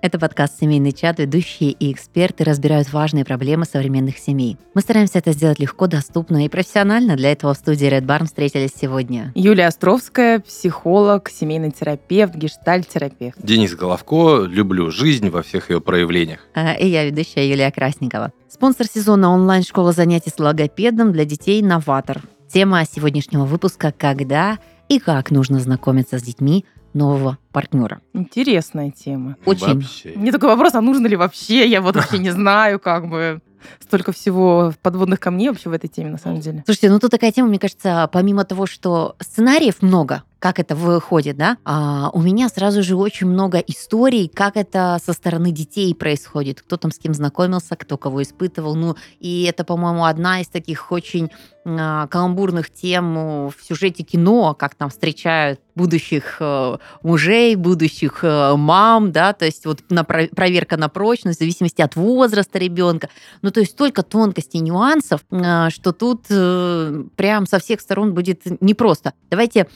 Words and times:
Это 0.00 0.16
подкаст 0.20 0.60
«Семейный 0.60 0.92
чат». 0.92 1.18
Ведущие 1.18 1.72
и 1.72 1.92
эксперты 1.92 2.44
разбирают 2.44 2.92
важные 2.92 3.24
проблемы 3.24 3.64
современных 3.64 4.18
семей. 4.18 4.56
Мы 4.72 4.80
стараемся 4.80 5.18
это 5.18 5.32
сделать 5.32 5.58
легко, 5.58 5.88
доступно 5.88 6.44
и 6.44 6.48
профессионально. 6.48 7.16
Для 7.16 7.32
этого 7.32 7.52
в 7.52 7.56
студии 7.56 7.88
Red 7.88 8.06
Barn 8.06 8.26
встретились 8.26 8.70
сегодня. 8.80 9.32
Юлия 9.34 9.66
Островская, 9.66 10.38
психолог, 10.38 11.28
семейный 11.28 11.72
терапевт, 11.72 12.36
гештальт-терапевт. 12.36 13.38
Денис 13.42 13.74
Головко. 13.74 14.44
Люблю 14.44 14.92
жизнь 14.92 15.30
во 15.30 15.42
всех 15.42 15.70
ее 15.70 15.80
проявлениях. 15.80 16.46
А, 16.54 16.74
И 16.74 16.86
я, 16.86 17.04
ведущая 17.04 17.50
Юлия 17.50 17.72
Красникова. 17.72 18.32
Спонсор 18.48 18.86
сезона 18.86 19.30
онлайн-школа 19.30 19.90
занятий 19.90 20.30
с 20.30 20.38
логопедом 20.38 21.12
для 21.12 21.24
детей 21.24 21.60
«Новатор». 21.60 22.22
Тема 22.46 22.84
сегодняшнего 22.84 23.44
выпуска 23.46 23.92
«Когда 23.96 24.58
и 24.88 25.00
как 25.00 25.32
нужно 25.32 25.58
знакомиться 25.58 26.18
с 26.18 26.22
детьми 26.22 26.64
нового 26.98 27.38
партнера». 27.52 28.00
Интересная 28.12 28.90
тема. 28.90 29.36
Очень. 29.44 29.74
Вообще. 29.74 30.12
Мне 30.16 30.32
такой 30.32 30.48
вопрос, 30.50 30.74
а 30.74 30.80
нужно 30.80 31.06
ли 31.06 31.16
вообще? 31.16 31.66
Я 31.66 31.80
вот 31.80 31.96
вообще 31.96 32.18
не 32.18 32.30
знаю, 32.30 32.78
как 32.78 33.08
бы. 33.08 33.40
Столько 33.80 34.12
всего 34.12 34.72
подводных 34.82 35.18
камней 35.18 35.48
вообще 35.48 35.68
в 35.68 35.72
этой 35.72 35.88
теме, 35.88 36.10
на 36.10 36.18
самом 36.18 36.40
деле. 36.40 36.62
Слушайте, 36.64 36.90
ну 36.90 37.00
тут 37.00 37.10
такая 37.10 37.32
тема, 37.32 37.48
мне 37.48 37.58
кажется, 37.58 38.08
помимо 38.12 38.44
того, 38.44 38.66
что 38.66 39.16
сценариев 39.20 39.82
много, 39.82 40.22
как 40.38 40.58
это 40.58 40.74
выходит, 40.74 41.36
да, 41.36 41.58
а 41.64 42.10
у 42.12 42.22
меня 42.22 42.48
сразу 42.48 42.82
же 42.82 42.96
очень 42.96 43.26
много 43.26 43.58
историй, 43.58 44.28
как 44.28 44.56
это 44.56 44.98
со 45.04 45.12
стороны 45.12 45.50
детей 45.50 45.94
происходит, 45.94 46.62
кто 46.62 46.76
там 46.76 46.90
с 46.90 46.98
кем 46.98 47.14
знакомился, 47.14 47.76
кто 47.76 47.96
кого 47.96 48.22
испытывал, 48.22 48.74
ну 48.74 48.96
и 49.20 49.44
это, 49.44 49.64
по-моему, 49.64 50.04
одна 50.04 50.40
из 50.40 50.48
таких 50.48 50.92
очень 50.92 51.30
а, 51.64 52.06
каламбурных 52.06 52.70
тем 52.70 53.48
в 53.48 53.54
сюжете 53.62 54.02
кино, 54.02 54.54
как 54.54 54.74
там 54.74 54.90
встречают 54.90 55.60
будущих 55.74 56.38
э, 56.40 56.78
мужей, 57.02 57.54
будущих 57.54 58.20
э, 58.22 58.54
мам, 58.56 59.12
да, 59.12 59.32
то 59.32 59.44
есть 59.44 59.64
вот 59.64 59.78
на 59.90 60.02
про- 60.02 60.26
проверка 60.26 60.76
на 60.76 60.88
прочность 60.88 61.38
в 61.38 61.40
зависимости 61.40 61.80
от 61.80 61.94
возраста 61.94 62.58
ребенка. 62.58 63.08
Ну, 63.42 63.50
то 63.52 63.60
есть 63.60 63.72
столько 63.72 64.02
тонкостей, 64.02 64.60
нюансов, 64.60 65.20
э, 65.30 65.70
что 65.70 65.92
тут 65.92 66.24
э, 66.30 67.04
прям 67.14 67.46
со 67.46 67.60
всех 67.60 67.80
сторон 67.80 68.12
будет 68.12 68.42
непросто. 68.60 69.12
Давайте 69.30 69.68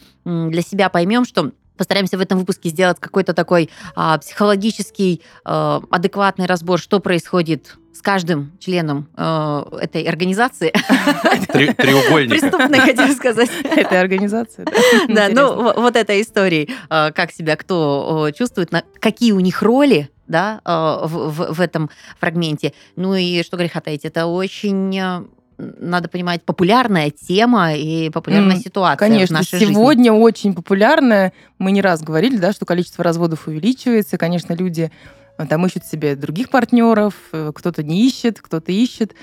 для 0.53 0.63
себя 0.63 0.89
поймем, 0.89 1.25
что 1.25 1.51
Постараемся 1.75 2.19
в 2.19 2.21
этом 2.21 2.39
выпуске 2.39 2.69
сделать 2.69 2.99
какой-то 3.01 3.33
такой 3.33 3.71
а, 3.97 4.19
психологический, 4.19 5.23
а, 5.43 5.83
адекватный 5.91 6.45
разбор, 6.45 6.79
что 6.79 7.01
происходит 7.01 7.77
с 7.95 8.01
каждым 8.03 8.53
членом 8.59 9.09
э, 9.17 9.63
этой 9.81 10.03
организации. 10.05 10.73
Три- 11.53 11.73
треугольник. 11.75 12.31
Преступной, 12.31 12.79
хотела 12.81 13.13
сказать. 13.15 13.51
Этой 13.65 14.01
организации. 14.01 14.65
да. 15.09 15.29
Да, 15.29 15.29
ну 15.29 15.73
вот 15.81 15.97
этой 15.97 16.23
истории, 16.23 16.69
э, 16.89 17.13
как 17.13 17.33
себя 17.33 17.57
кто 17.57 18.31
чувствует, 18.37 18.71
какие 19.01 19.33
у 19.33 19.41
них 19.41 19.61
роли, 19.63 20.09
да, 20.27 20.61
э, 20.65 21.07
в, 21.07 21.31
в- 21.31 21.55
в 21.55 21.61
этом 21.61 21.91
фрагменте. 22.19 22.73
Ну 22.97 23.15
и 23.15 23.43
что 23.43 23.57
греха 23.57 23.81
таить, 23.81 24.05
это 24.05 24.27
очень 24.27 25.27
надо 25.79 26.09
понимать, 26.09 26.43
популярная 26.43 27.11
тема 27.11 27.75
и 27.75 28.11
популярная 28.11 28.57
М, 28.57 28.63
ситуация 28.63 28.97
в 28.97 28.99
Конечно, 28.99 29.39
нашей 29.39 29.59
жизни. 29.59 29.73
сегодня 29.73 30.13
очень 30.13 30.55
популярная. 30.55 31.33
Мы 31.59 31.73
не 31.73 31.83
раз 31.83 32.03
говорили, 32.03 32.37
да, 32.37 32.53
что 32.53 32.67
количество 32.67 33.03
разводов 33.05 33.47
увеличивается. 33.49 34.19
Конечно, 34.19 34.53
люди 34.55 34.91
э, 35.39 35.47
там 35.47 35.65
ищут 35.67 35.85
себе 35.87 36.15
других 36.17 36.51
партнеров, 36.51 37.15
э, 37.33 37.53
кто-то 37.55 37.83
не 37.83 38.07
ищет, 38.07 38.41
кто-то 38.41 38.71
ищет. 38.73 39.15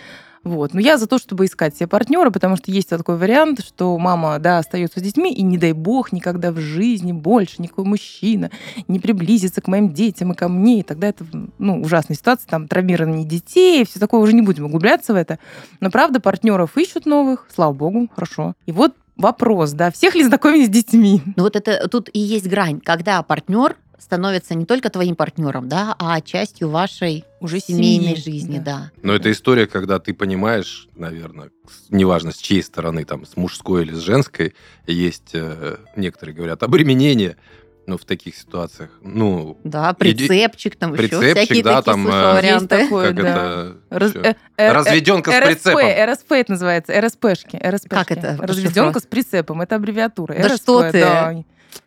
Вот. 0.50 0.74
Но 0.74 0.80
я 0.80 0.98
за 0.98 1.06
то, 1.06 1.20
чтобы 1.20 1.46
искать 1.46 1.76
себе 1.76 1.86
партнера, 1.86 2.32
потому 2.32 2.58
что 2.58 2.72
есть 2.72 2.90
такой 2.90 3.18
вариант, 3.18 3.64
что 3.64 3.96
мама, 4.00 4.40
да, 4.40 4.58
остается 4.58 5.00
с 5.00 5.04
детьми, 5.04 5.32
и 5.32 5.44
не 5.44 5.60
дай 5.60 5.74
бог 5.74 6.12
никогда 6.12 6.52
в 6.52 6.58
жизни 6.58 7.12
больше 7.12 7.62
никакой 7.62 7.86
мужчина 7.86 8.50
не 8.88 9.00
приблизится 9.00 9.62
к 9.62 9.68
моим 9.68 9.94
детям 9.94 10.32
и 10.32 10.36
ко 10.36 10.48
мне. 10.48 10.80
И 10.80 10.84
тогда 10.84 11.08
это, 11.08 11.24
ну, 11.60 11.80
ужасная 11.82 12.18
ситуация, 12.18 12.48
там, 12.50 12.68
травмирование 12.68 13.26
детей, 13.26 13.86
все 13.86 14.00
такое, 14.00 14.22
уже 14.22 14.34
не 14.34 14.42
будем 14.42 14.66
углубляться 14.66 15.14
в 15.14 15.18
это. 15.18 15.38
Но, 15.82 15.92
правда, 15.92 16.20
партнеров 16.20 16.76
ищут 16.80 17.06
новых, 17.06 17.46
слава 17.54 17.74
богу, 17.74 18.10
хорошо. 18.16 18.56
И 18.66 18.72
вот 18.72 18.96
вопрос, 19.16 19.74
да, 19.74 19.92
всех 19.92 20.16
ли 20.16 20.24
знакомить 20.24 20.66
с 20.66 20.70
детьми? 20.70 21.22
Ну 21.36 21.44
вот 21.44 21.56
это 21.56 21.88
тут 21.90 22.10
и 22.12 22.20
есть 22.20 22.48
грань, 22.48 22.80
когда 22.80 23.22
партнер 23.22 23.76
становится 24.00 24.56
не 24.56 24.66
только 24.66 24.90
твоим 24.90 25.16
партнером, 25.16 25.68
да, 25.70 25.96
а 26.00 26.20
частью 26.22 26.70
вашей 26.70 27.26
Уже 27.40 27.60
семейной 27.60 28.16
семьи, 28.16 28.34
жизни, 28.40 28.60
да. 28.60 28.92
Но 29.02 29.14
это 29.14 29.32
история, 29.32 29.68
когда 29.68 30.00
ты 30.00 30.14
понимаешь, 30.14 30.88
наверное, 30.96 31.52
неважно 31.90 32.32
с 32.32 32.38
чьей 32.38 32.64
стороны, 32.64 33.06
там, 33.06 33.26
с 33.26 33.36
мужской 33.36 33.84
или 33.84 33.94
с 33.94 34.00
женской, 34.00 34.56
есть, 34.88 35.32
э, 35.34 35.78
некоторые 35.96 36.36
говорят, 36.36 36.64
обременение, 36.64 37.38
но 37.86 37.98
в 37.98 38.06
таких 38.06 38.36
ситуациях, 38.36 38.92
ну, 39.02 39.58
Да, 39.64 39.94
прицепчик, 39.94 40.76
там 40.76 40.94
еще 40.94 41.08
Прицепчик, 41.08 41.38
всякие 41.38 41.64
да, 41.64 41.82
такие 41.82 41.94
там, 41.94 42.04
слышала 42.04 42.32
э, 42.32 42.34
варианты. 42.36 42.76
Есть 42.76 42.90
такое, 42.90 43.08
как 43.08 43.16
да. 43.16 43.30
это... 43.30 43.78
Раз- 43.90 44.12
всё. 44.12 44.22
э, 44.22 44.36
э, 44.58 44.72
Разведенка 44.72 45.32
с 45.32 45.40
РСП, 45.40 45.46
прицепом. 45.48 46.14
РСП 46.14 46.32
это 46.34 46.52
называется, 46.52 47.02
РСПшки. 47.02 47.56
РСПшки. 47.58 47.88
Как 47.90 48.12
это 48.12 48.38
Разведенка 48.40 49.00
с 49.00 49.04
прицепом, 49.04 49.62
это 49.62 49.76
аббревиатура. 49.76 50.36
Да 50.36 50.48
РСП, 50.48 50.62
что 50.62 50.92
ты? 50.92 51.00
да. 51.02 51.36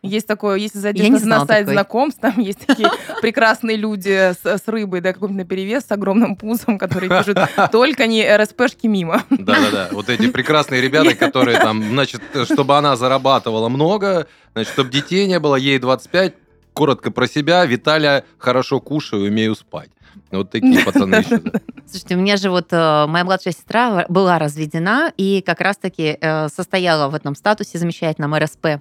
Есть 0.01 0.27
такое, 0.27 0.57
если 0.57 0.79
зайдешь 0.79 1.21
на, 1.21 1.39
на 1.39 1.45
сайт 1.45 1.61
такой. 1.61 1.73
знакомств, 1.73 2.19
там 2.21 2.39
есть 2.39 2.65
такие 2.65 2.89
прекрасные 3.21 3.77
люди 3.77 4.33
с, 4.33 4.45
с 4.45 4.67
рыбой, 4.67 5.01
да, 5.01 5.13
какой-то 5.13 5.33
наперевес, 5.33 5.85
с 5.85 5.91
огромным 5.91 6.35
пузом, 6.35 6.77
которые 6.77 7.09
пишут 7.09 7.37
только 7.71 8.05
не 8.07 8.25
РСПшки 8.35 8.87
мимо. 8.87 9.23
Да-да-да, 9.29 9.89
вот 9.91 10.09
эти 10.09 10.27
прекрасные 10.29 10.81
ребята, 10.81 11.15
которые 11.15 11.59
там, 11.59 11.83
значит, 11.89 12.21
чтобы 12.45 12.77
она 12.77 12.95
зарабатывала 12.95 13.69
много, 13.69 14.27
значит, 14.53 14.73
чтобы 14.73 14.89
детей 14.89 15.27
не 15.27 15.39
было, 15.39 15.55
ей 15.55 15.79
25, 15.79 16.33
коротко 16.73 17.11
про 17.11 17.27
себя, 17.27 17.65
Виталя, 17.65 18.25
хорошо 18.37 18.79
кушаю, 18.79 19.27
умею 19.27 19.55
спать. 19.55 19.89
Вот 20.33 20.49
такие 20.49 20.83
пацаны. 20.83 21.23
Слушайте, 21.85 22.15
у 22.15 22.19
меня 22.19 22.37
же 22.37 22.49
вот 22.49 22.67
э, 22.71 23.05
моя 23.07 23.23
младшая 23.23 23.53
сестра 23.53 24.05
была 24.09 24.39
разведена 24.39 25.13
и 25.15 25.43
как 25.45 25.61
раз-таки 25.61 26.17
э, 26.19 26.47
состояла 26.49 27.09
в 27.09 27.15
этом 27.15 27.35
статусе 27.35 27.77
замечательном 27.77 28.35
РСП. 28.35 28.65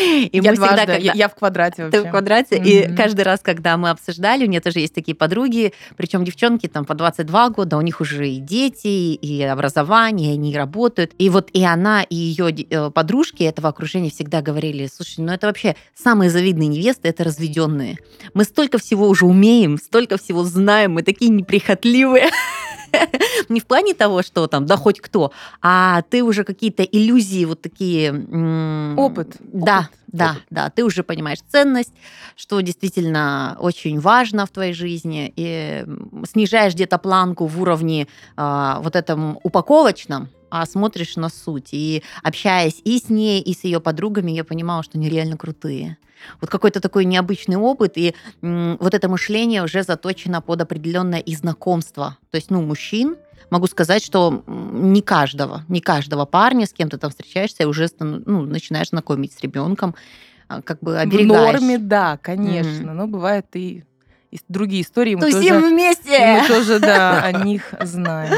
И 0.00 0.30
я 0.32 0.42
мы 0.42 0.52
всегда, 0.52 0.54
дважды, 0.54 0.86
когда- 0.86 1.12
я, 1.14 1.28
в 1.28 1.34
квадрате 1.34 1.76
Ты 1.76 1.84
вообще. 1.84 2.08
в 2.08 2.10
квадрате. 2.10 2.56
И 2.56 2.94
каждый 2.96 3.22
раз, 3.22 3.40
когда 3.40 3.76
мы 3.76 3.90
обсуждали, 3.90 4.46
у 4.46 4.48
меня 4.48 4.60
тоже 4.60 4.80
есть 4.80 4.94
такие 4.94 5.14
подруги, 5.14 5.72
причем 5.96 6.24
девчонки 6.24 6.66
там 6.68 6.84
по 6.84 6.94
22 6.94 7.50
года, 7.50 7.76
у 7.76 7.80
них 7.82 8.00
уже 8.00 8.28
и 8.28 8.38
дети, 8.38 8.86
и 9.14 9.42
образование, 9.42 10.30
и 10.30 10.34
они 10.34 10.56
работают. 10.56 11.12
И 11.18 11.28
вот 11.28 11.50
и 11.52 11.62
она, 11.64 12.02
и 12.02 12.14
ее 12.14 12.50
э, 12.50 12.90
подружки 12.90 13.42
этого 13.42 13.68
окружения 13.68 14.10
всегда 14.10 14.40
говорили, 14.40 14.88
слушай, 14.92 15.20
ну 15.20 15.32
это 15.32 15.46
вообще 15.48 15.76
самые 15.94 16.30
завидные 16.30 16.68
невесты, 16.68 17.08
это 17.08 17.24
разведенные. 17.24 17.98
Мы 18.32 18.44
столько 18.44 18.78
всего 18.78 19.08
уже 19.08 19.26
умеем, 19.26 19.76
столько 19.78 20.13
всего 20.16 20.44
знаем, 20.44 20.92
мы 20.92 21.02
такие 21.02 21.30
неприхотливые. 21.30 22.30
Не 23.48 23.60
в 23.60 23.66
плане 23.66 23.92
того, 23.94 24.22
что 24.22 24.46
там, 24.46 24.66
да 24.66 24.76
хоть 24.76 25.00
кто, 25.00 25.32
а 25.60 26.02
ты 26.02 26.22
уже 26.22 26.44
какие-то 26.44 26.82
иллюзии 26.84 27.44
вот 27.44 27.60
такие... 27.60 28.10
Опыт, 28.12 29.36
Да, 29.40 29.78
опыт. 29.78 29.90
да, 30.06 30.30
Опыт. 30.30 30.42
да. 30.50 30.70
Ты 30.70 30.84
уже 30.84 31.02
понимаешь 31.02 31.38
ценность, 31.50 31.92
что 32.36 32.60
действительно 32.60 33.56
очень 33.58 33.98
важно 33.98 34.46
в 34.46 34.50
твоей 34.50 34.74
жизни, 34.74 35.32
и 35.34 35.84
снижаешь 36.30 36.74
где-то 36.74 36.98
планку 36.98 37.46
в 37.46 37.60
уровне 37.60 38.06
а, 38.36 38.78
вот 38.80 38.94
этом 38.94 39.38
упаковочном, 39.42 40.28
а 40.54 40.66
смотришь 40.66 41.16
на 41.16 41.28
суть. 41.28 41.70
И 41.72 42.02
общаясь 42.22 42.80
и 42.84 42.98
с 42.98 43.08
ней, 43.08 43.40
и 43.40 43.54
с 43.54 43.64
ее 43.64 43.80
подругами, 43.80 44.30
я 44.30 44.44
понимала, 44.44 44.82
что 44.84 44.98
они 44.98 45.08
реально 45.08 45.36
крутые. 45.36 45.96
Вот 46.40 46.48
какой-то 46.48 46.80
такой 46.80 47.04
необычный 47.04 47.56
опыт, 47.56 47.94
и 47.96 48.14
м, 48.40 48.76
вот 48.80 48.94
это 48.94 49.08
мышление 49.08 49.64
уже 49.64 49.82
заточено 49.82 50.40
под 50.40 50.60
определенное 50.62 51.18
и 51.18 51.34
знакомство. 51.34 52.16
То 52.30 52.36
есть, 52.36 52.50
ну, 52.50 52.62
мужчин, 52.62 53.16
могу 53.50 53.66
сказать, 53.66 54.02
что 54.04 54.42
не 54.46 55.02
каждого, 55.02 55.64
не 55.68 55.80
каждого 55.80 56.24
парня, 56.24 56.66
с 56.66 56.72
кем 56.72 56.88
ты 56.88 56.98
там 56.98 57.10
встречаешься, 57.10 57.64
и 57.64 57.66
уже 57.66 57.88
ну, 57.98 58.42
начинаешь 58.42 58.90
знакомить 58.90 59.32
с 59.32 59.40
ребенком, 59.40 59.94
а, 60.48 60.62
как 60.62 60.78
бы 60.80 60.92
В 60.92 60.98
оберегаешь. 60.98 61.60
норме, 61.60 61.78
да, 61.78 62.16
конечно. 62.16 62.94
Но 62.94 63.06
бывает 63.08 63.46
и 63.54 63.82
другие 64.48 64.82
истории. 64.82 65.14
Мы 65.14 65.20
Тусим 65.30 65.54
тоже, 65.54 65.68
вместе! 65.68 66.40
мы 66.40 66.48
тоже, 66.48 66.80
да, 66.80 67.22
о 67.22 67.44
них 67.44 67.72
знаем. 67.80 68.32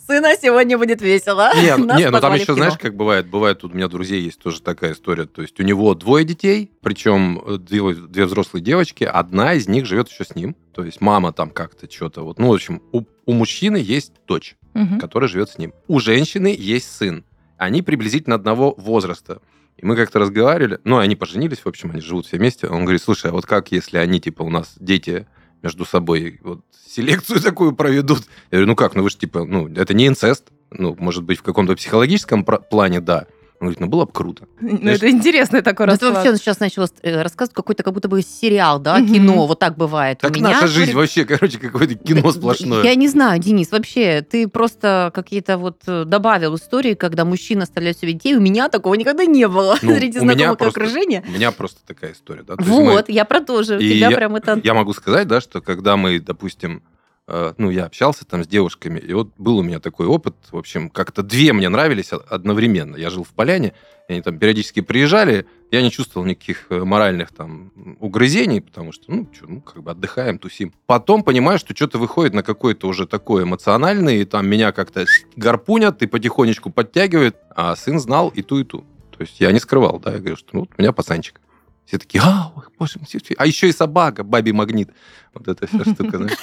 Сына 0.06 0.34
сегодня 0.40 0.78
будет 0.78 1.02
весело. 1.02 1.50
Не, 1.54 1.76
не, 1.98 2.10
ну 2.10 2.20
там 2.20 2.34
еще, 2.34 2.54
знаешь, 2.54 2.78
как 2.78 2.94
бывает, 2.96 3.26
бывает, 3.28 3.60
тут 3.60 3.72
у 3.72 3.76
меня 3.76 3.88
друзей 3.88 4.22
есть 4.22 4.38
тоже 4.40 4.62
такая 4.62 4.92
история, 4.92 5.26
то 5.26 5.42
есть 5.42 5.58
у 5.60 5.62
него 5.62 5.94
двое 5.94 6.24
детей, 6.24 6.70
причем 6.82 7.42
э, 7.46 7.58
две, 7.58 7.94
две 7.94 8.26
взрослые 8.26 8.62
девочки, 8.62 9.04
одна 9.04 9.54
из 9.54 9.68
них 9.68 9.86
живет 9.86 10.08
еще 10.08 10.24
с 10.24 10.34
ним, 10.34 10.56
то 10.74 10.84
есть 10.84 11.00
мама 11.00 11.32
там 11.32 11.50
как-то 11.50 11.90
что-то, 11.90 12.22
вот, 12.22 12.38
ну, 12.38 12.48
в 12.48 12.54
общем, 12.54 12.82
у, 12.92 13.02
у 13.26 13.32
мужчины 13.32 13.76
есть 13.76 14.12
дочь, 14.26 14.56
Мгм. 14.74 15.00
который 15.00 15.28
живет 15.28 15.50
с 15.50 15.58
ним. 15.58 15.74
У 15.86 16.00
женщины 16.00 16.54
есть 16.58 16.90
сын. 16.96 17.24
Они 17.58 17.82
приблизительно 17.82 18.36
одного 18.36 18.74
возраста. 18.78 19.42
И 19.82 19.84
мы 19.84 19.96
как-то 19.96 20.20
разговаривали, 20.20 20.78
ну, 20.84 20.98
они 20.98 21.16
поженились, 21.16 21.58
в 21.58 21.66
общем, 21.66 21.90
они 21.90 22.00
живут 22.00 22.26
все 22.26 22.38
вместе. 22.38 22.68
Он 22.68 22.84
говорит, 22.84 23.02
слушай, 23.02 23.30
а 23.30 23.34
вот 23.34 23.46
как, 23.46 23.72
если 23.72 23.98
они, 23.98 24.20
типа, 24.20 24.42
у 24.42 24.48
нас 24.48 24.74
дети 24.78 25.26
между 25.60 25.84
собой 25.84 26.38
вот 26.42 26.60
селекцию 26.86 27.40
такую 27.40 27.74
проведут? 27.74 28.20
Я 28.52 28.58
говорю, 28.58 28.68
ну 28.68 28.76
как, 28.76 28.94
ну 28.94 29.02
вы 29.02 29.10
же, 29.10 29.16
типа, 29.16 29.44
ну, 29.44 29.68
это 29.68 29.92
не 29.92 30.06
инцест. 30.06 30.50
Ну, 30.70 30.94
может 30.98 31.24
быть, 31.24 31.40
в 31.40 31.42
каком-то 31.42 31.74
психологическом 31.74 32.44
плане, 32.44 33.00
да. 33.00 33.26
Он 33.62 33.66
говорит, 33.68 33.78
ну 33.78 33.86
было 33.86 34.06
бы 34.06 34.12
круто. 34.12 34.48
Ну, 34.60 34.76
Знаешь, 34.76 34.96
это 34.98 35.08
интересный 35.08 35.62
такой 35.62 35.86
Ну, 35.86 35.92
это 35.92 36.06
расклад. 36.06 36.24
вообще 36.26 36.42
сейчас 36.42 36.58
начала 36.58 36.88
э, 37.02 37.22
рассказывать 37.22 37.54
какой-то 37.54 37.84
как 37.84 37.94
будто 37.94 38.08
бы 38.08 38.20
сериал, 38.20 38.80
да, 38.80 38.98
кино, 39.00 39.46
вот 39.46 39.60
так 39.60 39.76
бывает. 39.76 40.18
Так 40.18 40.32
У 40.32 40.34
меня 40.34 40.48
наша 40.50 40.66
жизнь 40.66 40.92
вообще, 40.94 41.24
короче, 41.26 41.58
какое-то 41.58 41.94
кино 41.94 42.32
сплошное. 42.32 42.82
Я 42.82 42.96
не 42.96 43.06
знаю, 43.06 43.38
Денис, 43.40 43.70
вообще, 43.70 44.20
ты 44.28 44.48
просто 44.48 45.12
какие-то 45.14 45.58
вот 45.58 45.80
э, 45.86 46.02
добавил 46.04 46.56
истории, 46.56 46.94
когда 46.94 47.24
мужчина 47.24 47.62
оставляет 47.62 47.96
себе 48.00 48.14
детей. 48.14 48.34
У 48.34 48.40
меня 48.40 48.68
такого 48.68 48.94
никогда 48.94 49.24
не 49.26 49.46
было 49.46 49.78
Ну, 49.80 49.94
среди 49.94 50.18
знакомых 50.18 50.58
просто- 50.58 50.80
окружения. 50.80 51.22
У 51.28 51.30
меня 51.30 51.52
просто 51.52 51.78
такая 51.86 52.14
история, 52.14 52.42
да. 52.42 52.54
мы- 52.58 52.66
Вот, 52.94 53.08
я 53.08 53.24
про 53.24 53.40
то 53.42 53.62
же. 53.62 53.76
У 53.76 53.80
И 53.80 53.90
тебя 53.96 54.08
я- 54.10 54.16
прям 54.16 54.34
это... 54.34 54.60
Я 54.64 54.74
могу 54.74 54.92
сказать, 54.92 55.28
да, 55.28 55.40
что 55.40 55.60
когда 55.60 55.96
мы, 55.96 56.18
допустим, 56.18 56.82
ну, 57.28 57.70
я 57.70 57.86
общался 57.86 58.24
там 58.24 58.44
с 58.44 58.48
девушками, 58.48 58.98
и 58.98 59.12
вот 59.12 59.30
был 59.38 59.58
у 59.58 59.62
меня 59.62 59.80
такой 59.80 60.06
опыт, 60.06 60.34
в 60.50 60.56
общем, 60.56 60.90
как-то 60.90 61.22
две 61.22 61.52
мне 61.52 61.68
нравились 61.68 62.12
одновременно. 62.12 62.96
Я 62.96 63.10
жил 63.10 63.24
в 63.24 63.30
Поляне, 63.30 63.74
и 64.08 64.12
они 64.12 64.22
там 64.22 64.38
периодически 64.38 64.80
приезжали, 64.80 65.46
я 65.70 65.80
не 65.82 65.90
чувствовал 65.90 66.26
никаких 66.26 66.66
э, 66.70 66.84
моральных 66.84 67.32
там 67.32 67.72
угрызений, 67.98 68.60
потому 68.60 68.92
что, 68.92 69.04
ну, 69.10 69.26
чё, 69.26 69.46
ну, 69.46 69.60
как 69.60 69.82
бы 69.82 69.90
отдыхаем, 69.90 70.38
тусим. 70.38 70.72
Потом 70.86 71.22
понимаю, 71.22 71.58
что 71.58 71.74
что-то 71.74 71.98
выходит 71.98 72.34
на 72.34 72.42
какой-то 72.42 72.88
уже 72.88 73.06
такой 73.06 73.44
эмоциональный, 73.44 74.20
и 74.20 74.24
там 74.24 74.46
меня 74.46 74.72
как-то 74.72 75.06
гарпунят 75.36 76.02
и 76.02 76.06
потихонечку 76.06 76.70
подтягивают, 76.70 77.36
а 77.54 77.74
сын 77.76 77.98
знал 78.00 78.28
и 78.28 78.42
ту, 78.42 78.60
и 78.60 78.64
ту. 78.64 78.84
То 79.16 79.22
есть 79.22 79.40
я 79.40 79.52
не 79.52 79.60
скрывал, 79.60 79.98
да, 79.98 80.12
я 80.12 80.18
говорю, 80.18 80.36
что 80.36 80.48
ну, 80.52 80.60
вот 80.60 80.70
у 80.76 80.82
меня 80.82 80.92
пацанчик. 80.92 81.40
Все 81.86 81.98
такие, 81.98 82.22
а, 82.24 82.52
ой, 82.54 82.64
боже 82.78 83.00
а 83.36 83.46
еще 83.46 83.68
и 83.68 83.72
собака, 83.72 84.24
бабий 84.24 84.52
магнит. 84.52 84.90
Вот 85.34 85.48
эта 85.48 85.66
вся 85.66 85.84
штука, 85.84 86.18
знаешь. 86.18 86.38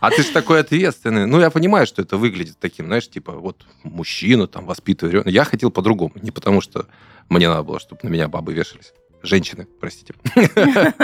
А 0.00 0.10
ты 0.10 0.22
же 0.22 0.32
такой 0.32 0.60
ответственный. 0.60 1.26
Ну, 1.26 1.40
я 1.40 1.50
понимаю, 1.50 1.86
что 1.86 2.02
это 2.02 2.16
выглядит 2.16 2.58
таким, 2.58 2.86
знаешь, 2.86 3.08
типа, 3.08 3.32
вот 3.32 3.66
мужчина 3.82 4.46
там 4.46 4.64
воспитывает. 4.64 5.26
Я 5.26 5.44
хотел 5.44 5.70
по-другому. 5.70 6.12
Не 6.22 6.30
потому, 6.30 6.62
что 6.62 6.86
мне 7.28 7.48
надо 7.48 7.62
было, 7.62 7.78
чтобы 7.78 8.00
на 8.02 8.08
меня 8.08 8.26
бабы 8.26 8.54
вешались. 8.54 8.92
Женщины, 9.22 9.66
простите. 9.78 10.14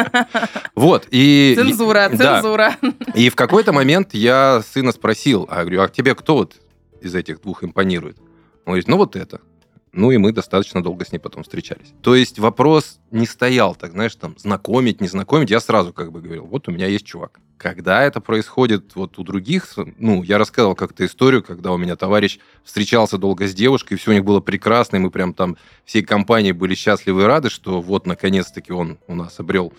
Вот, 0.74 1.06
и... 1.10 1.54
Цензура, 1.56 2.10
цензура. 2.14 2.76
И 3.14 3.28
в 3.30 3.34
какой-то 3.34 3.72
момент 3.72 4.14
я 4.14 4.62
сына 4.62 4.92
спросил, 4.92 5.46
а 5.50 5.60
говорю, 5.60 5.82
а 5.82 5.88
тебе 5.88 6.14
кто 6.14 6.36
вот 6.36 6.56
из 7.00 7.14
этих 7.14 7.40
двух 7.42 7.64
импонирует? 7.64 8.18
Он 8.64 8.72
говорит, 8.72 8.88
ну 8.88 8.96
вот 8.96 9.16
это. 9.16 9.40
Ну 9.92 10.10
и 10.10 10.18
мы 10.18 10.32
достаточно 10.32 10.82
долго 10.82 11.06
с 11.06 11.12
ней 11.12 11.18
потом 11.18 11.42
встречались. 11.42 11.94
То 12.02 12.14
есть 12.14 12.38
вопрос 12.38 12.98
не 13.10 13.26
стоял, 13.26 13.74
так 13.74 13.92
знаешь, 13.92 14.14
там, 14.14 14.34
знакомить, 14.38 15.00
не 15.00 15.08
знакомить. 15.08 15.50
Я 15.50 15.60
сразу 15.60 15.92
как 15.94 16.12
бы 16.12 16.20
говорил, 16.20 16.44
вот 16.46 16.68
у 16.68 16.72
меня 16.72 16.86
есть 16.86 17.06
чувак. 17.06 17.40
Когда 17.58 18.02
это 18.02 18.20
происходит 18.20 18.94
вот 18.94 19.18
у 19.18 19.22
других, 19.22 19.74
ну, 19.98 20.22
я 20.22 20.36
рассказывал 20.36 20.74
как-то 20.74 21.06
историю, 21.06 21.42
когда 21.42 21.72
у 21.72 21.78
меня 21.78 21.96
товарищ 21.96 22.38
встречался 22.64 23.16
долго 23.16 23.48
с 23.48 23.54
девушкой, 23.54 23.94
и 23.94 23.96
все 23.96 24.10
у 24.10 24.14
них 24.14 24.24
было 24.24 24.40
прекрасно, 24.40 24.96
и 24.96 24.98
мы 24.98 25.10
прям 25.10 25.32
там 25.32 25.56
всей 25.84 26.02
компанией 26.02 26.52
были 26.52 26.74
счастливы 26.74 27.22
и 27.22 27.24
рады, 27.24 27.48
что 27.48 27.80
вот 27.80 28.06
наконец-таки 28.06 28.72
он 28.72 28.98
у 29.08 29.14
нас 29.14 29.40
обрел 29.40 29.72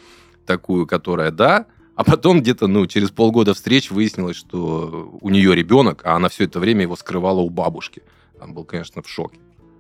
такую, 0.48 0.88
которая 0.88 1.30
да, 1.30 1.68
а 1.98 2.04
потом 2.04 2.42
где-то, 2.42 2.68
ну, 2.68 2.86
через 2.86 3.10
полгода 3.10 3.54
встреч 3.56 3.90
выяснилось, 3.90 4.38
что 4.38 5.18
у 5.20 5.30
нее 5.30 5.56
ребенок, 5.56 6.02
а 6.04 6.16
она 6.16 6.30
все 6.30 6.46
это 6.46 6.60
время 6.60 6.84
его 6.84 6.96
скрывала 6.96 7.40
у 7.40 7.50
бабушки. 7.50 8.04
Там 8.40 8.54
был, 8.54 8.66
конечно, 8.66 9.02
в 9.02 9.10
шоке. 9.10 9.40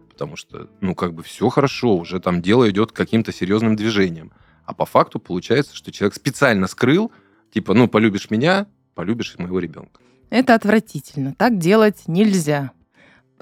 Потому 0.09 0.35
что, 0.35 0.67
ну, 0.81 0.95
как 0.95 1.13
бы 1.13 1.21
все 1.21 1.49
хорошо, 1.49 1.95
уже 1.95 2.19
там 2.19 2.41
дело 2.41 2.67
идет 2.71 2.91
к 2.91 2.95
каким-то 2.95 3.31
серьезным 3.31 3.75
движениям. 3.75 4.31
А 4.65 4.73
по 4.73 4.85
факту 4.87 5.19
получается, 5.19 5.75
что 5.75 5.91
человек 5.91 6.15
специально 6.15 6.65
скрыл, 6.65 7.11
типа, 7.51 7.73
ну, 7.73 7.87
полюбишь 7.87 8.29
меня, 8.29 8.67
полюбишь 8.95 9.35
и 9.37 9.41
моего 9.41 9.59
ребенка. 9.59 10.01
Это 10.29 10.55
отвратительно. 10.55 11.33
Так 11.37 11.57
делать 11.57 12.03
нельзя. 12.07 12.71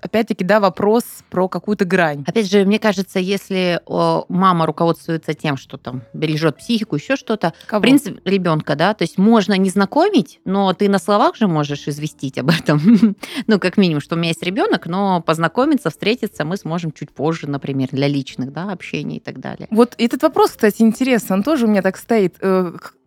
Опять-таки, 0.01 0.43
да, 0.43 0.59
вопрос 0.59 1.03
про 1.29 1.47
какую-то 1.47 1.85
грань. 1.85 2.23
Опять 2.27 2.51
же, 2.51 2.65
мне 2.65 2.79
кажется, 2.79 3.17
если 3.19 3.79
о, 3.85 4.25
мама 4.27 4.65
руководствуется 4.65 5.33
тем, 5.33 5.57
что 5.57 5.77
там 5.77 6.03
бережет 6.13 6.57
психику, 6.57 6.95
еще 6.95 7.15
что-то, 7.15 7.53
Кого? 7.65 7.79
в 7.79 7.81
принципе, 7.81 8.19
ребенка, 8.25 8.75
да, 8.75 8.93
то 8.93 9.03
есть 9.03 9.17
можно 9.17 9.53
не 9.57 9.69
знакомить, 9.69 10.41
но 10.43 10.73
ты 10.73 10.89
на 10.89 10.99
словах 10.99 11.37
же 11.37 11.47
можешь 11.47 11.87
известить 11.87 12.37
об 12.37 12.49
этом. 12.49 13.15
ну, 13.47 13.59
как 13.59 13.77
минимум, 13.77 14.01
что 14.01 14.15
у 14.15 14.17
меня 14.17 14.29
есть 14.29 14.43
ребенок, 14.43 14.85
но 14.85 15.21
познакомиться, 15.21 15.89
встретиться 15.89 16.43
мы 16.43 16.57
сможем 16.57 16.91
чуть 16.91 17.11
позже, 17.11 17.47
например, 17.49 17.87
для 17.91 18.07
личных, 18.07 18.51
да, 18.51 18.71
общений 18.71 19.17
и 19.17 19.21
так 19.21 19.39
далее. 19.39 19.67
Вот 19.71 19.95
этот 19.97 20.21
вопрос, 20.23 20.51
кстати, 20.51 20.81
интересный. 20.81 21.37
Он 21.37 21.43
тоже 21.43 21.65
у 21.65 21.69
меня 21.69 21.81
так 21.81 21.97
стоит. 21.97 22.35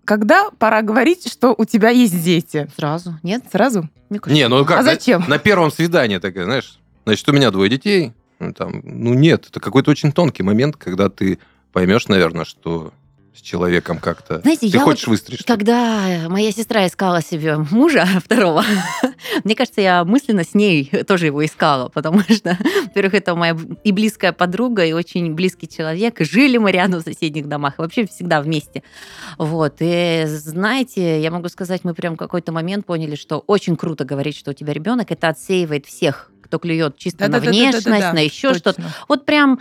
Когда 0.09 0.49
пора 0.59 0.81
говорить, 0.81 1.31
что 1.31 1.55
у 1.59 1.67
тебя 1.67 1.91
есть 1.91 2.25
дети? 2.25 2.67
Сразу, 2.79 3.19
нет? 3.23 3.45
Сразу? 3.53 3.91
Мне 4.09 4.19
кажется, 4.19 4.43
Не, 4.43 4.49
ну 4.49 4.65
как, 4.65 4.79
А 4.79 4.83
на- 4.83 4.95
зачем? 4.95 5.23
На, 5.29 5.37
первом 5.37 5.71
свидании 5.71 6.17
такая, 6.17 6.45
знаешь, 6.45 6.79
значит, 7.05 7.29
у 7.29 7.33
меня 7.35 7.51
двое 7.51 7.69
детей. 7.69 8.15
Ну, 8.39 8.55
там, 8.55 8.81
ну 8.85 9.13
нет, 9.13 9.49
это 9.51 9.61
какой-то 9.61 9.91
очень 9.91 10.13
тонкий 10.13 10.43
момент, 10.43 10.77
когда 10.77 11.11
ты 11.11 11.39
поймешь, 11.75 12.09
наверное, 12.09 12.47
что 12.47 12.95
с 13.39 13.41
человеком 13.41 13.99
как-то... 13.99 14.41
Знаете, 14.41 14.69
ты 14.69 14.77
я 14.77 14.81
хочешь 14.81 15.07
вот, 15.07 15.13
выстрелить. 15.13 15.47
Когда 15.47 16.27
моя 16.29 16.51
сестра 16.51 16.87
искала 16.87 17.23
себе 17.23 17.57
мужа 17.57 18.05
второго, 18.25 18.65
мне 19.45 19.55
кажется, 19.55 19.81
я 19.81 20.05
мысленно 20.05 20.43
с 20.43 20.55
ней 20.55 20.87
тоже 21.07 21.27
его 21.27 21.45
искала, 21.45 21.89
потому 21.89 22.21
что, 22.29 22.59
во-первых, 22.87 23.15
это 23.15 23.37
моя 23.37 23.57
и 23.85 23.93
близкая 23.93 24.33
подруга, 24.33 24.85
и 24.85 24.93
очень 24.93 25.35
близкий 25.35 25.69
человек, 25.69 26.21
и 26.21 26.25
жили 26.25 26.59
мы 26.59 26.73
рядом 26.73 27.01
в 27.01 27.05
соседних 27.05 27.47
домах, 27.47 27.79
и 27.79 27.83
вообще 27.83 28.07
всегда 28.07 28.41
вместе. 28.41 28.83
Вот, 29.39 29.77
и 29.79 30.25
знаете, 30.27 31.23
я 31.23 31.31
могу 31.31 31.49
сказать, 31.49 31.85
мы 31.85 31.95
прям 31.95 32.15
в 32.15 32.19
какой-то 32.19 32.51
момент 32.51 32.87
поняли, 32.87 33.15
что 33.15 33.39
очень 33.47 33.77
круто 33.77 34.05
говорить, 34.05 34.37
что 34.37 34.51
у 34.51 34.55
тебя 34.55 34.73
ребенок, 34.73 35.13
это 35.13 35.29
отсеивает 35.29 35.87
всех, 35.87 36.33
кто 36.49 36.59
клюет 36.59 36.97
чисто 36.97 37.25
на 37.25 37.29
Да-да-да-да-да-да, 37.29 37.91
внешность, 37.91 38.13
на 38.15 38.19
еще 38.19 38.55
что-то. 38.55 38.83
Вот 39.07 39.27
прям, 39.27 39.61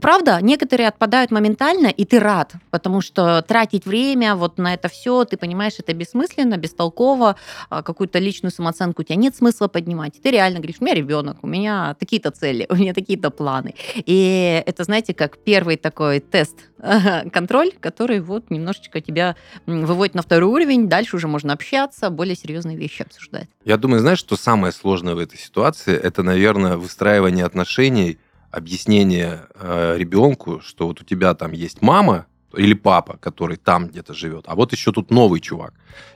правда, 0.00 0.38
некоторые 0.40 0.88
отпадают 0.88 1.30
моментально, 1.30 1.88
и 1.88 2.04
ты 2.04 2.18
рад, 2.20 2.52
потому 2.70 3.00
что 3.00 3.42
тратить 3.42 3.86
время 3.86 4.34
вот 4.34 4.58
на 4.58 4.74
это 4.74 4.88
все, 4.88 5.24
ты 5.24 5.36
понимаешь, 5.36 5.74
это 5.78 5.92
бессмысленно, 5.92 6.56
бестолково, 6.56 7.36
а, 7.68 7.82
какую-то 7.82 8.18
личную 8.18 8.52
самооценку 8.52 9.02
у 9.02 9.04
тебя 9.04 9.16
нет 9.16 9.36
смысла 9.36 9.68
поднимать. 9.68 10.20
Ты 10.22 10.30
реально 10.30 10.58
говоришь, 10.58 10.76
у 10.80 10.84
меня 10.84 10.94
ребенок, 10.94 11.38
у 11.42 11.46
меня 11.46 11.94
такие-то 11.98 12.30
цели, 12.30 12.66
у 12.70 12.76
меня 12.76 12.94
такие-то 12.94 13.30
планы. 13.30 13.74
И 13.94 14.62
это, 14.66 14.84
знаете, 14.84 15.12
как 15.14 15.38
первый 15.38 15.76
такой 15.76 16.20
тест, 16.20 16.56
контроль, 17.32 17.72
который 17.80 18.20
вот 18.20 18.50
немножечко 18.50 19.00
тебя 19.00 19.36
выводит 19.66 20.14
на 20.14 20.22
второй 20.22 20.50
уровень, 20.50 20.88
дальше 20.88 21.16
уже 21.16 21.28
можно 21.28 21.52
общаться, 21.52 22.10
более 22.10 22.36
серьезные 22.36 22.76
вещи 22.76 23.02
обсуждать. 23.02 23.48
Я 23.64 23.76
думаю, 23.76 24.00
знаешь, 24.00 24.18
что 24.18 24.36
самое 24.36 24.72
сложное 24.72 25.14
в 25.14 25.18
этой 25.18 25.38
ситуации, 25.38 25.94
это, 25.94 26.22
наверное, 26.22 26.76
выстраивание 26.76 27.44
отношений, 27.44 28.18
объяснение 28.50 29.42
э, 29.54 29.96
ребенку, 29.98 30.60
что 30.60 30.86
вот 30.86 31.00
у 31.00 31.04
тебя 31.04 31.34
там 31.34 31.52
есть 31.52 31.82
мама 31.82 32.26
или 32.56 32.74
папа, 32.74 33.18
который 33.18 33.56
там 33.56 33.88
где-то 33.88 34.14
живет, 34.14 34.44
а 34.48 34.54
вот 34.54 34.72
еще 34.72 34.92
тут 34.92 35.10
новый 35.10 35.40
чувак. 35.40 35.74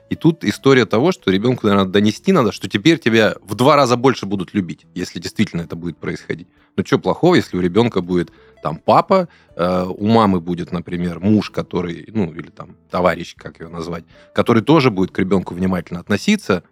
И 0.08 0.16
тут 0.16 0.44
история 0.44 0.86
того, 0.86 1.12
что 1.12 1.30
ребенку, 1.30 1.66
наверное, 1.66 1.90
донести 1.90 2.32
надо, 2.32 2.50
что 2.50 2.68
теперь 2.68 2.98
тебя 2.98 3.36
в 3.42 3.54
два 3.54 3.76
раза 3.76 3.96
больше 3.96 4.26
будут 4.26 4.54
любить, 4.54 4.86
если 4.94 5.20
действительно 5.20 5.62
это 5.62 5.76
будет 5.76 5.98
происходить. 5.98 6.48
Ну 6.76 6.84
что 6.84 6.98
плохого, 6.98 7.36
если 7.36 7.56
у 7.56 7.60
ребенка 7.60 8.00
будет 8.00 8.32
там 8.62 8.76
папа, 8.76 9.28
э, 9.56 9.86
у 9.86 10.06
мамы 10.06 10.40
будет, 10.40 10.72
например, 10.72 11.20
муж, 11.20 11.50
который, 11.50 12.08
ну, 12.12 12.32
или 12.32 12.50
там 12.50 12.76
товарищ, 12.90 13.34
как 13.36 13.60
его 13.60 13.70
назвать, 13.70 14.04
который 14.34 14.62
тоже 14.62 14.90
будет 14.90 15.12
к 15.12 15.18
ребенку 15.18 15.54
внимательно 15.54 16.00
относиться, 16.00 16.64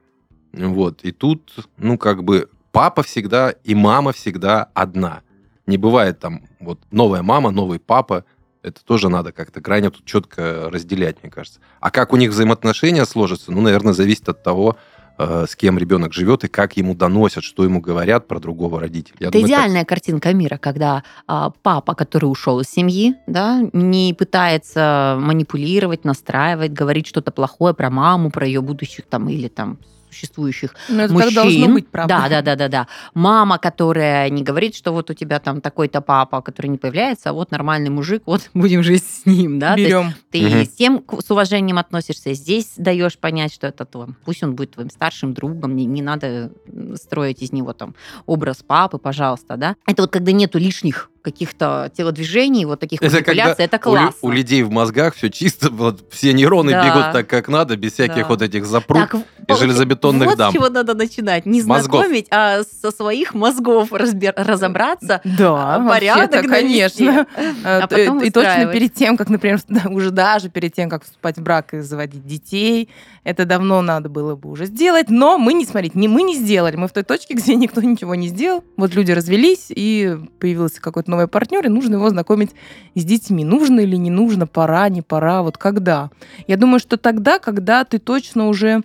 вот, 0.52 1.04
и 1.04 1.12
тут, 1.12 1.68
ну, 1.76 1.98
как 1.98 2.24
бы, 2.24 2.48
папа 2.72 3.02
всегда 3.02 3.50
и 3.50 3.74
мама 3.74 4.12
всегда 4.12 4.68
одна. 4.74 5.22
Не 5.68 5.76
бывает 5.76 6.18
там 6.18 6.40
вот 6.60 6.80
новая 6.90 7.20
мама, 7.22 7.50
новый 7.50 7.78
папа. 7.78 8.24
Это 8.62 8.82
тоже 8.82 9.10
надо 9.10 9.32
как-то 9.32 9.60
крайне 9.60 9.90
тут 9.90 10.02
четко 10.06 10.70
разделять, 10.70 11.22
мне 11.22 11.30
кажется. 11.30 11.60
А 11.78 11.90
как 11.90 12.14
у 12.14 12.16
них 12.16 12.30
взаимоотношения 12.30 13.04
сложатся, 13.04 13.52
ну, 13.52 13.60
наверное, 13.60 13.92
зависит 13.92 14.26
от 14.30 14.42
того, 14.42 14.78
э, 15.18 15.44
с 15.46 15.54
кем 15.54 15.76
ребенок 15.78 16.14
живет 16.14 16.44
и 16.44 16.48
как 16.48 16.78
ему 16.78 16.94
доносят, 16.94 17.44
что 17.44 17.64
ему 17.64 17.82
говорят 17.82 18.26
про 18.26 18.40
другого 18.40 18.80
родителя. 18.80 19.16
Я 19.20 19.28
Это 19.28 19.38
думаю, 19.38 19.48
так. 19.50 19.58
идеальная 19.58 19.84
картинка 19.84 20.32
мира, 20.32 20.56
когда 20.56 21.02
а, 21.26 21.50
папа, 21.62 21.94
который 21.94 22.24
ушел 22.24 22.60
из 22.60 22.68
семьи, 22.68 23.16
да, 23.26 23.60
не 23.74 24.14
пытается 24.14 25.18
манипулировать, 25.20 26.02
настраивать, 26.02 26.72
говорить 26.72 27.06
что-то 27.06 27.30
плохое 27.30 27.74
про 27.74 27.90
маму, 27.90 28.30
про 28.30 28.46
ее 28.46 28.62
будущих 28.62 29.04
там 29.04 29.28
или 29.28 29.48
там 29.48 29.76
существующих 30.10 30.74
Ну, 30.88 31.02
это 31.02 31.12
мужчин. 31.12 31.28
так 31.28 31.42
должно 31.42 31.68
быть, 31.68 31.88
правда. 31.88 32.14
Да, 32.16 32.28
да, 32.28 32.42
да, 32.42 32.56
да, 32.56 32.68
да. 32.68 32.88
Мама, 33.14 33.58
которая 33.58 34.28
не 34.30 34.42
говорит, 34.42 34.74
что 34.74 34.92
вот 34.92 35.10
у 35.10 35.14
тебя 35.14 35.38
там 35.38 35.60
такой-то 35.60 36.00
папа, 36.00 36.40
который 36.40 36.68
не 36.68 36.78
появляется, 36.78 37.30
а 37.30 37.32
вот 37.32 37.50
нормальный 37.50 37.90
мужик, 37.90 38.22
вот 38.26 38.50
будем 38.54 38.82
жить 38.82 39.04
с 39.04 39.26
ним, 39.26 39.58
да. 39.58 39.76
Берем. 39.76 40.14
ты 40.30 40.42
Мгм. 40.42 40.64
с 40.64 40.68
тем 40.68 41.04
с 41.24 41.30
уважением 41.30 41.78
относишься, 41.78 42.32
здесь 42.34 42.72
даешь 42.76 43.18
понять, 43.18 43.52
что 43.52 43.66
это 43.66 43.84
твой, 43.84 44.06
пусть 44.24 44.42
он 44.42 44.54
будет 44.54 44.72
твоим 44.72 44.90
старшим 44.90 45.34
другом, 45.34 45.76
не, 45.76 45.84
не 45.84 46.02
надо 46.02 46.50
строить 46.94 47.42
из 47.42 47.52
него 47.52 47.72
там 47.72 47.94
образ 48.26 48.62
папы, 48.66 48.98
пожалуйста, 48.98 49.56
да. 49.56 49.76
Это 49.86 50.02
вот 50.02 50.10
когда 50.10 50.32
нету 50.32 50.58
лишних 50.58 51.10
каких-то 51.32 51.90
телодвижений, 51.96 52.64
вот 52.64 52.80
таких 52.80 53.00
Это 53.02 53.12
манипуляций, 53.14 53.64
это 53.64 53.76
у 53.76 53.80
классно. 53.80 54.12
У, 54.22 54.30
людей 54.30 54.62
в 54.62 54.70
мозгах 54.70 55.14
все 55.14 55.30
чисто, 55.30 55.70
вот 55.70 56.04
все 56.10 56.32
нейроны 56.32 56.72
Да. 56.72 56.86
бегут 56.86 57.12
так, 57.12 57.26
как 57.28 57.48
надо, 57.48 57.76
без 57.76 57.92
всяких 57.92 58.22
Да. 58.22 58.28
вот 58.28 58.42
этих 58.42 58.66
запруг. 58.66 59.10
Так, 59.10 59.20
и 59.48 59.54
железобетонных 59.54 60.28
вот 60.28 60.38
дам. 60.38 60.50
с 60.50 60.54
чего 60.54 60.68
надо 60.68 60.94
начинать. 60.94 61.46
Не 61.46 61.62
Мозгов. 61.62 62.00
знакомить, 62.00 62.26
а 62.30 62.62
со 62.82 62.90
своих 62.90 63.34
мозгов 63.34 63.92
разбер- 63.92 64.34
разобраться. 64.36 65.20
Да, 65.24 65.84
порядок 65.88 66.30
вообще-то, 66.44 66.48
навести. 66.48 67.04
конечно. 67.06 67.26
А 67.64 67.80
Э, 67.84 67.86
потом 67.88 68.20
И 68.22 68.30
точно 68.30 68.66
перед 68.72 68.94
тем, 68.94 69.16
как, 69.16 69.28
например, 69.28 69.60
уже 69.90 70.10
даже 70.10 70.48
перед 70.48 70.74
тем, 70.74 70.88
как 70.88 71.04
вступать 71.04 71.36
в 71.38 71.42
брак 71.42 71.74
и 71.74 71.80
заводить 71.80 72.26
детей, 72.26 72.88
это 73.24 73.44
давно 73.44 73.82
надо 73.82 74.08
было 74.08 74.36
бы 74.36 74.50
уже 74.50 74.66
сделать, 74.66 75.10
но 75.10 75.38
мы 75.38 75.52
не, 75.52 75.64
смотрите, 75.66 75.98
не, 75.98 76.08
мы 76.08 76.22
не 76.22 76.34
сделали. 76.34 76.76
Мы 76.76 76.88
в 76.88 76.92
той 76.92 77.02
точке, 77.02 77.34
где 77.34 77.54
никто 77.56 77.80
ничего 77.80 78.14
не 78.14 78.28
сделал. 78.28 78.64
Вот 78.76 78.94
люди 78.94 79.12
развелись, 79.12 79.66
и 79.70 80.16
появился 80.38 80.80
какой-то 80.80 81.10
новый 81.10 81.17
партнер, 81.26 81.66
и 81.66 81.68
нужно 81.68 81.94
его 81.94 82.08
знакомить 82.10 82.50
с 82.94 83.04
детьми. 83.04 83.44
Нужно 83.44 83.80
или 83.80 83.96
не 83.96 84.10
нужно, 84.10 84.46
пора, 84.46 84.88
не 84.88 85.02
пора, 85.02 85.42
вот 85.42 85.58
когда. 85.58 86.10
Я 86.46 86.56
думаю, 86.56 86.78
что 86.78 86.96
тогда, 86.96 87.38
когда 87.38 87.84
ты 87.84 87.98
точно 87.98 88.48
уже 88.48 88.82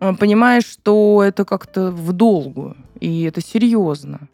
э, 0.00 0.12
понимаешь, 0.18 0.66
что 0.66 1.22
это 1.24 1.44
как-то 1.44 1.90
в 1.90 2.12
долгую, 2.12 2.76
и 3.00 3.22
это 3.22 3.40
серьезно 3.40 4.28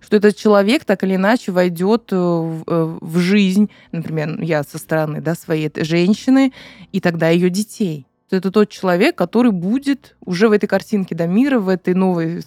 что 0.00 0.16
этот 0.16 0.36
человек 0.36 0.84
так 0.84 1.02
или 1.02 1.16
иначе 1.16 1.50
войдет 1.50 2.12
э, 2.12 2.16
в, 2.16 2.62
э, 2.68 2.98
в 3.00 3.18
жизнь, 3.18 3.68
например, 3.90 4.40
я 4.40 4.62
со 4.62 4.78
стороны 4.78 5.20
да, 5.20 5.34
своей 5.34 5.70
женщины, 5.74 6.52
и 6.92 7.00
тогда 7.00 7.28
ее 7.28 7.50
детей. 7.50 8.06
Это 8.30 8.52
тот 8.52 8.68
человек, 8.68 9.16
который 9.16 9.50
будет 9.50 10.16
уже 10.24 10.48
в 10.48 10.52
этой 10.52 10.66
картинке 10.68 11.16
да, 11.16 11.26
мира, 11.26 11.58
в 11.58 11.68
этой 11.68 11.94
новой 11.94 12.42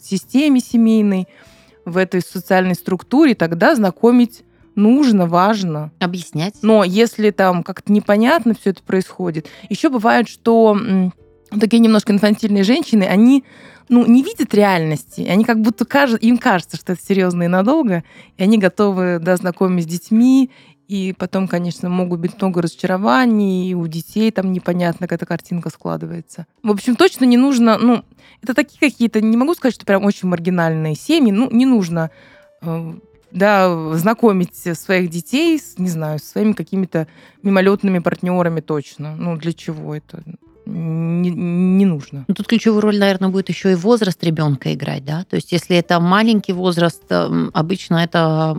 системе 0.00 0.60
семейной, 0.60 1.28
в 1.84 1.96
этой 1.96 2.20
социальной 2.20 2.74
структуре, 2.74 3.34
тогда 3.34 3.74
знакомить 3.74 4.42
нужно, 4.74 5.26
важно. 5.26 5.92
Объяснять. 6.00 6.54
Но 6.62 6.84
если 6.84 7.30
там 7.30 7.62
как-то 7.62 7.92
непонятно 7.92 8.54
все 8.54 8.70
это 8.70 8.82
происходит, 8.82 9.46
еще 9.68 9.88
бывает, 9.88 10.28
что 10.28 10.76
такие 11.60 11.78
немножко 11.78 12.12
инфантильные 12.12 12.64
женщины, 12.64 13.04
они 13.04 13.44
ну, 13.88 14.06
не 14.06 14.22
видят 14.22 14.54
реальности. 14.54 15.22
Они 15.22 15.44
как 15.44 15.60
будто 15.60 15.84
кажут, 15.84 16.22
им 16.22 16.38
кажется, 16.38 16.76
что 16.76 16.94
это 16.94 17.02
серьезно 17.02 17.44
и 17.44 17.48
надолго, 17.48 18.02
и 18.36 18.42
они 18.42 18.58
готовы 18.58 19.18
да, 19.20 19.36
знакомить 19.36 19.84
с 19.84 19.86
детьми, 19.86 20.50
и 20.88 21.14
потом, 21.16 21.48
конечно, 21.48 21.88
могут 21.88 22.20
быть 22.20 22.40
много 22.40 22.62
разочарований, 22.62 23.70
и 23.70 23.74
у 23.74 23.86
детей 23.86 24.30
там 24.30 24.52
непонятно, 24.52 25.06
как 25.06 25.16
эта 25.16 25.26
картинка 25.26 25.70
складывается. 25.70 26.46
В 26.62 26.70
общем, 26.70 26.96
точно 26.96 27.24
не 27.24 27.36
нужно, 27.36 27.78
ну, 27.78 28.04
это 28.42 28.54
такие 28.54 28.78
какие-то, 28.78 29.20
не 29.20 29.36
могу 29.36 29.54
сказать, 29.54 29.74
что 29.74 29.86
прям 29.86 30.04
очень 30.04 30.28
маргинальные 30.28 30.94
семьи, 30.94 31.32
ну, 31.32 31.50
не 31.50 31.66
нужно 31.66 32.10
э, 32.62 32.94
да, 33.30 33.94
знакомить 33.94 34.54
своих 34.54 35.10
детей, 35.10 35.58
с, 35.58 35.78
не 35.78 35.88
знаю, 35.88 36.18
с 36.18 36.24
своими 36.24 36.52
какими-то 36.52 37.08
мимолетными 37.42 37.98
партнерами 37.98 38.60
точно. 38.60 39.16
Ну, 39.16 39.36
для 39.36 39.52
чего 39.52 39.94
это? 39.94 40.22
Не, 40.66 41.30
не 41.30 41.84
нужно. 41.84 42.24
Ну, 42.26 42.34
тут 42.34 42.46
ключевую 42.46 42.80
роль, 42.80 42.98
наверное, 42.98 43.28
будет 43.28 43.48
еще 43.48 43.72
и 43.72 43.74
возраст 43.74 44.22
ребенка 44.24 44.72
играть, 44.72 45.04
да. 45.04 45.24
То 45.24 45.36
есть, 45.36 45.52
если 45.52 45.76
это 45.76 46.00
маленький 46.00 46.52
возраст, 46.52 47.02
эм, 47.10 47.50
обычно 47.52 47.96
это 47.96 48.56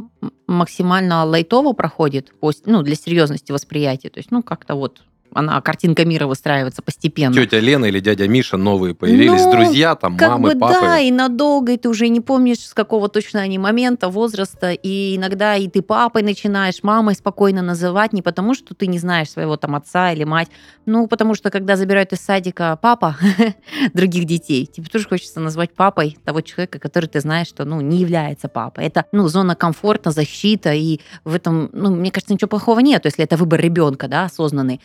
максимально 0.48 1.26
лайтово 1.26 1.74
проходит, 1.74 2.32
ну, 2.66 2.84
для 2.84 2.96
серьезности 2.96 3.52
восприятия. 3.52 4.10
То 4.10 4.20
есть, 4.20 4.32
ну, 4.32 4.44
как-то 4.44 4.76
вот 4.76 5.02
она, 5.36 5.62
картинка 5.62 6.06
мира 6.06 6.28
выстраивается 6.28 6.82
постепенно. 6.82 7.34
Тетя 7.36 7.60
Лена 7.60 7.86
или 7.86 8.00
дядя 8.00 8.28
Миша 8.28 8.58
новые 8.58 8.96
появились, 8.96 9.44
Ну, 9.46 9.52
друзья, 9.52 9.96
там, 9.96 10.18
Как 10.18 10.30
мамы, 10.32 10.54
бы 10.54 10.60
папы. 10.60 10.74
да, 10.82 11.00
и 11.00 11.12
надолго, 11.12 11.74
и 11.74 11.78
ты 11.78 11.90
уже 11.90 12.08
не 12.08 12.22
помнишь, 12.22 12.60
с 12.60 12.74
какого 12.74 13.10
точно 13.10 13.42
они 13.42 13.58
момента, 13.58 14.10
возраста, 14.10 14.72
и 14.72 15.16
иногда 15.18 15.56
и 15.56 15.68
ты 15.68 15.82
папой 15.82 16.24
начинаешь, 16.24 16.84
мамой 16.84 17.16
спокойно 17.16 17.62
называть, 17.62 18.14
не 18.14 18.22
потому 18.22 18.54
что 18.54 18.74
ты 18.74 18.88
не 18.88 18.98
знаешь 18.98 19.30
своего 19.30 19.58
там 19.58 19.76
отца 19.76 20.12
или 20.12 20.24
мать, 20.24 20.48
ну, 20.86 21.08
потому 21.08 21.36
что 21.36 21.50
когда 21.52 21.76
забирают 21.76 22.14
из 22.14 22.22
садика 22.22 22.78
папа 22.82 23.18
других 23.94 24.26
детей, 24.26 24.66
тебе 24.66 24.88
тоже 24.88 25.08
хочется 25.08 25.40
назвать 25.40 25.74
папой 25.74 26.18
того 26.24 26.42
человека, 26.42 26.80
который 26.80 27.08
ты 27.08 27.20
знаешь, 27.20 27.48
что, 27.48 27.66
ну, 27.66 27.82
не 27.82 27.98
является 27.98 28.48
папой. 28.48 28.86
Это, 28.86 29.06
ну, 29.12 29.28
зона 29.28 29.56
комфорта, 29.56 30.12
защита, 30.12 30.74
и 30.74 31.00
в 31.24 31.36
этом, 31.36 31.70
ну, 31.74 31.92
мне 31.94 32.12
кажется, 32.12 32.34
ничего 32.34 32.48
плохого 32.48 32.80
нет, 32.80 33.06
если 33.06 33.24
это 33.24 33.36
выбор 33.38 33.60
ребенка, 33.60 34.08
да, 34.08 34.26
осознанный. 34.26 34.80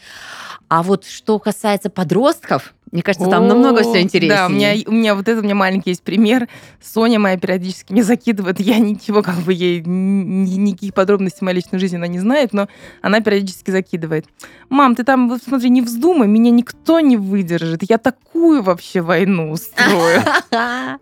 А 0.69 0.83
вот 0.83 1.07
что 1.07 1.39
касается 1.39 1.91
подростков, 1.91 2.75
мне 2.93 3.03
кажется, 3.03 3.29
там 3.31 3.47
намного 3.47 3.83
все 3.83 3.99
О, 3.99 4.01
интереснее. 4.01 4.37
Да, 4.37 4.47
у 4.47 4.51
меня, 4.51 4.75
у 4.87 4.91
меня 4.91 5.15
вот 5.15 5.29
это 5.29 5.41
у 5.41 5.45
меня 5.45 5.55
маленький 5.55 5.91
есть 5.91 6.03
пример. 6.03 6.49
Соня 6.83 7.21
моя 7.21 7.37
периодически 7.39 7.93
мне 7.93 8.03
закидывает. 8.03 8.59
Я 8.59 8.79
ничего, 8.79 9.23
как 9.23 9.37
бы 9.37 9.53
ей 9.53 9.81
ни- 9.85 10.57
никаких 10.57 10.95
подробностей 10.95 11.45
моей 11.45 11.59
личной 11.59 11.79
жизни 11.79 11.97
она 11.97 12.09
не 12.09 12.19
знает, 12.19 12.53
но 12.53 12.69
она 13.01 13.21
периодически 13.21 13.71
закидывает. 13.71 14.27
Мам, 14.71 14.97
ты 14.97 15.05
там, 15.05 15.29
вот 15.29 15.41
смотри, 15.43 15.71
не 15.71 15.83
вздумай, 15.83 16.27
меня 16.27 16.51
никто 16.51 16.99
не 16.99 17.17
выдержит. 17.17 17.89
Я 17.89 17.99
такую 17.99 18.63
вообще 18.63 19.03
войну 19.03 19.53
устрою. 19.53 20.23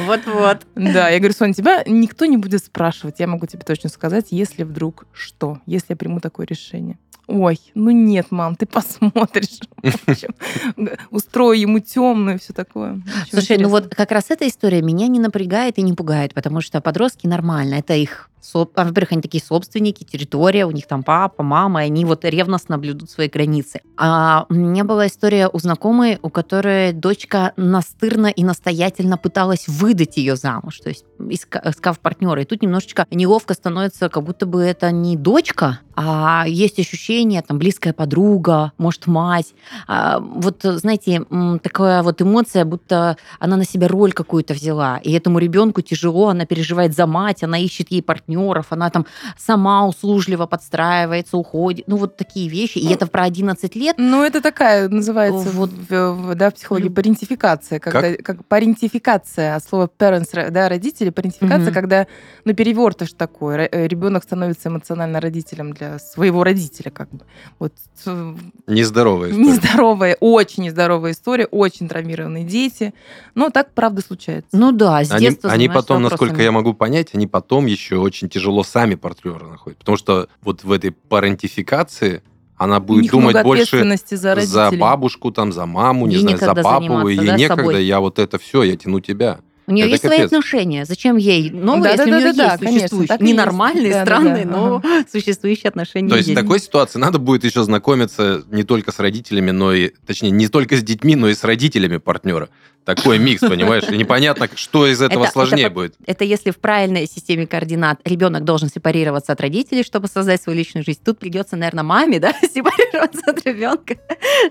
Вот-вот. 0.00 0.62
Да, 0.74 1.10
я 1.10 1.18
говорю, 1.18 1.34
Соня, 1.34 1.52
тебя 1.52 1.82
никто 1.86 2.24
не 2.24 2.38
будет 2.38 2.64
спрашивать. 2.64 3.20
Я 3.20 3.26
могу 3.26 3.46
тебе 3.46 3.62
точно 3.64 3.90
сказать, 3.90 4.28
если 4.30 4.62
вдруг 4.62 5.06
что, 5.12 5.58
если 5.66 5.88
я 5.90 5.96
приму 5.96 6.20
такое 6.20 6.46
решение. 6.46 6.98
Ой, 7.28 7.58
ну 7.74 7.90
нет, 7.90 8.26
мам, 8.30 8.56
ты 8.56 8.66
посмотришь. 8.66 9.60
Устрою 11.10 11.58
ему 11.58 11.78
темную, 11.78 12.38
все 12.38 12.52
такое. 12.52 13.00
Слушай, 13.30 13.58
ну 13.58 13.68
вот 13.68 13.94
как 13.94 14.10
раз 14.10 14.30
эта 14.30 14.46
история 14.48 14.82
меня 14.82 15.06
не 15.06 15.20
напрягает 15.20 15.78
и 15.78 15.82
не 15.82 15.92
пугает, 15.92 16.34
потому 16.34 16.60
что 16.60 16.80
подростки 16.80 17.26
нормально, 17.26 17.74
это 17.76 17.94
их 17.94 18.28
во-первых, 18.54 19.12
они 19.12 19.22
такие 19.22 19.42
собственники, 19.42 20.04
территория, 20.04 20.66
у 20.66 20.70
них 20.70 20.86
там 20.86 21.02
папа, 21.02 21.42
мама, 21.42 21.84
и 21.84 21.86
они 21.86 22.04
вот 22.04 22.24
ревностно 22.24 22.78
блюдут 22.78 23.10
свои 23.10 23.28
границы. 23.28 23.80
А 23.96 24.46
у 24.48 24.54
меня 24.54 24.84
была 24.84 25.06
история 25.06 25.48
у 25.52 25.58
знакомой, 25.58 26.18
у 26.22 26.28
которой 26.28 26.92
дочка 26.92 27.52
настырно 27.56 28.26
и 28.26 28.44
настоятельно 28.44 29.16
пыталась 29.16 29.68
выдать 29.68 30.16
ее 30.16 30.36
замуж, 30.36 30.80
то 30.80 30.88
есть 30.88 31.04
иска- 31.18 31.62
искав 31.70 32.00
партнера. 32.00 32.42
И 32.42 32.44
тут 32.44 32.62
немножечко 32.62 33.06
неловко 33.10 33.54
становится, 33.54 34.08
как 34.08 34.24
будто 34.24 34.46
бы 34.46 34.62
это 34.62 34.90
не 34.90 35.16
дочка, 35.16 35.80
а 35.94 36.44
есть 36.46 36.78
ощущение, 36.78 37.42
там, 37.42 37.58
близкая 37.58 37.92
подруга, 37.92 38.72
может, 38.78 39.06
мать. 39.06 39.54
А, 39.86 40.20
вот, 40.20 40.62
знаете, 40.62 41.24
такая 41.62 42.02
вот 42.02 42.22
эмоция, 42.22 42.64
будто 42.64 43.16
она 43.38 43.56
на 43.56 43.64
себя 43.64 43.88
роль 43.88 44.12
какую-то 44.12 44.54
взяла, 44.54 44.98
и 44.98 45.12
этому 45.12 45.38
ребенку 45.38 45.82
тяжело, 45.82 46.28
она 46.28 46.46
переживает 46.46 46.94
за 46.94 47.06
мать, 47.06 47.42
она 47.42 47.58
ищет 47.58 47.90
ей 47.90 48.02
партнеров, 48.36 48.66
она 48.70 48.90
там 48.90 49.06
сама 49.38 49.86
услужливо 49.86 50.46
подстраивается, 50.46 51.36
уходит. 51.36 51.84
Ну, 51.86 51.96
вот 51.96 52.16
такие 52.16 52.48
вещи. 52.48 52.78
И 52.78 52.86
Ну, 52.88 52.94
это 52.94 53.06
про 53.06 53.22
11 53.24 53.76
лет. 53.76 53.96
Ну, 53.98 54.22
это 54.24 54.40
такая 54.40 54.88
называется 54.88 55.50
Вот. 55.50 55.70
в, 55.70 56.12
в- 56.12 56.34
да, 56.34 56.50
в 56.50 56.54
психологии 56.54 56.86
Люб- 56.88 56.94
парентификация. 56.96 57.78
Когда, 57.78 58.14
как? 58.22 58.44
парентификация 58.46 59.56
от 59.56 59.64
слова 59.64 59.88
parents, 59.98 60.50
да, 60.50 60.68
родители, 60.68 61.10
парентификация, 61.10 61.66
Мгм. 61.66 61.74
когда, 61.74 62.06
ну, 62.44 62.54
перевертыш 62.54 63.12
такой. 63.12 63.68
Ребенок 63.72 64.22
становится 64.24 64.68
эмоционально 64.68 65.20
родителем 65.20 65.72
для 65.72 65.98
своего 65.98 66.44
родителя, 66.44 66.90
как 66.90 67.10
бы. 67.10 67.24
Вот 67.58 67.72
э, 68.06 68.34
Нездоровая 68.66 69.30
история. 69.30 69.46
нездоровая, 69.46 70.16
очень 70.20 70.64
нездоровая 70.64 71.12
история, 71.12 71.46
очень 71.46 71.88
травмированные 71.88 72.44
дети. 72.44 72.92
Но 73.34 73.50
так, 73.50 73.72
правда, 73.74 74.02
случается. 74.02 74.48
Ну 74.52 74.72
да, 74.72 75.04
с 75.04 75.10
Они, 75.10 75.26
детства 75.26 75.50
они 75.50 75.64
занимаются 75.66 75.88
потом, 75.88 76.02
насколько 76.02 76.42
я 76.42 76.52
могу 76.52 76.74
понять, 76.74 77.08
они 77.14 77.26
потом 77.26 77.66
еще 77.66 77.96
очень 77.96 78.21
тяжело 78.28 78.62
сами 78.62 78.94
партнера 78.94 79.46
находят. 79.46 79.78
Потому 79.78 79.96
что 79.96 80.28
вот 80.42 80.64
в 80.64 80.72
этой 80.72 80.90
парентификации 80.90 82.22
она 82.56 82.80
будет 82.80 83.10
думать 83.10 83.42
больше 83.42 83.96
за 84.06 84.44
за, 84.46 84.70
бабушку, 84.72 85.32
там, 85.32 85.52
за 85.52 85.66
маму, 85.66 86.06
не 86.06 86.16
знаю, 86.16 86.38
за 86.38 86.54
папу. 86.54 86.82
заниматься, 86.82 87.08
Ей 87.08 87.26
да, 87.26 87.36
некогда, 87.36 87.78
я 87.78 88.00
вот 88.00 88.18
это 88.18 88.38
все, 88.38 88.62
я 88.62 88.76
тяну 88.76 89.00
тебя. 89.00 89.40
У 89.66 89.72
нее 89.72 89.84
Это 89.84 89.90
есть 89.92 90.02
свои 90.04 90.16
капец. 90.18 90.32
отношения. 90.32 90.84
Зачем 90.84 91.16
ей 91.16 91.50
новые, 91.50 91.82
Да, 91.84 91.90
если 92.02 92.10
да, 92.10 92.16
у 92.16 92.20
нее 92.20 92.32
да, 92.32 92.36
да, 92.36 92.44
есть 92.52 92.58
конечно, 92.64 92.78
существующие? 92.80 93.16
есть. 93.20 93.22
Ненормальные, 93.32 93.92
Да, 93.92 93.98
да, 93.98 94.04
странные, 94.04 94.44
да, 94.44 94.50
но 94.50 94.82
существующие 95.12 95.68
отношения 95.68 96.08
То 96.08 96.16
есть 96.16 96.28
в 96.28 96.30
есть. 96.32 96.40
такой 96.42 96.58
ситуации 96.60 96.98
надо 96.98 97.18
будет 97.18 97.44
еще 97.44 97.62
знакомиться 97.62 98.42
не 98.50 98.64
только 98.64 98.90
с 98.92 98.98
родителями, 98.98 99.50
но 99.52 99.72
и, 99.72 99.90
точнее, 100.06 100.30
не 100.30 100.48
только 100.48 100.76
с 100.76 100.82
детьми, 100.82 101.14
но 101.16 101.28
и 101.28 101.34
с 101.34 101.44
родителями 101.44 101.98
партнера. 101.98 102.48
Такой 102.84 103.20
микс, 103.20 103.40
понимаешь? 103.48 103.84
И 103.88 103.96
непонятно, 103.96 104.48
что 104.56 104.88
из 104.88 105.00
этого 105.00 105.22
Это- 105.24 105.32
сложнее 105.32 105.66
это 105.66 105.74
будет. 105.74 105.94
Это 106.04 106.24
если 106.24 106.50
в 106.50 106.58
правильной 106.58 107.06
системе 107.06 107.46
координат 107.46 108.00
ребенок 108.04 108.42
должен 108.42 108.68
сепарироваться 108.68 109.30
от 109.32 109.40
родителей, 109.40 109.84
чтобы 109.84 110.08
создать 110.08 110.42
свою 110.42 110.58
личную 110.58 110.84
жизнь. 110.84 110.98
Тут 111.04 111.20
придется, 111.20 111.54
наверное, 111.54 111.84
маме, 111.84 112.18
да, 112.18 112.32
сепарироваться 112.42 113.22
от 113.30 113.46
ребенка, 113.46 113.96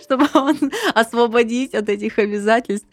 чтобы 0.01 0.27
он 0.33 0.57
освободить 0.95 1.73
от 1.73 1.89
этих 1.89 2.19
обязательств, 2.19 2.87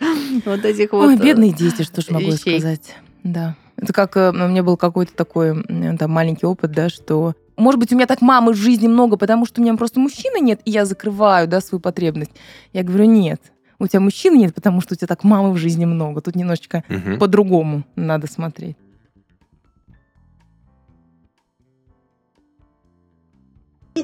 вот 0.45 0.65
этих 0.65 0.91
вот. 0.93 1.07
Ой, 1.07 1.15
э, 1.15 1.19
бедные 1.19 1.53
дети, 1.53 1.83
что 1.83 2.03
ж 2.09 2.15
могу 2.15 2.27
вещей. 2.33 2.59
сказать. 2.61 2.95
Да. 3.25 3.57
Это 3.77 3.93
как 3.93 4.17
э, 4.17 4.31
у 4.31 4.49
меня 4.49 4.63
был 4.63 4.77
какой-то 4.77 5.15
такой 5.15 5.63
там 5.99 6.11
маленький 6.11 6.47
опыт, 6.47 6.73
да, 6.73 6.89
что 6.89 7.35
может 7.57 7.81
быть, 7.81 7.93
у 7.93 7.97
меня 7.97 8.07
так 8.07 8.21
мамы 8.21 8.53
в 8.53 8.57
жизни 8.57 8.87
много, 8.87 9.17
потому 9.17 9.45
что 9.45 9.61
у 9.61 9.65
меня 9.65 9.75
просто 9.77 9.99
мужчины 9.99 10.39
нет, 10.41 10.61
и 10.65 10.71
я 10.71 10.85
закрываю, 10.85 11.49
да, 11.49 11.61
свою 11.61 11.81
потребность. 11.81 12.31
Я 12.73 12.85
говорю, 12.85 13.07
нет, 13.07 13.41
у 13.81 13.89
тебя 13.89 14.01
мужчин 14.01 14.37
нет, 14.39 14.55
потому 14.55 14.81
что 14.81 14.95
у 14.95 14.97
тебя 14.97 15.09
так 15.09 15.25
мамы 15.25 15.53
в 15.53 15.57
жизни 15.57 15.85
много. 15.85 16.21
Тут 16.21 16.37
немножечко 16.37 16.85
Мгм. 16.89 17.19
по-другому 17.19 17.85
надо 17.97 18.27
смотреть. 18.29 18.77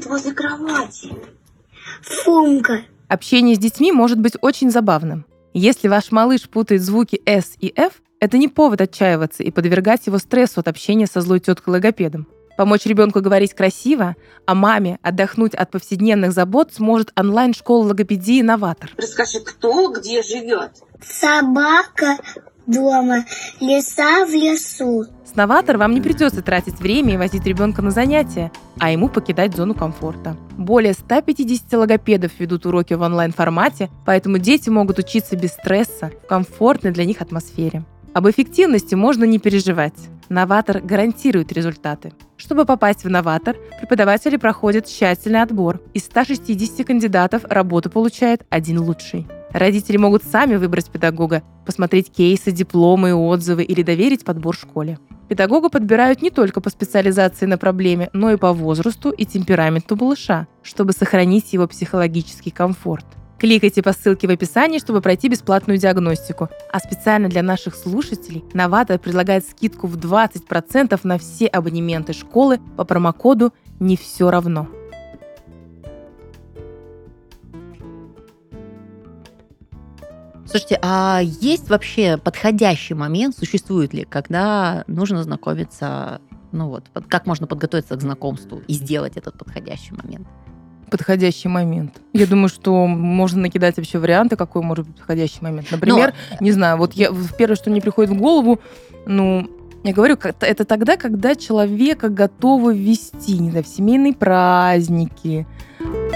возле 0.07 0.33
кровати. 0.33 1.09
Фумка. 2.03 2.83
Общение 3.09 3.55
с 3.55 3.59
детьми 3.59 3.93
может 3.93 4.19
быть 4.19 4.35
очень 4.41 4.71
забавным. 4.71 5.25
Если 5.57 5.87
ваш 5.87 6.11
малыш 6.11 6.49
путает 6.49 6.83
звуки 6.83 7.23
S 7.25 7.55
и 7.61 7.73
F, 7.77 8.03
это 8.19 8.39
не 8.39 8.49
повод 8.49 8.81
отчаиваться 8.81 9.45
и 9.45 9.53
подвергать 9.53 10.05
его 10.09 10.19
стрессу 10.19 10.59
от 10.59 10.67
общения 10.67 11.07
со 11.07 11.21
злой 11.21 11.39
теткой-логопедом. 11.39 12.27
Помочь 12.57 12.87
ребенку 12.87 13.21
говорить 13.21 13.55
красиво, 13.55 14.17
а 14.47 14.55
маме 14.57 14.99
отдохнуть 15.01 15.55
от 15.55 15.71
повседневных 15.71 16.33
забот 16.33 16.75
сможет 16.75 17.13
онлайн-школа 17.17 17.87
логопедии 17.87 18.43
«Новатор». 18.43 18.91
Расскажи, 18.97 19.39
кто 19.45 19.93
где 19.93 20.25
живет? 20.25 20.73
Собака 21.01 22.19
дома, 22.67 23.25
лиса 23.61 24.25
в 24.27 24.31
лесу. 24.31 25.07
С 25.25 25.35
«Новатор» 25.35 25.79
вам 25.79 25.93
не 25.95 26.01
придется 26.01 26.43
тратить 26.43 26.79
время 26.79 27.15
и 27.15 27.17
возить 27.17 27.45
ребенка 27.45 27.83
на 27.83 27.91
занятия, 27.91 28.53
а 28.79 28.91
ему 28.91 29.09
покидать 29.09 29.57
зону 29.57 29.75
комфорта. 29.75 30.37
Более 30.57 30.93
150 30.93 31.73
логопедов 31.73 32.33
ведут 32.39 32.67
уроки 32.67 32.95
в 32.95 33.03
онлайн-формате, 33.03 33.91
поэтому 34.07 34.39
дети 34.39 34.69
могут 34.71 34.99
учиться 34.99 35.37
без 35.37 35.51
стресса, 35.51 36.13
в 36.25 36.27
комфортной 36.27 36.93
для 36.93 37.05
них 37.05 37.21
атмосфере. 37.21 37.85
Об 38.13 38.29
эффективности 38.29 38.95
можно 38.95 39.25
не 39.25 39.41
переживать. 39.41 39.95
Новатор 40.29 40.81
гарантирует 40.81 41.53
результаты. 41.53 42.13
Чтобы 42.37 42.65
попасть 42.65 43.05
в 43.05 43.11
Новатор, 43.11 43.57
преподаватели 43.81 44.37
проходят 44.37 44.87
тщательный 44.87 45.43
отбор. 45.43 45.81
Из 45.95 46.05
160 46.05 46.87
кандидатов 46.87 47.43
работу 47.45 47.91
получает 47.91 48.47
один 48.51 48.79
лучший. 48.79 49.27
Родители 49.55 49.97
могут 49.97 50.25
сами 50.25 50.57
выбрать 50.57 50.91
педагога, 50.91 51.45
посмотреть 51.65 52.11
кейсы, 52.11 52.51
дипломы 52.51 53.11
и 53.11 53.13
отзывы 53.13 53.63
или 53.63 53.85
доверить 53.85 54.25
подбор 54.25 54.57
школе. 54.57 54.99
Педагога 55.29 55.69
подбирают 55.69 56.23
не 56.23 56.31
только 56.31 56.61
по 56.61 56.71
специализации 56.71 57.47
на 57.47 57.57
проблеме, 57.57 58.11
но 58.13 58.33
и 58.33 58.37
по 58.37 58.53
возрасту 58.53 59.11
и 59.11 59.25
темпераменту 59.25 59.95
малыша, 59.95 60.49
чтобы 60.65 60.93
сохранить 60.93 61.53
его 61.53 61.69
психологический 61.69 62.51
комфорт. 62.51 63.07
Кликайте 63.39 63.81
по 63.81 63.93
ссылке 63.93 64.27
в 64.27 64.31
описании, 64.31 64.81
чтобы 64.81 65.01
пройти 65.01 65.29
бесплатную 65.29 65.79
диагностику. 65.79 66.49
А 66.73 66.81
специально 66.81 67.29
для 67.29 67.45
наших 67.45 67.77
слушателей 67.77 68.43
Новатор 68.55 68.99
предлагает 68.99 69.47
скидку 69.47 69.87
в 69.87 69.97
20% 69.97 70.99
на 71.05 71.19
все 71.19 71.47
абонементы 71.47 72.13
школы 72.13 72.59
по 72.77 72.85
промокоду 72.85 73.53
«Не 73.79 73.97
все 73.97 74.31
равно». 74.31 74.69
Слушайте, 80.47 80.79
а 80.83 81.21
есть 81.23 81.71
вообще 81.71 82.19
подходящий 82.19 82.95
момент, 82.95 83.37
существует 83.37 83.95
ли, 83.95 84.05
когда 84.05 84.85
нужно 84.87 85.23
знакомиться, 85.23 86.21
ну 86.53 86.69
вот, 86.69 86.85
как 87.09 87.27
можно 87.27 87.47
подготовиться 87.47 87.97
к 87.97 88.01
знакомству 88.01 88.61
и 88.69 88.75
сделать 88.75 89.17
этот 89.17 89.39
подходящий 89.39 89.95
момент? 89.95 90.29
Подходящий 90.91 91.49
момент. 91.49 92.01
Я 92.13 92.27
думаю, 92.27 92.49
что 92.49 92.87
можно 92.87 93.41
накидать 93.41 93.79
вообще 93.79 93.99
варианты, 93.99 94.37
какой 94.37 94.63
может 94.63 94.87
быть 94.87 94.97
подходящий 94.97 95.41
момент. 95.41 95.71
Например, 95.71 96.13
не 96.41 96.53
знаю, 96.53 96.77
вот 96.77 96.93
я 96.93 97.11
первое, 97.39 97.57
что 97.57 97.71
мне 97.71 97.81
приходит 97.81 98.13
в 98.13 98.19
голову, 98.19 98.61
ну, 99.07 99.49
я 99.83 99.93
говорю, 99.93 100.17
это 100.17 100.65
тогда, 100.65 100.97
когда 100.97 101.35
человека 101.35 102.09
готовы 102.11 102.77
ввести, 102.77 103.39
не 103.39 103.51
знаю, 103.51 103.65
в 103.65 103.69
семейные 103.69 104.15
праздники, 104.15 105.47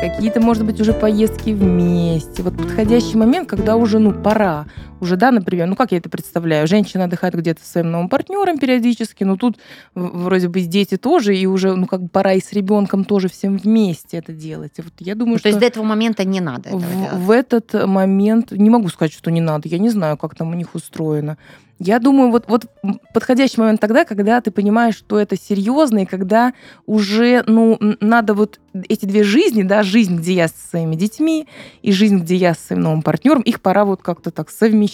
какие-то, 0.01 0.41
может 0.41 0.65
быть, 0.65 0.81
уже 0.81 0.93
поездки 0.93 1.51
вместе. 1.51 2.43
Вот 2.43 2.57
подходящий 2.57 3.17
момент, 3.17 3.49
когда 3.49 3.77
уже, 3.77 3.99
ну, 3.99 4.13
пора. 4.13 4.67
Уже, 5.01 5.17
да, 5.17 5.31
например, 5.31 5.67
ну, 5.67 5.77
как 5.77 5.93
я 5.93 5.99
это 5.99 6.09
представляю? 6.09 6.67
Женщина 6.67 7.05
отдыхает 7.05 7.35
где-то 7.35 7.63
со 7.63 7.71
своим 7.73 7.91
новым 7.91 8.09
партнером 8.09 8.59
периодически, 8.59 9.25
но 9.25 9.37
тут 9.37 9.59
вроде 9.95 10.49
бы 10.49 10.61
дети 10.61 10.97
тоже, 10.97 11.37
и 11.37 11.47
уже, 11.47 11.75
ну, 11.75 11.87
как 11.87 12.03
бы 12.03 12.09
пора 12.09 12.33
и 12.35 12.41
с 12.41 12.53
ребенком 12.53 13.05
тоже 13.05 13.29
всем 13.29 13.57
вместе 13.57 14.17
это 14.19 14.33
делать. 14.33 14.73
И 14.79 14.83
вот 14.83 14.93
я 14.99 15.15
думаю, 15.15 15.35
Ну, 15.35 15.39
что... 15.39 15.45
то 15.45 15.49
есть 15.49 15.61
до 15.61 15.67
этого 15.67 15.85
момента 15.85 16.25
не 16.25 16.41
надо 16.41 16.71
этого 16.71 16.81
В, 16.81 16.93
делать. 16.93 17.13
в 17.15 17.31
этот 17.31 17.87
момент 17.87 18.53
не 18.53 18.71
могу 18.71 18.89
сказать, 18.89 19.13
что 19.13 19.31
не 19.31 19.41
надо. 19.41 19.69
Я 19.69 19.79
не 19.79 19.91
знаю, 19.91 20.17
как 20.17 20.35
там 20.35 20.51
у 20.51 20.55
них 20.55 20.75
устроено. 20.75 21.37
Я 21.81 22.01
думаю, 22.01 22.33
вот, 22.33 22.47
вот 22.49 22.67
подходящий 23.15 23.61
момент 23.61 23.81
тогда, 23.81 24.05
когда 24.05 24.41
ты 24.41 24.51
понимаешь, 24.51 24.97
что 24.97 25.17
это 25.17 25.37
серьезно, 25.39 26.01
и 26.01 26.07
когда 26.07 26.53
уже, 26.87 27.45
ну, 27.47 27.79
надо 28.01 28.35
вот 28.35 28.59
эти 28.89 29.07
две 29.07 29.23
жизни, 29.23 29.63
да, 29.63 29.85
жизнь, 29.85 30.17
где 30.17 30.33
я 30.33 30.49
со 30.49 30.55
своими 30.71 30.97
детьми, 30.97 31.47
и 31.83 31.93
жизнь, 31.93 32.19
где 32.19 32.35
я 32.35 32.55
со 32.55 32.67
своим 32.67 32.83
новым 32.83 33.03
партнером, 33.03 33.43
их 33.43 33.61
пора 33.61 33.85
вот 33.85 34.03
как-то 34.03 34.33
так 34.33 34.51
совмещать 34.51 34.88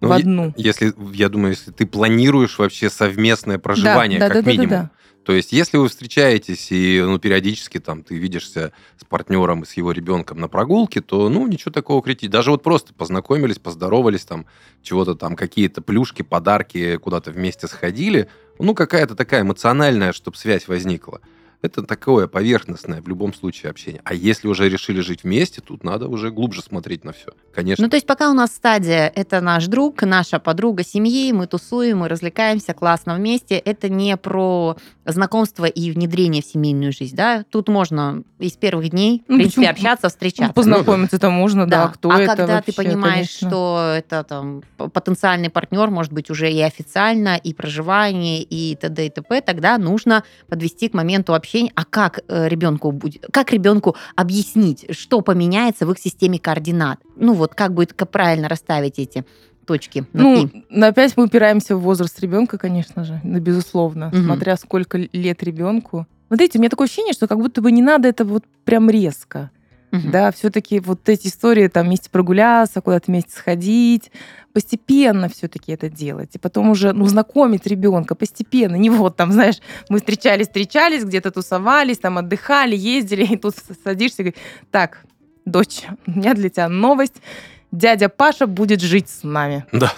Ну, 0.00 0.08
в 0.08 0.12
одну. 0.12 0.52
Если, 0.56 0.92
я 1.14 1.28
думаю, 1.28 1.52
если 1.52 1.70
ты 1.70 1.86
планируешь 1.86 2.58
вообще 2.58 2.90
совместное 2.90 3.58
проживание, 3.58 4.18
да, 4.18 4.28
как 4.28 4.34
да, 4.36 4.40
да, 4.40 4.44
да, 4.44 4.50
минимум. 4.50 4.70
да. 4.70 4.90
То 5.26 5.32
есть, 5.32 5.50
если 5.50 5.76
вы 5.76 5.88
встречаетесь 5.88 6.70
и 6.70 7.02
ну, 7.04 7.18
периодически 7.18 7.80
там 7.80 8.04
ты 8.04 8.14
видишься 8.16 8.72
с 8.96 9.04
партнером 9.04 9.62
и 9.62 9.66
с 9.66 9.72
его 9.72 9.90
ребенком 9.90 10.38
на 10.38 10.46
прогулке, 10.46 11.00
то 11.00 11.28
ну 11.28 11.48
ничего 11.48 11.72
такого 11.72 12.00
критичного. 12.00 12.32
Даже 12.32 12.50
вот 12.52 12.62
просто 12.62 12.94
познакомились, 12.94 13.58
поздоровались, 13.58 14.24
там 14.24 14.46
чего-то 14.82 15.16
там, 15.16 15.34
какие-то 15.34 15.82
плюшки, 15.82 16.22
подарки, 16.22 16.96
куда-то 16.98 17.32
вместе 17.32 17.66
сходили, 17.66 18.28
ну 18.60 18.72
какая-то 18.72 19.16
такая 19.16 19.42
эмоциональная, 19.42 20.12
чтобы 20.12 20.36
связь 20.36 20.68
возникла. 20.68 21.20
Это 21.66 21.82
такое 21.82 22.28
поверхностное 22.28 23.02
в 23.02 23.08
любом 23.08 23.34
случае 23.34 23.70
общение. 23.70 24.00
А 24.04 24.14
если 24.14 24.48
уже 24.48 24.68
решили 24.68 25.00
жить 25.00 25.24
вместе, 25.24 25.60
тут 25.60 25.84
надо 25.84 26.08
уже 26.08 26.30
глубже 26.30 26.62
смотреть 26.62 27.04
на 27.04 27.12
все. 27.12 27.30
Конечно. 27.54 27.84
Ну, 27.84 27.90
то 27.90 27.96
есть 27.96 28.06
пока 28.06 28.30
у 28.30 28.34
нас 28.34 28.50
стадия 28.50 29.12
«это 29.14 29.40
наш 29.40 29.66
друг, 29.66 30.02
наша 30.02 30.38
подруга 30.38 30.84
семьи, 30.84 31.32
мы 31.32 31.46
тусуем, 31.46 31.98
мы 31.98 32.08
развлекаемся 32.08 32.72
классно 32.72 33.14
вместе», 33.16 33.56
это 33.56 33.88
не 33.88 34.16
про 34.16 34.76
знакомство 35.04 35.64
и 35.64 35.90
внедрение 35.90 36.42
в 36.42 36.46
семейную 36.46 36.92
жизнь, 36.92 37.16
да? 37.16 37.44
Тут 37.50 37.68
можно 37.68 38.22
из 38.38 38.52
первых 38.52 38.90
дней, 38.90 39.22
в 39.26 39.30
Ну, 39.30 39.36
принципе, 39.38 39.62
почему? 39.62 39.72
общаться, 39.72 40.06
Ну, 40.06 40.10
встречаться. 40.10 40.52
познакомиться-то 40.54 41.30
можно, 41.30 41.66
да, 41.66 41.88
кто 41.88 42.10
а 42.10 42.20
это 42.20 42.36
когда 42.36 42.60
ты 42.60 42.72
вообще, 42.72 42.72
понимаешь, 42.72 43.28
конечно. 43.28 43.48
что 43.48 43.94
это 43.96 44.24
там 44.24 44.62
потенциальный 44.76 45.50
партнер, 45.50 45.90
может 45.90 46.12
быть, 46.12 46.30
уже 46.30 46.50
и 46.50 46.60
официально, 46.60 47.36
и 47.36 47.54
проживание, 47.54 48.42
и 48.42 48.76
т.д. 48.76 49.06
и 49.06 49.10
т.п., 49.10 49.40
тогда 49.40 49.78
нужно 49.78 50.22
подвести 50.48 50.88
к 50.88 50.94
моменту 50.94 51.34
общения. 51.34 51.55
А 51.74 51.84
как 51.84 52.20
э, 52.28 52.48
ребенку 52.48 52.92
будет, 52.92 53.26
как 53.32 53.52
ребенку 53.52 53.96
объяснить, 54.14 54.86
что 54.90 55.20
поменяется 55.20 55.86
в 55.86 55.92
их 55.92 55.98
системе 55.98 56.38
координат? 56.38 56.98
Ну 57.16 57.32
вот 57.34 57.54
как 57.54 57.72
будет 57.74 57.94
правильно 58.10 58.48
расставить 58.48 58.98
эти 58.98 59.24
точки 59.66 60.06
над 60.12 60.22
Ну, 60.22 60.46
«и». 60.46 60.64
но 60.70 60.86
опять 60.86 61.16
мы 61.16 61.24
упираемся 61.24 61.76
в 61.76 61.80
возраст 61.80 62.20
ребенка, 62.20 62.56
конечно 62.58 63.04
же, 63.04 63.20
ну, 63.24 63.40
безусловно, 63.40 64.10
Мгм. 64.12 64.24
смотря 64.24 64.56
сколько 64.56 64.98
лет 65.12 65.42
ребенку. 65.42 66.06
Смотрите, 66.28 66.58
у 66.58 66.60
меня 66.60 66.70
такое 66.70 66.86
ощущение, 66.86 67.12
что 67.12 67.26
как 67.26 67.38
будто 67.38 67.60
бы 67.62 67.70
не 67.72 67.82
надо 67.82 68.08
это 68.08 68.24
вот 68.24 68.44
прям 68.64 68.90
резко. 68.90 69.50
Мгм. 69.92 70.10
Да, 70.10 70.32
все-таки 70.32 70.80
вот 70.80 71.08
эти 71.08 71.28
истории, 71.28 71.68
там, 71.68 71.86
вместе 71.86 72.10
прогуляться, 72.10 72.80
куда-то 72.80 73.04
вместе 73.06 73.32
сходить, 73.32 74.10
постепенно 74.52 75.28
все-таки 75.28 75.72
это 75.72 75.88
делать. 75.88 76.30
И 76.34 76.38
потом 76.38 76.70
уже, 76.70 76.92
ну, 76.92 77.06
знакомить 77.06 77.66
ребенка 77.66 78.14
постепенно. 78.14 78.76
Не 78.76 78.90
вот 78.90 79.16
там, 79.16 79.32
знаешь, 79.32 79.60
мы 79.88 79.98
встречались, 79.98 80.46
встречались, 80.46 81.04
где-то 81.04 81.30
тусовались, 81.30 81.98
там, 81.98 82.18
отдыхали, 82.18 82.76
ездили, 82.76 83.24
и 83.32 83.36
тут 83.36 83.54
садишься 83.84 84.22
и 84.22 84.24
говоришь, 84.24 84.42
так, 84.70 85.04
дочь, 85.44 85.82
у 86.06 86.10
меня 86.10 86.34
для 86.34 86.48
тебя 86.50 86.68
новость. 86.68 87.16
Дядя 87.72 88.08
Паша 88.08 88.46
будет 88.46 88.80
жить 88.80 89.08
с 89.08 89.22
нами. 89.22 89.66
Да. 89.72 89.92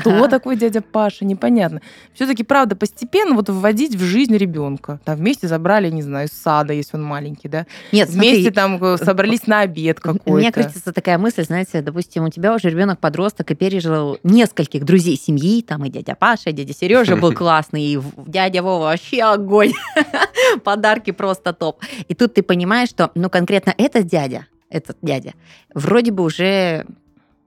Кто 0.00 0.28
такой 0.28 0.56
дядя 0.56 0.80
Паша? 0.80 1.24
Непонятно. 1.24 1.82
Все-таки, 2.14 2.44
правда, 2.44 2.76
постепенно 2.76 3.34
вот 3.34 3.48
вводить 3.48 3.94
в 3.96 4.02
жизнь 4.02 4.36
ребенка. 4.36 5.00
Там 5.04 5.16
вместе 5.16 5.48
забрали, 5.48 5.90
не 5.90 6.02
знаю, 6.02 6.28
из 6.28 6.32
сада, 6.32 6.72
если 6.72 6.96
он 6.96 7.02
маленький, 7.02 7.48
да. 7.48 7.66
Нет, 7.92 8.08
Вместе 8.08 8.42
смотри, 8.42 8.50
там 8.54 8.82
э, 8.82 8.96
собрались 8.98 9.46
на 9.46 9.60
обед 9.60 9.98
У 10.04 10.08
меня 10.36 10.50
какой-то. 10.50 10.52
крутится 10.52 10.92
такая 10.92 11.18
мысль, 11.18 11.44
знаете, 11.44 11.82
допустим, 11.82 12.24
у 12.24 12.30
тебя 12.30 12.54
уже 12.54 12.70
ребенок 12.70 13.00
подросток 13.00 13.50
и 13.50 13.54
пережил 13.54 14.18
нескольких 14.22 14.84
друзей 14.84 15.16
семьи, 15.18 15.62
там 15.62 15.84
и 15.84 15.90
дядя 15.90 16.14
Паша, 16.14 16.50
и 16.50 16.52
дядя 16.52 16.72
Сережа 16.74 17.16
был 17.16 17.32
классный, 17.34 17.82
и 17.82 18.00
дядя 18.26 18.62
Вова 18.62 18.84
вообще 18.84 19.22
огонь, 19.22 19.72
подарки 20.64 21.10
просто 21.10 21.52
топ. 21.52 21.82
И 22.08 22.14
тут 22.14 22.34
ты 22.34 22.42
понимаешь, 22.42 22.88
что, 22.88 23.10
ну, 23.14 23.28
конкретно 23.28 23.74
этот 23.76 24.06
дядя, 24.06 24.46
этот 24.70 24.98
дядя, 25.02 25.34
вроде 25.74 26.10
бы 26.10 26.22
уже 26.22 26.86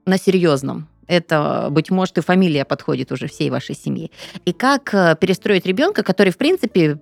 на 0.06 0.18
серьезном. 0.18 0.88
Это, 1.08 1.68
быть 1.70 1.90
может, 1.90 2.18
и 2.18 2.20
фамилия 2.20 2.64
подходит 2.64 3.10
уже 3.10 3.26
всей 3.26 3.50
вашей 3.50 3.74
семьи. 3.74 4.12
И 4.44 4.52
как 4.52 4.94
э, 4.94 5.16
перестроить 5.20 5.66
ребенка, 5.66 6.02
который, 6.02 6.32
в 6.32 6.36
принципе, 6.36 6.98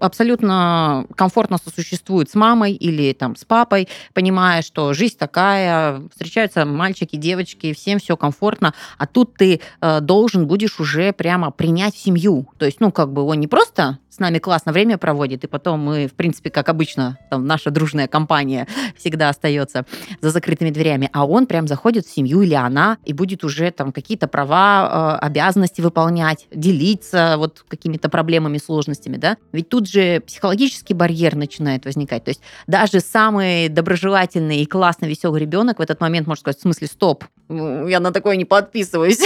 абсолютно 0.00 1.06
комфортно 1.16 1.58
сосуществует 1.64 2.28
с 2.30 2.34
мамой 2.34 2.72
или 2.72 3.12
там 3.12 3.36
с 3.36 3.44
папой, 3.44 3.88
понимая, 4.12 4.62
что 4.62 4.92
жизнь 4.92 5.16
такая, 5.16 6.02
встречаются 6.10 6.64
мальчики, 6.64 7.16
девочки, 7.16 7.72
всем 7.72 7.98
все 7.98 8.16
комфортно, 8.16 8.74
а 8.98 9.06
тут 9.06 9.34
ты 9.34 9.60
э, 9.80 10.00
должен 10.00 10.46
будешь 10.46 10.80
уже 10.80 11.12
прямо 11.12 11.50
принять 11.50 11.96
семью. 11.96 12.48
То 12.58 12.66
есть, 12.66 12.80
ну, 12.80 12.90
как 12.90 13.12
бы 13.12 13.22
он 13.22 13.38
не 13.38 13.46
просто 13.46 13.98
с 14.10 14.20
нами 14.20 14.38
классно 14.38 14.72
время 14.72 14.96
проводит, 14.96 15.42
и 15.42 15.48
потом 15.48 15.80
мы, 15.80 16.06
в 16.06 16.12
принципе, 16.12 16.48
как 16.48 16.68
обычно, 16.68 17.18
там, 17.30 17.46
наша 17.46 17.70
дружная 17.70 18.06
компания 18.06 18.68
всегда 18.96 19.28
остается 19.28 19.86
за 20.20 20.30
закрытыми 20.30 20.70
дверями, 20.70 21.10
а 21.12 21.26
он 21.26 21.46
прям 21.46 21.66
заходит 21.66 22.06
в 22.06 22.14
семью 22.14 22.42
или 22.42 22.54
она 22.54 22.98
и 23.04 23.12
будет 23.12 23.43
будет 23.44 23.54
уже 23.54 23.70
там 23.70 23.92
какие-то 23.92 24.26
права, 24.26 25.18
э, 25.20 25.26
обязанности 25.26 25.80
выполнять, 25.80 26.46
делиться 26.52 27.34
вот 27.38 27.64
какими-то 27.68 28.08
проблемами, 28.08 28.58
сложностями, 28.58 29.16
да, 29.16 29.36
ведь 29.52 29.68
тут 29.68 29.88
же 29.88 30.20
психологический 30.26 30.94
барьер 30.94 31.36
начинает 31.36 31.84
возникать. 31.84 32.24
То 32.24 32.30
есть 32.30 32.40
даже 32.66 33.00
самый 33.00 33.68
доброжелательный 33.68 34.62
и 34.62 34.66
классный, 34.66 35.08
веселый 35.08 35.40
ребенок 35.40 35.78
в 35.78 35.82
этот 35.82 36.00
момент 36.00 36.26
может 36.26 36.40
сказать, 36.40 36.58
в 36.58 36.62
смысле, 36.62 36.86
стоп, 36.88 37.24
я 37.48 38.00
на 38.00 38.10
такое 38.12 38.36
не 38.36 38.44
подписываюсь. 38.44 39.20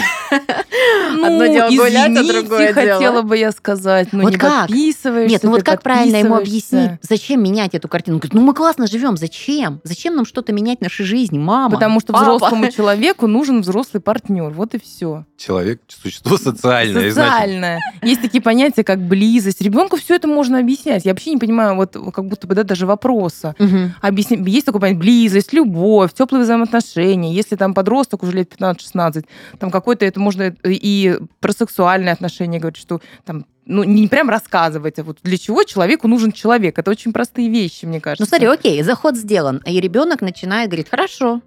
Одно 1.10 1.28
Ну, 1.28 1.46
дело 1.46 1.68
гулять, 1.68 2.08
а 2.08 2.12
извините, 2.12 2.32
другое 2.32 2.72
дело. 2.74 2.92
хотела 2.92 3.22
бы 3.22 3.36
я 3.36 3.52
сказать, 3.52 4.08
ну 4.12 4.22
Вот 4.22 4.32
не 4.32 4.36
как? 4.38 4.66
подписываешься, 4.66 5.28
Нет, 5.30 5.42
ну 5.42 5.50
вот 5.50 5.62
как 5.62 5.82
правильно 5.82 6.16
ему 6.16 6.34
объяснить, 6.34 6.92
зачем 7.02 7.42
менять 7.42 7.74
эту 7.74 7.88
картину? 7.88 8.18
Говорит, 8.18 8.34
ну 8.34 8.40
мы 8.42 8.54
классно 8.54 8.86
живем, 8.86 9.16
зачем? 9.16 9.80
Зачем 9.84 10.16
нам 10.16 10.24
что-то 10.26 10.52
менять 10.52 10.78
в 10.78 10.82
нашей 10.82 11.04
жизни, 11.06 11.38
мама? 11.38 11.74
Потому 11.74 12.00
что 12.00 12.12
папа?» 12.12 12.36
взрослому 12.36 12.70
человеку 12.70 13.26
нужен 13.26 13.60
взрослый 13.60 14.00
партнер. 14.08 14.48
Вот 14.48 14.74
и 14.74 14.80
все. 14.80 15.26
Человек– 15.36 15.82
существо 15.88 16.38
социальное. 16.38 17.08
и 17.08 17.10
значит, 17.10 17.30
Социальное. 17.30 17.80
Есть 18.00 18.22
такие 18.22 18.40
понятия, 18.40 18.82
как 18.82 19.00
близость. 19.00 19.60
Ребенку 19.60 19.98
все 19.98 20.14
это 20.14 20.26
можно 20.26 20.60
объяснять. 20.60 21.04
Я 21.04 21.12
вообще 21.12 21.32
не 21.32 21.36
понимаю, 21.36 21.76
вот 21.76 21.94
как 22.14 22.24
будто 22.24 22.46
бы 22.46 22.54
да, 22.54 22.62
даже 22.62 22.86
вопроса. 22.86 23.54
Мгм. 23.58 23.92
Объясни... 24.00 24.38
Есть 24.46 24.64
такое 24.64 24.80
понятие 24.80 25.00
близость, 25.00 25.52
любовь, 25.52 26.14
теплые 26.14 26.44
взаимоотношения. 26.44 27.34
Если 27.34 27.54
там 27.56 27.74
подросток 27.74 28.22
уже 28.22 28.32
лет 28.32 28.50
15-16, 28.58 29.26
там 29.58 29.70
какой-то 29.70 30.06
это 30.06 30.18
можно 30.20 30.56
и 30.64 31.18
про 31.40 31.52
сексуальные 31.52 32.14
отношения 32.14 32.60
говорить, 32.60 32.80
что 32.80 33.02
там 33.26 33.44
ну, 33.66 33.84
не 33.84 34.08
прям 34.08 34.30
рассказывать, 34.30 34.98
а 34.98 35.02
вот 35.02 35.18
для 35.22 35.36
чего 35.36 35.64
человеку 35.64 36.08
нужен 36.08 36.32
человек. 36.32 36.78
Это 36.78 36.90
очень 36.90 37.12
простые 37.12 37.50
вещи, 37.50 37.84
мне 37.84 38.00
кажется. 38.00 38.22
Ну 38.22 38.26
смотри, 38.26 38.46
окей, 38.46 38.82
заход 38.82 39.16
сделан, 39.16 39.60
и 39.66 39.78
ребенок 39.78 40.22
начинает 40.22 40.70
говорить, 40.70 40.88
хорошо, 40.88 41.42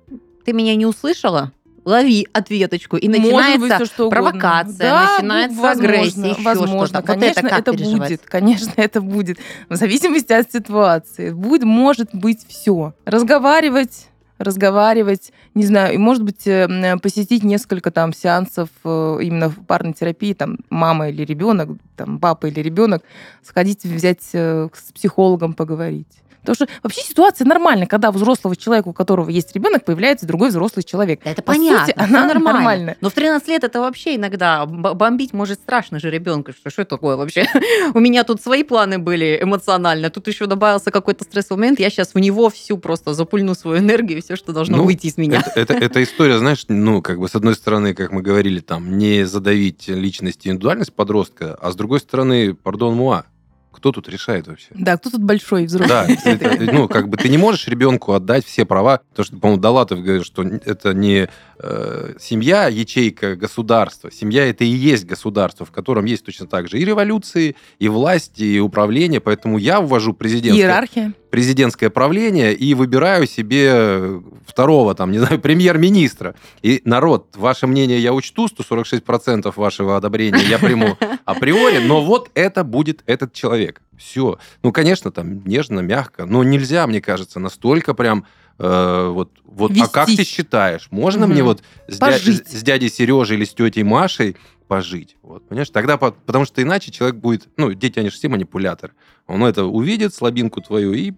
ты 0.45 0.53
меня 0.53 0.75
не 0.75 0.85
услышала, 0.85 1.51
лови 1.85 2.27
ответочку, 2.33 2.97
и 2.97 3.07
Может 3.07 3.23
быть, 3.23 3.33
начинается 3.33 3.85
что 3.85 4.07
угодно. 4.07 4.31
провокация, 4.31 4.77
Да, 4.89 5.11
начинается 5.17 5.55
ну, 5.57 5.61
возможно, 5.63 5.89
агрессия, 5.93 6.29
еще 6.31 6.41
возможно. 6.41 6.85
что-то. 6.87 6.97
Вот 6.99 7.05
Конечно, 7.07 7.39
это 7.39 7.49
как 7.49 7.59
это 7.59 7.71
переживать? 7.71 8.09
будет. 8.09 8.21
Конечно, 8.25 8.73
это 8.75 9.01
будет. 9.01 9.37
В 9.69 9.75
зависимости 9.75 10.31
от 10.33 10.51
ситуации. 10.51 11.31
Будет, 11.31 11.63
может 11.63 12.09
быть, 12.13 12.45
все. 12.47 12.93
Разговаривать 13.05 14.07
разговаривать, 14.37 15.31
не 15.53 15.63
знаю, 15.65 15.93
и, 15.93 15.97
может 15.99 16.23
быть, 16.23 16.47
э, 16.47 16.63
м, 16.67 16.99
посетить 16.99 17.43
несколько 17.43 17.91
там 17.91 18.11
сеансов 18.11 18.69
э, 18.83 19.19
именно 19.21 19.49
в 19.49 19.63
парной 19.67 19.93
терапии, 19.93 20.33
там, 20.33 20.57
мама 20.71 21.09
или 21.09 21.23
ребенок, 21.23 21.69
там, 21.95 22.17
папа 22.19 22.47
или 22.47 22.59
ребенок, 22.59 23.03
сходить, 23.43 23.83
взять 23.83 24.29
э, 24.33 24.67
с 24.73 24.91
психологом 24.93 25.53
поговорить. 25.53 26.07
Потому 26.41 26.55
что 26.55 26.67
вообще 26.83 27.01
ситуация 27.01 27.45
нормальная, 27.45 27.87
когда 27.87 28.09
у 28.09 28.13
взрослого 28.13 28.55
человека, 28.55 28.89
у 28.89 28.93
которого 28.93 29.29
есть 29.29 29.53
ребенок, 29.55 29.85
появляется 29.85 30.25
другой 30.25 30.49
взрослый 30.49 30.83
человек. 30.83 31.21
Да 31.23 31.31
это 31.31 31.41
По 31.41 31.53
сути, 31.53 31.65
понятно, 31.67 31.85
всё 31.85 31.93
она 31.97 32.25
нормально. 32.27 32.51
нормальная. 32.53 32.97
Но 33.01 33.09
в 33.09 33.13
13 33.13 33.47
лет 33.47 33.63
это 33.63 33.79
вообще 33.81 34.15
иногда 34.15 34.65
бомбить 34.65 35.33
может 35.33 35.59
страшно 35.59 35.99
же 35.99 36.09
ребенка. 36.09 36.51
Что, 36.53 36.69
что 36.69 36.81
это 36.81 36.89
такое 36.89 37.15
вообще? 37.15 37.45
У 37.93 37.99
меня 37.99 38.23
тут 38.23 38.41
свои 38.41 38.63
планы 38.63 38.97
были 38.99 39.39
эмоционально, 39.41 40.09
тут 40.09 40.27
еще 40.27 40.45
добавился 40.47 40.91
какой-то 40.91 41.23
стрессовый 41.23 41.59
момент, 41.59 41.79
я 41.79 41.89
сейчас 41.89 42.13
в 42.13 42.19
него 42.19 42.49
всю 42.49 42.77
просто 42.77 43.13
запульну 43.13 43.53
свою 43.55 43.77
энергию, 43.79 44.21
все, 44.21 44.35
что 44.35 44.51
должно 44.53 44.77
Ну, 44.77 44.83
выйти 44.85 45.07
из 45.07 45.17
меня. 45.17 45.43
Это, 45.55 45.73
это, 45.73 45.73
эта 45.73 46.03
история, 46.03 46.37
знаешь, 46.39 46.65
ну, 46.67 47.01
как 47.01 47.19
бы, 47.19 47.27
с 47.27 47.35
одной 47.35 47.55
стороны, 47.55 47.93
как 47.93 48.11
мы 48.11 48.21
говорили, 48.21 48.59
там, 48.59 48.97
не 48.97 49.25
задавить 49.25 49.87
личность 49.87 50.45
и 50.45 50.49
индивидуальность 50.49 50.93
подростка, 50.93 51.57
а 51.61 51.71
с 51.71 51.75
другой 51.75 51.99
стороны, 51.99 52.53
пардон, 52.53 52.95
муа, 52.95 53.25
кто 53.71 53.91
тут 53.91 54.09
решает 54.09 54.47
вообще? 54.47 54.67
Да, 54.71 54.97
кто 54.97 55.09
тут 55.09 55.23
большой 55.23 55.65
взрослый? 55.65 56.17
Да, 56.23 56.29
это, 56.29 56.71
ну, 56.71 56.87
как 56.87 57.09
бы 57.09 57.17
ты 57.17 57.29
не 57.29 57.37
можешь 57.37 57.67
ребенку 57.67 58.13
отдать 58.13 58.45
все 58.45 58.65
права, 58.65 59.01
потому 59.09 59.25
что, 59.25 59.37
по-моему, 59.37 59.61
Далатов 59.61 60.03
говорит, 60.03 60.25
что 60.25 60.43
это 60.43 60.93
не 60.93 61.29
э, 61.59 62.13
семья, 62.19 62.67
ячейка 62.67 63.35
государства. 63.35 64.11
Семья 64.11 64.45
это 64.45 64.63
и 64.63 64.67
есть 64.67 65.05
государство, 65.05 65.65
в 65.65 65.71
котором 65.71 66.05
есть 66.05 66.25
точно 66.25 66.47
так 66.47 66.67
же 66.67 66.79
и 66.79 66.85
революции, 66.85 67.55
и 67.79 67.87
власти, 67.87 68.43
и 68.43 68.59
управление. 68.59 69.19
Поэтому 69.19 69.57
я 69.57 69.81
ввожу 69.81 70.13
президентское, 70.13 70.67
Иерархия. 70.67 71.13
президентское 71.29 71.89
правление 71.89 72.53
и 72.53 72.73
выбираю 72.73 73.27
себе 73.27 74.21
второго, 74.45 74.95
там, 74.95 75.11
не 75.11 75.19
знаю, 75.19 75.39
премьер-министра. 75.41 76.35
И 76.61 76.81
народ, 76.85 77.27
ваше 77.35 77.67
мнение 77.67 77.99
я 77.99 78.13
учту, 78.13 78.47
146% 78.47 79.51
вашего 79.55 79.97
одобрения 79.97 80.43
я 80.43 80.59
приму 80.59 80.97
априори, 81.25 81.79
но 81.85 82.01
вот 82.01 82.29
это 82.33 82.63
будет 82.63 83.03
этот 83.05 83.33
человек. 83.33 83.60
Все. 83.97 84.39
Ну, 84.63 84.71
конечно, 84.71 85.11
там 85.11 85.45
нежно, 85.45 85.79
мягко, 85.81 86.25
но 86.25 86.43
нельзя, 86.43 86.87
мне 86.87 87.01
кажется, 87.01 87.39
настолько 87.39 87.93
прям 87.93 88.25
э, 88.57 89.07
вот, 89.13 89.31
вот 89.45 89.71
а 89.79 89.87
как 89.87 90.07
ты 90.07 90.23
считаешь, 90.23 90.87
можно 90.91 91.25
Мгм. 91.25 91.33
мне 91.33 91.43
вот 91.43 91.61
с, 91.87 91.99
дя- 91.99 92.17
с 92.19 92.63
дядей 92.63 92.89
Сережей 92.89 93.37
или 93.37 93.45
с 93.45 93.53
тетей 93.53 93.83
Машей 93.83 94.37
пожить? 94.67 95.17
Вот, 95.21 95.47
понимаешь? 95.47 95.69
Тогда, 95.69 95.97
по- 95.97 96.11
потому 96.11 96.45
что 96.45 96.61
иначе 96.63 96.91
человек 96.91 97.17
будет, 97.17 97.47
ну, 97.57 97.73
дети, 97.73 97.99
они 97.99 98.09
же 98.09 98.15
все 98.15 98.27
манипуляторы. 98.29 98.93
Он 99.27 99.43
это 99.43 99.65
увидит, 99.65 100.13
слабинку 100.13 100.61
твою, 100.61 100.93
и 100.93 101.13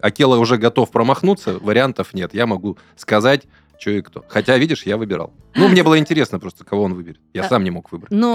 Акела 0.00 0.36
уже 0.38 0.56
готов 0.56 0.90
промахнуться, 0.90 1.58
вариантов 1.58 2.14
нет. 2.14 2.34
Я 2.34 2.46
могу 2.46 2.78
сказать, 2.96 3.46
что 3.78 3.90
и 3.90 4.00
кто. 4.02 4.24
Хотя, 4.28 4.56
видишь, 4.58 4.84
я 4.84 4.96
выбирал. 4.96 5.32
Ну, 5.54 5.68
мне 5.68 5.82
было 5.82 5.98
интересно 5.98 6.38
просто, 6.38 6.64
кого 6.64 6.82
он 6.84 6.94
выберет. 6.94 7.20
Я 7.34 7.42
А- 7.44 7.48
сам 7.48 7.64
не 7.64 7.70
мог 7.70 7.90
выбрать. 7.92 8.10
Но 8.10 8.34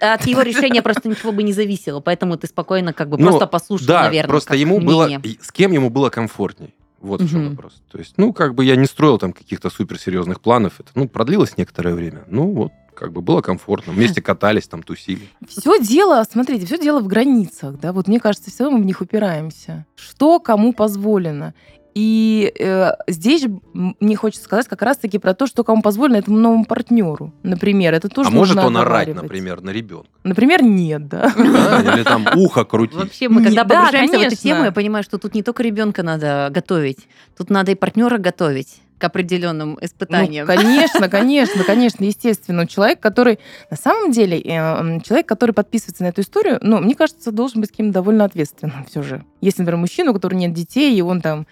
от 0.00 0.26
его 0.26 0.42
решения 0.42 0.82
просто 0.82 1.08
ничего 1.08 1.32
бы 1.32 1.42
не 1.42 1.52
зависело, 1.52 2.00
поэтому 2.00 2.36
ты 2.36 2.46
спокойно 2.46 2.92
как 2.92 3.08
бы 3.08 3.18
Ну, 3.18 3.26
просто 3.28 3.46
послушал, 3.46 3.86
Да, 3.86 4.02
наверное. 4.04 4.28
просто 4.28 4.54
ему 4.54 4.80
было... 4.80 5.06
мнение. 5.06 5.36
С 5.40 5.50
кем 5.52 5.72
ему 5.72 5.90
было 5.90 6.10
комфортней? 6.10 6.74
Вот 7.00 7.20
в 7.20 7.30
чем 7.30 7.50
вопрос. 7.50 7.82
То 7.92 7.98
есть, 7.98 8.14
ну, 8.16 8.32
как 8.32 8.54
бы 8.54 8.64
я 8.64 8.74
не 8.74 8.86
строил 8.86 9.18
там 9.18 9.32
каких-то 9.32 9.70
суперсерьезных 9.70 10.40
планов. 10.40 10.80
Это, 10.80 10.90
ну, 10.94 11.08
продлилось 11.08 11.56
некоторое 11.56 11.94
время. 11.94 12.24
Ну, 12.28 12.50
вот, 12.52 12.72
как 12.94 13.12
бы 13.12 13.20
было 13.20 13.42
комфортно. 13.42 13.92
Вместе 13.92 14.22
катались, 14.22 14.66
там, 14.66 14.82
тусили. 14.82 15.28
Все 15.46 15.78
дело, 15.78 16.24
смотрите, 16.28 16.64
все 16.66 16.78
дело 16.78 17.00
в 17.00 17.06
границах, 17.06 17.78
да, 17.78 17.92
вот 17.92 18.08
мне 18.08 18.18
кажется, 18.18 18.50
все 18.50 18.70
мы 18.70 18.80
в 18.80 18.84
них 18.86 19.02
упираемся. 19.02 19.84
Что 19.94 20.40
кому 20.40 20.72
позволено? 20.72 21.54
И 21.96 22.52
э, 22.58 22.90
здесь 23.08 23.46
мне 23.72 24.16
хочется 24.16 24.44
сказать 24.44 24.68
как 24.68 24.82
раз-таки 24.82 25.16
про 25.16 25.32
то, 25.32 25.46
что 25.46 25.64
кому 25.64 25.80
позволено 25.80 26.16
этому 26.16 26.36
новому 26.36 26.66
партнеру. 26.66 27.32
Например, 27.42 27.94
это 27.94 28.10
тоже 28.10 28.28
а 28.28 28.32
может 28.32 28.58
он 28.58 28.76
орать, 28.76 29.14
например, 29.14 29.62
на 29.62 29.70
ребенка? 29.70 30.06
Например, 30.22 30.62
нет, 30.62 31.08
да. 31.08 31.32
Да? 31.34 31.94
Или 31.94 32.02
там 32.02 32.26
ухо 32.36 32.66
крутить? 32.66 32.98
Вообще, 32.98 33.30
мы 33.30 33.42
когда 33.42 33.64
да, 33.64 33.76
погружаемся 33.76 34.18
в 34.18 34.22
эту 34.22 34.36
тему, 34.36 34.64
я 34.64 34.72
понимаю, 34.72 35.04
что 35.04 35.16
тут 35.16 35.34
не 35.34 35.42
только 35.42 35.62
ребенка 35.62 36.02
надо 36.02 36.50
готовить, 36.52 37.08
тут 37.34 37.48
надо 37.48 37.72
и 37.72 37.74
партнера 37.74 38.18
готовить 38.18 38.82
к 38.98 39.04
определенным 39.04 39.70
Ну, 39.70 39.78
испытаниям. 39.80 40.46
конечно, 40.46 41.08
конечно, 41.08 41.64
конечно, 41.64 42.04
естественно. 42.04 42.66
Человек, 42.66 43.00
который, 43.00 43.38
на 43.70 43.78
самом 43.78 44.10
деле, 44.10 44.38
э, 44.38 45.00
человек, 45.00 45.26
который 45.26 45.52
подписывается 45.52 46.02
на 46.02 46.08
эту 46.08 46.20
историю, 46.20 46.58
ну, 46.60 46.78
мне 46.78 46.94
кажется, 46.94 47.32
должен 47.32 47.62
быть 47.62 47.70
каким-то 47.70 47.94
довольно 47.94 48.24
ответственным 48.24 48.84
все 48.84 49.02
же. 49.02 49.24
Если, 49.40 49.62
например, 49.62 49.80
мужчина, 49.80 50.10
у 50.10 50.14
которого 50.14 50.38
нет 50.38 50.52
детей, 50.52 50.94
и 50.94 51.00
он 51.00 51.22
там 51.22 51.46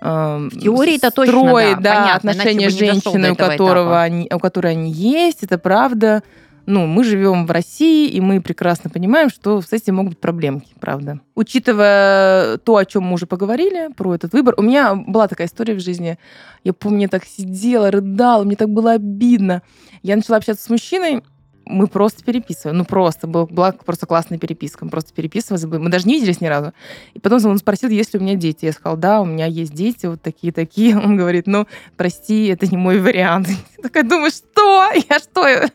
в 0.00 0.50
теории-то 0.60 1.10
точно, 1.10 1.32
строит, 1.32 1.80
да, 1.80 1.94
понятно, 1.94 2.30
отношения 2.30 2.70
женщиной, 2.70 3.30
у 3.30 3.36
которого 3.36 4.00
они, 4.00 4.30
у 4.32 4.38
которой 4.38 4.72
они 4.72 4.90
есть, 4.90 5.42
это 5.42 5.58
правда. 5.58 6.22
Ну, 6.66 6.84
мы 6.84 7.02
живем 7.02 7.46
в 7.46 7.50
России, 7.50 8.10
и 8.10 8.20
мы 8.20 8.42
прекрасно 8.42 8.90
понимаем, 8.90 9.30
что 9.30 9.62
с 9.62 9.72
этим 9.72 9.94
могут 9.94 10.10
быть 10.10 10.20
проблемки, 10.20 10.74
правда. 10.78 11.18
Учитывая 11.34 12.58
то, 12.58 12.76
о 12.76 12.84
чем 12.84 13.04
мы 13.04 13.14
уже 13.14 13.24
поговорили, 13.24 13.88
про 13.96 14.14
этот 14.14 14.34
выбор, 14.34 14.54
у 14.58 14.62
меня 14.62 14.94
была 14.94 15.28
такая 15.28 15.46
история 15.46 15.72
в 15.72 15.80
жизни. 15.80 16.18
Я 16.64 16.74
помню, 16.74 17.02
я 17.02 17.08
так 17.08 17.24
сидела, 17.24 17.90
рыдала, 17.90 18.44
мне 18.44 18.54
так 18.54 18.68
было 18.68 18.92
обидно. 18.92 19.62
Я 20.02 20.16
начала 20.16 20.36
общаться 20.36 20.62
с 20.62 20.68
мужчиной, 20.68 21.22
мы 21.68 21.86
просто 21.86 22.24
переписываем. 22.24 22.78
Ну, 22.78 22.84
просто. 22.84 23.26
Был, 23.26 23.46
была 23.46 23.72
просто 23.72 24.06
классная 24.06 24.38
переписка. 24.38 24.84
Мы 24.84 24.90
просто 24.90 25.12
переписывались. 25.12 25.64
Мы 25.64 25.88
даже 25.90 26.08
не 26.08 26.14
виделись 26.14 26.40
ни 26.40 26.46
разу. 26.46 26.72
И 27.14 27.20
потом 27.20 27.44
он 27.46 27.58
спросил, 27.58 27.90
есть 27.90 28.14
ли 28.14 28.20
у 28.20 28.22
меня 28.22 28.34
дети. 28.34 28.64
Я 28.64 28.72
сказала, 28.72 28.98
да, 28.98 29.20
у 29.20 29.24
меня 29.24 29.46
есть 29.46 29.74
дети, 29.74 30.06
вот 30.06 30.22
такие-такие. 30.22 30.96
Он 30.96 31.16
говорит, 31.16 31.46
ну, 31.46 31.66
прости, 31.96 32.46
это 32.46 32.66
не 32.66 32.76
мой 32.76 33.00
вариант. 33.00 33.48
Я 33.76 33.82
такая 33.82 34.02
думаю, 34.02 34.30
что? 34.30 34.90
Я 35.08 35.18
что? 35.18 35.46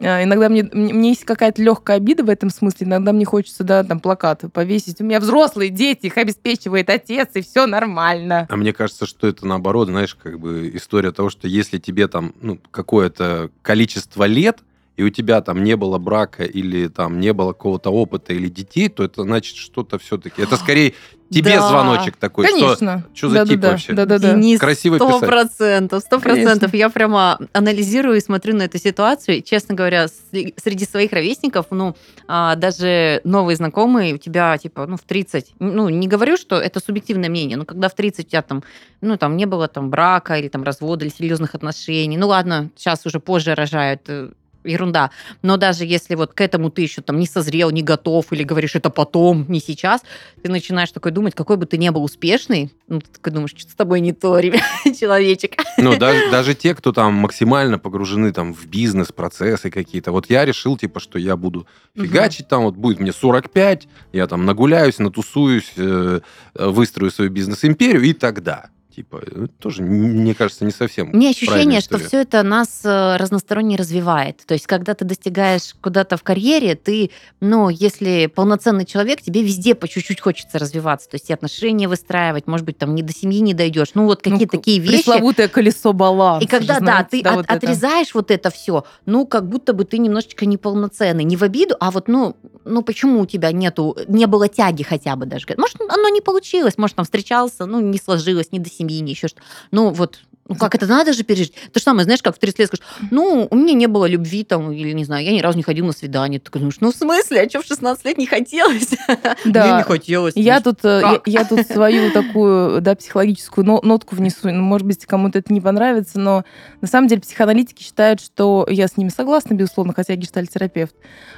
А, 0.00 0.22
Иногда 0.22 0.48
мне 0.48 0.62
мне 0.72 1.10
есть 1.10 1.24
какая-то 1.24 1.62
легкая 1.62 1.96
обида 1.96 2.24
в 2.24 2.28
этом 2.28 2.50
смысле. 2.50 2.86
Иногда 2.86 3.12
мне 3.12 3.24
хочется, 3.24 3.64
да, 3.64 3.84
там, 3.84 4.00
плакат 4.00 4.42
повесить. 4.52 5.00
У 5.00 5.04
меня 5.04 5.20
взрослые 5.20 5.70
дети, 5.70 6.06
их 6.06 6.18
обеспечивает 6.18 6.90
отец, 6.90 7.30
и 7.34 7.42
все 7.42 7.66
нормально. 7.66 8.46
А 8.48 8.56
мне 8.56 8.72
кажется, 8.72 9.06
что 9.06 9.26
это 9.26 9.46
наоборот, 9.46 9.88
знаешь, 9.88 10.14
как 10.14 10.38
бы 10.38 10.70
история 10.74 11.12
того, 11.12 11.30
что 11.30 11.48
если 11.48 11.78
тебе 11.78 12.08
там 12.08 12.34
ну, 12.40 12.58
какое-то 12.70 13.50
количество 13.62 14.24
лет, 14.24 14.58
и 14.96 15.02
у 15.02 15.10
тебя 15.10 15.40
там 15.40 15.64
не 15.64 15.76
было 15.76 15.98
брака 15.98 16.44
или 16.44 16.88
там 16.88 17.18
не 17.20 17.32
было 17.32 17.52
какого-то 17.52 17.90
опыта 17.90 18.32
или 18.32 18.48
детей, 18.48 18.88
то 18.88 19.02
это 19.04 19.22
значит 19.22 19.56
что-то 19.56 19.98
все-таки. 19.98 20.40
Это 20.42 20.56
скорее 20.56 20.94
тебе 21.30 21.56
Да. 21.56 21.68
звоночек 21.68 22.16
такой, 22.16 22.46
что 22.46 22.54
Конечно. 22.60 23.04
что 23.12 23.28
за 23.28 23.40
тип 23.40 23.48
Да-да-да, 23.58 23.70
вообще? 23.72 23.92
Да-да-да. 23.92 24.34
Денис, 24.34 24.60
Красиво 24.60 24.96
сто 24.96 25.08
писать. 25.16 25.28
процентов, 25.28 26.02
сто 26.02 26.20
процентов. 26.20 26.74
Я 26.74 26.90
прямо 26.90 27.40
анализирую 27.52 28.18
и 28.18 28.20
смотрю 28.20 28.54
на 28.54 28.62
эту 28.62 28.78
ситуацию. 28.78 29.38
И, 29.38 29.42
Честно 29.42 29.74
говоря, 29.74 30.06
среди 30.06 30.84
своих 30.84 31.12
ровесников, 31.12 31.66
ну, 31.70 31.96
а, 32.28 32.54
даже 32.54 33.20
новые 33.24 33.56
знакомые 33.56 34.14
у 34.14 34.18
тебя, 34.18 34.56
типа, 34.58 34.86
ну, 34.86 34.96
в 34.96 35.02
30, 35.02 35.54
ну, 35.58 35.88
не 35.88 36.06
говорю, 36.06 36.36
что 36.36 36.56
это 36.60 36.78
субъективное 36.78 37.28
мнение, 37.30 37.56
но 37.56 37.64
когда 37.64 37.88
в 37.88 37.94
30 37.96 38.26
у 38.26 38.28
тебя 38.28 38.42
там, 38.42 38.62
ну, 39.00 39.16
там 39.16 39.36
не 39.36 39.46
было 39.46 39.66
там 39.66 39.90
брака 39.90 40.38
или 40.38 40.46
там 40.48 40.62
развода 40.62 41.04
или 41.04 41.12
серьезных 41.12 41.56
отношений, 41.56 42.16
ну, 42.16 42.28
ладно, 42.28 42.70
сейчас 42.76 43.04
уже 43.06 43.18
позже 43.18 43.54
рожают, 43.56 44.02
э, 44.08 44.30
ерунда. 44.64 45.10
Но 45.42 45.56
даже 45.56 45.84
если 45.84 46.14
вот 46.14 46.32
к 46.32 46.40
этому 46.40 46.70
ты 46.70 46.82
еще 46.82 47.02
там 47.02 47.18
не 47.18 47.26
созрел, 47.26 47.70
не 47.70 47.82
готов, 47.82 48.32
или 48.32 48.42
говоришь, 48.42 48.74
это 48.74 48.90
потом, 48.90 49.46
не 49.48 49.60
сейчас, 49.60 50.02
ты 50.42 50.50
начинаешь 50.50 50.90
такой 50.90 51.12
думать, 51.12 51.34
какой 51.34 51.56
бы 51.56 51.66
ты 51.66 51.78
ни 51.78 51.88
был 51.90 52.04
успешный, 52.04 52.72
ну, 52.88 53.00
ты 53.00 53.06
такой 53.10 53.32
думаешь, 53.32 53.50
что 53.56 53.70
с 53.70 53.74
тобой 53.74 54.00
не 54.00 54.12
то, 54.12 54.38
ребят, 54.40 54.62
человечек. 54.98 55.56
Ну, 55.78 55.96
даже, 55.96 56.30
даже 56.30 56.54
те, 56.54 56.74
кто 56.74 56.92
там 56.92 57.14
максимально 57.14 57.78
погружены 57.78 58.32
там 58.32 58.52
в 58.54 58.66
бизнес, 58.66 59.12
процессы 59.12 59.70
какие-то. 59.70 60.12
Вот 60.12 60.30
я 60.30 60.44
решил, 60.44 60.76
типа, 60.76 61.00
что 61.00 61.18
я 61.18 61.36
буду 61.36 61.66
фигачить 61.96 62.48
там, 62.48 62.64
вот 62.64 62.76
будет 62.76 63.00
мне 63.00 63.12
45, 63.12 63.88
я 64.12 64.26
там 64.26 64.44
нагуляюсь, 64.44 64.98
натусуюсь, 64.98 65.72
э, 65.76 66.20
э, 66.54 66.66
выстрою 66.68 67.10
свою 67.10 67.30
бизнес-империю, 67.30 68.02
и 68.02 68.12
тогда. 68.12 68.70
Типа, 68.94 69.20
это 69.26 69.48
тоже, 69.48 69.82
мне 69.82 70.34
кажется, 70.34 70.64
не 70.64 70.70
совсем 70.70 71.08
Мне 71.08 71.32
правильная 71.34 71.78
ощущение, 71.78 71.80
что 71.80 71.98
все 71.98 72.20
это 72.20 72.42
нас 72.44 72.82
э, 72.84 73.16
разносторонне 73.16 73.76
развивает. 73.76 74.42
То 74.46 74.54
есть, 74.54 74.66
когда 74.68 74.94
ты 74.94 75.04
достигаешь 75.04 75.74
куда-то 75.80 76.16
в 76.16 76.22
карьере, 76.22 76.76
ты, 76.76 77.10
ну, 77.40 77.68
если 77.70 78.26
полноценный 78.26 78.84
человек, 78.84 79.20
тебе 79.20 79.42
везде 79.42 79.74
по 79.74 79.88
чуть-чуть 79.88 80.20
хочется 80.20 80.60
развиваться. 80.60 81.08
То 81.08 81.16
есть, 81.16 81.28
и 81.28 81.32
отношения 81.32 81.88
выстраивать, 81.88 82.46
может 82.46 82.64
быть, 82.64 82.78
там, 82.78 82.94
не 82.94 83.02
до 83.02 83.12
семьи 83.12 83.40
не 83.40 83.52
дойдешь. 83.52 83.88
Ну, 83.94 84.04
вот 84.04 84.24
Ну, 84.24 84.30
какие-то 84.32 84.58
такие 84.58 84.78
вещи. 84.78 85.04
Пресловутое 85.04 85.48
колесо 85.48 85.92
баланса. 85.92 86.44
И 86.44 86.48
когда, 86.48 86.74
же, 86.74 86.80
да, 86.80 86.86
знаете, 86.86 87.08
ты 87.10 87.22
да, 87.22 87.30
от- 87.30 87.36
вот 87.36 87.46
это. 87.46 87.54
отрезаешь 87.54 88.14
вот 88.14 88.30
это 88.30 88.50
все, 88.50 88.84
ну, 89.06 89.26
как 89.26 89.48
будто 89.48 89.72
бы 89.72 89.84
ты 89.84 89.98
немножечко 89.98 90.46
неполноценный. 90.46 91.24
Не 91.24 91.36
в 91.36 91.42
обиду, 91.42 91.74
а 91.80 91.90
вот, 91.90 92.06
ну, 92.06 92.36
ну, 92.64 92.82
почему 92.82 93.20
у 93.20 93.26
тебя 93.26 93.50
нету, 93.50 93.96
не 94.06 94.26
было 94.26 94.48
тяги 94.48 94.84
хотя 94.84 95.16
бы 95.16 95.26
даже. 95.26 95.46
Может, 95.56 95.80
оно 95.80 96.08
не 96.10 96.20
получилось, 96.20 96.78
может, 96.78 96.96
там 96.96 97.04
встречался, 97.04 97.66
ну, 97.66 97.80
не 97.80 97.98
сложилось, 97.98 98.52
ни 98.52 98.58
до 98.58 98.70
семьи, 98.70 98.83
ни 98.92 99.10
еще 99.10 99.28
что 99.28 99.40
Ну, 99.70 99.90
вот, 99.90 100.20
ну, 100.46 100.56
как 100.56 100.74
это 100.74 100.86
надо 100.86 101.14
же 101.14 101.24
пережить? 101.24 101.54
То 101.72 101.78
же 101.80 101.84
самое, 101.84 102.04
знаешь, 102.04 102.22
как 102.22 102.36
в 102.36 102.38
30 102.38 102.58
лет 102.58 102.68
скажешь, 102.68 102.84
ну, 103.10 103.48
у 103.50 103.56
меня 103.56 103.72
не 103.72 103.86
было 103.86 104.04
любви 104.04 104.44
там, 104.44 104.70
или, 104.72 104.92
не 104.92 105.04
знаю, 105.04 105.24
я 105.24 105.32
ни 105.32 105.40
разу 105.40 105.56
не 105.56 105.62
ходил 105.62 105.86
на 105.86 105.92
свидание. 105.92 106.38
Ты 106.38 106.50
думаешь, 106.50 106.76
ну, 106.80 106.92
в 106.92 106.96
смысле? 106.96 107.42
А 107.42 107.48
что 107.48 107.62
в 107.62 107.64
16 107.64 108.04
лет 108.04 108.18
не 108.18 108.26
хотелось? 108.26 108.90
Да. 109.44 109.66
Мне 109.66 109.76
не 109.78 109.82
хотелось. 109.82 110.34
Я 110.36 110.60
тут, 110.60 110.84
э, 110.84 111.00
я, 111.26 111.40
я 111.40 111.44
тут 111.44 111.66
свою 111.66 112.10
такую, 112.10 112.80
да, 112.80 112.94
психологическую 112.94 113.64
но- 113.64 113.80
нотку 113.82 114.16
внесу. 114.16 114.50
Ну, 114.50 114.62
может 114.62 114.86
быть, 114.86 115.04
кому-то 115.06 115.38
это 115.38 115.52
не 115.52 115.60
понравится, 115.60 116.18
но 116.18 116.44
на 116.80 116.88
самом 116.88 117.08
деле 117.08 117.20
психоаналитики 117.20 117.82
считают, 117.82 118.20
что 118.20 118.66
я 118.68 118.88
с 118.88 118.96
ними 118.96 119.10
согласна, 119.10 119.54
безусловно, 119.54 119.92
хотя 119.94 120.14
я 120.14 120.18
гештальтерапевт, 120.18 120.94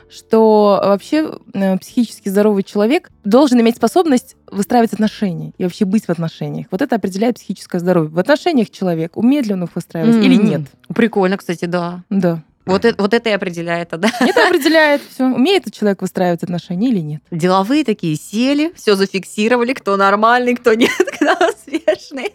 что 0.09 0.81
вообще 0.85 1.39
э, 1.53 1.79
психически 1.79 2.29
здоровый 2.29 2.63
человек 2.63 3.11
должен 3.25 3.61
иметь 3.61 3.77
способность 3.77 4.37
выстраивать 4.51 4.93
отношения 4.93 5.53
и 5.59 5.65
вообще 5.65 5.85
быть 5.85 6.05
в 6.07 6.11
отношениях. 6.11 6.67
Вот 6.71 6.83
это 6.83 6.97
определяет 6.97 7.37
психическое 7.37 7.79
здоровье. 7.79 8.11
В 8.11 8.19
отношениях 8.19 8.71
человек 8.71 9.17
умеет 9.17 9.47
ли 9.47 9.55
он 9.55 9.65
их 9.65 9.75
выстраивать 9.75 10.17
или 10.25 10.37
М-м. 10.37 10.47
нет. 10.47 10.61
Прикольно, 10.95 11.37
кстати, 11.37 11.65
да. 11.65 12.03
Да. 12.11 12.43
Вот 12.67 12.85
это, 12.85 13.01
вот 13.01 13.15
это 13.15 13.31
и 13.31 13.33
определяет, 13.33 13.91
да. 13.91 14.09
Это 14.21 14.47
определяет 14.49 15.01
все. 15.09 15.25
Умеет 15.25 15.63
этот 15.63 15.75
человек 15.75 16.03
выстраивать 16.03 16.43
отношения 16.43 16.89
или 16.91 16.99
нет. 16.99 17.23
Деловые 17.31 17.85
такие 17.85 18.17
сели, 18.17 18.73
все 18.75 18.97
зафиксировали, 18.97 19.73
кто 19.73 19.97
нормальный, 19.97 20.57
кто 20.57 20.75
нет, 20.75 20.91
кто 21.15 21.33
успешный. 21.49 22.33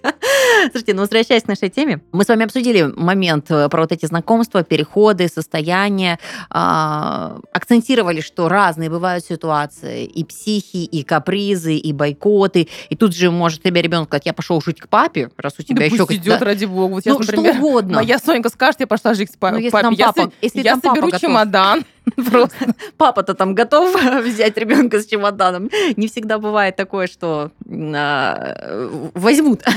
Слушайте, 0.71 0.93
ну 0.93 1.01
возвращаясь 1.01 1.43
к 1.43 1.47
нашей 1.47 1.69
теме, 1.69 2.01
мы 2.13 2.23
с 2.23 2.27
вами 2.29 2.45
обсудили 2.45 2.83
момент 2.95 3.51
э, 3.51 3.67
про 3.69 3.81
вот 3.81 3.91
эти 3.91 4.05
знакомства, 4.05 4.63
переходы, 4.63 5.27
состояния, 5.27 6.17
а, 6.49 7.39
акцентировали, 7.51 8.21
что 8.21 8.47
разные 8.47 8.89
бывают 8.89 9.25
ситуации, 9.25 10.05
и 10.05 10.23
психи, 10.23 10.77
и 10.77 11.03
капризы, 11.03 11.75
и 11.75 11.91
бойкоты, 11.93 12.67
и 12.89 12.95
тут 12.95 13.15
же 13.15 13.31
может 13.31 13.63
тебе 13.63 13.81
ребенок 13.81 14.07
сказать, 14.07 14.25
я 14.25 14.33
пошел 14.33 14.61
жить 14.61 14.79
к 14.79 14.87
папе, 14.87 15.29
раз 15.37 15.55
у 15.59 15.63
тебя 15.63 15.79
Да 15.79 15.85
еще 15.85 16.05
пусть 16.05 16.19
идет, 16.19 16.41
ради 16.41 16.65
бога. 16.65 16.93
Вот 16.93 17.03
сейчас, 17.03 17.17
ну, 17.17 17.23
что 17.23 17.35
например, 17.35 17.57
угодно. 17.57 17.95
Моя 17.95 18.17
Сонька 18.19 18.49
скажет, 18.49 18.79
я 18.79 18.87
пошла 18.87 19.13
жить 19.13 19.31
к 19.31 19.37
па- 19.37 19.51
Ну, 19.51 19.57
если 19.57 19.71
папе. 19.71 19.95
я 19.95 20.11
папа- 20.25 20.33
если 20.41 20.61
я 20.61 20.71
там 20.71 20.81
папа 20.81 20.95
соберу 20.95 21.07
готов. 21.07 21.21
чемодан. 21.21 21.85
Просто. 22.31 22.73
папа-то 22.97 23.35
там 23.35 23.53
готов 23.53 23.95
взять 24.25 24.57
ребенка 24.57 24.99
с 24.99 25.05
чемоданом. 25.05 25.69
Не 25.95 26.07
всегда 26.07 26.39
бывает 26.39 26.75
такое, 26.75 27.07
что 27.07 27.51
а, 27.69 29.11
возьмут. 29.13 29.63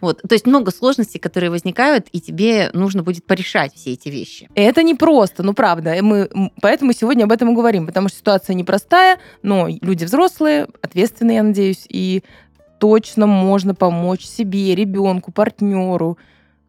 Вот. 0.00 0.20
То 0.22 0.34
есть 0.34 0.46
много 0.46 0.70
сложностей, 0.70 1.20
которые 1.20 1.50
возникают, 1.50 2.08
и 2.12 2.20
тебе 2.20 2.70
нужно 2.72 3.02
будет 3.02 3.24
порешать 3.26 3.74
все 3.74 3.92
эти 3.92 4.08
вещи. 4.08 4.48
Это 4.54 4.82
непросто, 4.82 5.42
ну 5.42 5.54
правда. 5.54 5.96
Мы, 6.02 6.28
поэтому 6.60 6.92
сегодня 6.92 7.24
об 7.24 7.32
этом 7.32 7.50
и 7.50 7.54
говорим, 7.54 7.86
потому 7.86 8.08
что 8.08 8.18
ситуация 8.18 8.54
непростая, 8.54 9.18
но 9.42 9.68
люди 9.80 10.04
взрослые, 10.04 10.66
ответственные, 10.82 11.36
я 11.36 11.42
надеюсь, 11.42 11.86
и 11.88 12.22
точно 12.78 13.26
можно 13.26 13.74
помочь 13.74 14.24
себе, 14.24 14.74
ребенку, 14.74 15.32
партнеру. 15.32 16.18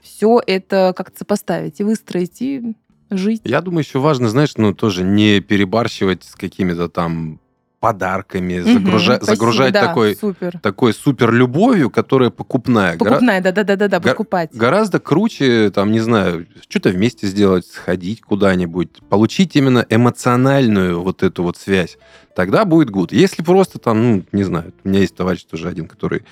Все 0.06 0.40
это 0.46 0.94
как-то 0.96 1.18
сопоставить 1.20 1.80
и 1.80 1.84
выстроить, 1.84 2.42
и 2.42 2.76
жить. 3.10 3.42
Я 3.44 3.62
думаю, 3.62 3.84
еще 3.84 4.00
важно, 4.00 4.30
знаешь, 4.30 4.54
ну, 4.58 4.74
тоже 4.74 5.04
не 5.04 5.40
перебарщивать 5.42 6.24
с 6.24 6.36
какими-то 6.36 6.88
там 6.90 7.40
подарками, 7.80 8.60
Мгм, 8.62 8.74
загружа- 8.74 9.16
спасибо, 9.18 9.26
загружать 9.36 9.74
да, 9.74 9.86
такой, 9.88 10.16
Супер. 10.16 10.60
такой 10.60 10.92
супер 10.94 11.32
любовью, 11.32 11.92
которая 11.92 12.32
покупная. 12.32 12.96
Гора- 12.96 13.12
Покупная, 13.12 13.42
да-да-да-да, 13.42 14.00
гор- 14.00 14.12
покупать. 14.14 14.50
Гораздо 14.54 15.00
круче, 15.00 15.70
там, 15.70 15.92
не 15.92 16.00
знаю, 16.00 16.48
что-то 16.68 16.90
вместе 16.90 17.28
сделать, 17.28 17.68
сходить 17.68 18.22
куда-нибудь, 18.22 18.90
получить 19.10 19.56
именно 19.56 19.86
эмоциональную 19.88 21.02
вот 21.02 21.22
эту 21.22 21.44
вот 21.44 21.58
связь. 21.58 21.98
Тогда 22.36 22.66
будет 22.66 22.90
гуд. 22.90 23.12
Если 23.12 23.44
просто 23.44 23.78
там, 23.78 24.02
ну, 24.04 24.24
не 24.32 24.44
знаю, 24.44 24.74
у 24.84 24.90
меня 24.90 25.02
есть 25.02 25.16
товарищ 25.16 25.44
тоже 25.44 25.68
один, 25.68 25.88
который 25.88 26.24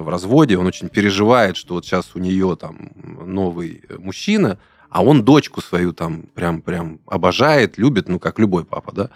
в 0.00 0.08
разводе, 0.08 0.58
он 0.58 0.66
очень 0.66 0.88
переживает, 0.88 1.56
что 1.56 1.74
вот 1.74 1.84
сейчас 1.84 2.14
у 2.14 2.18
нее 2.18 2.56
там 2.60 2.92
новый 3.04 3.82
э, 3.88 3.98
мужчина, 3.98 4.58
а 4.88 5.02
он 5.02 5.24
дочку 5.24 5.60
свою 5.60 5.92
там 5.92 6.22
прям, 6.34 6.62
прям 6.62 7.00
обожает, 7.06 7.78
любит, 7.78 8.08
ну, 8.08 8.18
как 8.18 8.38
любой 8.38 8.64
папа, 8.64 8.92
да. 8.92 9.10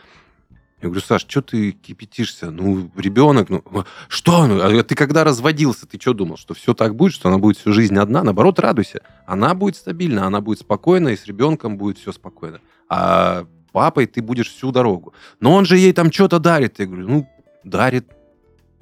Я 0.83 0.89
говорю, 0.89 1.03
Саш, 1.03 1.27
что 1.29 1.43
ты 1.43 1.73
кипятишься? 1.73 2.51
Ну, 2.51 2.91
ребенок, 2.97 3.51
ну, 3.51 3.63
что? 4.09 4.47
Ну, 4.47 4.61
а 4.63 4.83
ты 4.83 4.95
когда 4.95 5.25
разводился, 5.25 5.87
ты 5.87 6.01
что 6.01 6.15
думал, 6.15 6.39
что 6.39 6.55
все 6.55 6.73
так 6.73 6.97
будет, 6.97 7.13
что 7.13 7.29
она 7.29 7.37
будет 7.37 7.59
всю 7.59 7.73
жизнь 7.73 7.99
одна? 7.99 8.23
Наоборот, 8.23 8.59
радуйся. 8.59 9.03
Она 9.27 9.55
будет 9.55 9.77
стабильна, 9.77 10.27
она 10.27 10.41
будет 10.41 10.61
спокойна, 10.61 11.09
и 11.09 11.17
с 11.17 11.27
ребенком 11.27 11.77
будет 11.77 11.99
все 11.99 12.13
спокойно. 12.13 12.61
А 12.89 13.47
папой 13.73 14.07
ты 14.07 14.23
будешь 14.23 14.51
всю 14.51 14.73
дорогу. 14.73 15.13
Но 15.39 15.53
он 15.53 15.67
же 15.67 15.77
ей 15.77 15.93
там 15.93 16.11
что-то 16.11 16.39
дарит. 16.39 16.79
Я 16.79 16.87
говорю, 16.87 17.09
ну, 17.09 17.29
дарит. 17.63 18.07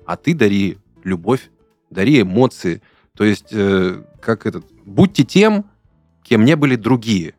А 0.06 0.16
ты 0.16 0.34
дари 0.34 0.78
любовь, 1.02 1.50
дари 1.90 2.22
эмоции. 2.22 2.82
То 3.16 3.24
есть, 3.24 3.48
э, 3.52 4.02
как 4.20 4.46
этот, 4.46 4.66
будьте 4.84 5.24
тем, 5.24 5.66
кем 6.22 6.44
не 6.44 6.56
были 6.56 6.76
другие. 6.76 7.34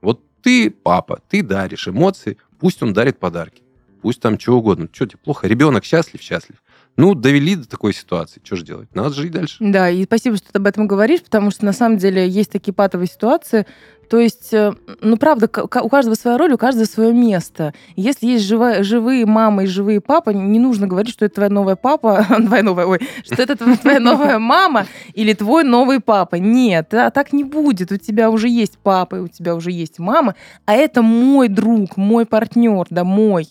Вот 0.00 0.22
ты, 0.42 0.70
папа, 0.70 1.20
ты 1.28 1.42
даришь 1.42 1.88
эмоции, 1.88 2.38
пусть 2.58 2.82
он 2.82 2.92
дарит 2.92 3.18
подарки. 3.18 3.62
Пусть 4.02 4.20
там 4.20 4.38
что 4.38 4.56
угодно. 4.58 4.88
Что 4.92 5.06
тебе 5.06 5.18
плохо? 5.18 5.48
Ребенок 5.48 5.84
счастлив, 5.84 6.22
счастлив. 6.22 6.62
Ну, 6.96 7.14
довели 7.14 7.56
до 7.56 7.68
такой 7.68 7.92
ситуации. 7.92 8.40
Что 8.42 8.56
же 8.56 8.64
делать? 8.64 8.88
Надо 8.94 9.10
жить 9.14 9.30
дальше. 9.32 9.56
Да, 9.60 9.90
и 9.90 10.04
спасибо, 10.04 10.36
что 10.36 10.50
ты 10.52 10.58
об 10.58 10.66
этом 10.66 10.86
говоришь, 10.86 11.22
потому 11.22 11.50
что 11.50 11.64
на 11.66 11.72
самом 11.72 11.98
деле 11.98 12.26
есть 12.28 12.50
такие 12.50 12.72
патовые 12.72 13.06
ситуации. 13.08 13.66
То 14.08 14.20
есть, 14.20 14.54
э, 14.54 14.72
ну 15.02 15.16
правда, 15.16 15.50
у 15.62 15.88
каждого 15.88 16.14
своя 16.14 16.38
роль, 16.38 16.52
у 16.52 16.58
каждого 16.58 16.84
свое 16.84 17.12
место. 17.12 17.74
Если 17.96 18.26
есть 18.28 18.46
живая- 18.50 18.82
живые 18.84 19.26
мама 19.26 19.64
и 19.64 19.66
живые 19.66 20.00
папа, 20.00 20.30
не 20.30 20.60
нужно 20.60 20.86
говорить, 20.86 21.12
что 21.12 21.24
это 21.24 21.34
твоя 21.34 21.50
новая 21.50 21.74
папа, 21.76 22.24
твоя 22.46 22.62
новая, 22.62 22.86
ой, 22.86 23.00
что 23.24 23.42
это 23.42 23.54
тв- 23.56 23.78
твоя 23.78 23.98
новая 23.98 24.38
мама 24.38 24.86
или 25.12 25.32
твой 25.32 25.64
новый 25.64 25.98
папа. 26.00 26.36
Нет, 26.36 26.94
а 26.94 27.10
так 27.10 27.32
не 27.32 27.42
будет. 27.44 27.90
У 27.90 27.96
тебя 27.96 28.30
уже 28.30 28.48
есть 28.48 28.78
папа, 28.78 29.16
у 29.16 29.28
тебя 29.28 29.56
уже 29.56 29.72
есть 29.72 29.98
мама, 29.98 30.36
а 30.66 30.74
это 30.74 31.02
мой 31.02 31.48
друг, 31.48 31.96
мой 31.96 32.26
партнер, 32.26 32.86
да, 32.90 33.02
мой. 33.02 33.48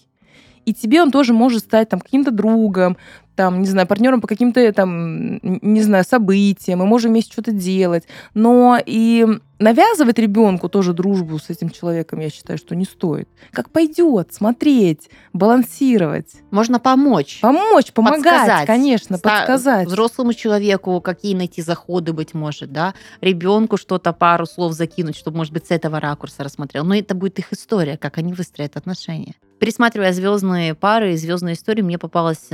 И 0.63 0.73
тебе 0.73 1.01
он 1.03 1.11
тоже 1.11 1.33
может 1.33 1.59
стать 1.63 1.89
там 1.89 1.99
каким-то 1.99 2.31
другом, 2.31 2.97
там, 3.35 3.61
не 3.61 3.67
знаю, 3.67 3.87
партнером 3.87 4.21
по 4.21 4.27
каким-то 4.27 4.71
там, 4.73 5.37
не 5.41 5.81
знаю, 5.81 6.03
событиям, 6.03 6.79
мы 6.79 6.85
можем 6.85 7.11
вместе 7.11 7.33
что-то 7.33 7.51
делать. 7.51 8.03
Но 8.33 8.77
и 8.85 9.25
навязывать 9.59 10.19
ребенку 10.19 10.67
тоже 10.67 10.93
дружбу 10.93 11.39
с 11.39 11.49
этим 11.49 11.69
человеком, 11.69 12.19
я 12.19 12.29
считаю, 12.29 12.57
что 12.57 12.75
не 12.75 12.85
стоит. 12.85 13.29
Как 13.51 13.69
пойдет, 13.69 14.33
смотреть, 14.33 15.09
балансировать. 15.33 16.33
Можно 16.51 16.79
помочь. 16.79 17.39
Помочь, 17.41 17.91
помогать, 17.93 18.23
Подсказать. 18.23 18.67
конечно, 18.67 19.17
Ста- 19.17 19.29
подсказать. 19.29 19.87
Взрослому 19.87 20.33
человеку 20.33 20.99
какие 21.01 21.35
найти 21.35 21.61
заходы, 21.61 22.11
быть 22.13 22.33
может, 22.33 22.71
да, 22.71 22.93
ребенку 23.21 23.77
что-то, 23.77 24.11
пару 24.13 24.45
слов 24.45 24.73
закинуть, 24.73 25.15
чтобы, 25.15 25.37
может 25.37 25.53
быть, 25.53 25.67
с 25.67 25.71
этого 25.71 25.99
ракурса 25.99 26.43
рассмотрел. 26.43 26.83
Но 26.83 26.95
это 26.95 27.15
будет 27.15 27.39
их 27.39 27.53
история, 27.53 27.97
как 27.97 28.17
они 28.17 28.33
выстроят 28.33 28.75
отношения. 28.75 29.35
Пересматривая 29.59 30.11
звездные 30.11 30.75
пары 30.75 31.13
и 31.13 31.17
звездные 31.17 31.55
истории, 31.55 31.81
мне 31.81 31.97
попалась 31.97 32.49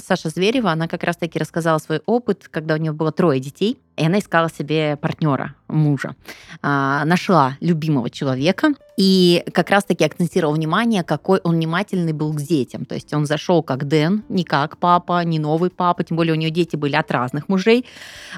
Саша 0.00 0.28
Зверева. 0.28 0.70
Она 0.70 0.88
как 0.88 1.02
раз-таки 1.02 1.38
рассказала 1.38 1.78
свой 1.78 2.00
опыт, 2.06 2.48
когда 2.50 2.74
у 2.74 2.76
нее 2.78 2.92
было 2.92 3.12
трое 3.12 3.40
детей, 3.40 3.78
и 3.96 4.06
она 4.06 4.18
искала 4.18 4.48
себе 4.50 4.96
партнера, 4.96 5.54
мужа. 5.68 6.14
А, 6.62 7.04
нашла 7.04 7.56
любимого 7.60 8.08
человека 8.10 8.74
и 8.96 9.44
как 9.52 9.70
раз-таки 9.70 10.04
акцентировала 10.04 10.54
внимание, 10.54 11.02
какой 11.02 11.40
он 11.40 11.56
внимательный 11.56 12.12
был 12.12 12.32
к 12.32 12.40
детям. 12.40 12.84
То 12.84 12.94
есть 12.94 13.12
он 13.12 13.26
зашел 13.26 13.62
как 13.62 13.86
Дэн, 13.86 14.24
не 14.28 14.44
как 14.44 14.78
папа, 14.78 15.22
не 15.24 15.38
новый 15.38 15.70
папа, 15.70 16.04
тем 16.04 16.16
более 16.16 16.34
у 16.34 16.36
нее 16.36 16.50
дети 16.50 16.76
были 16.76 16.96
от 16.96 17.10
разных 17.10 17.48
мужей. 17.48 17.84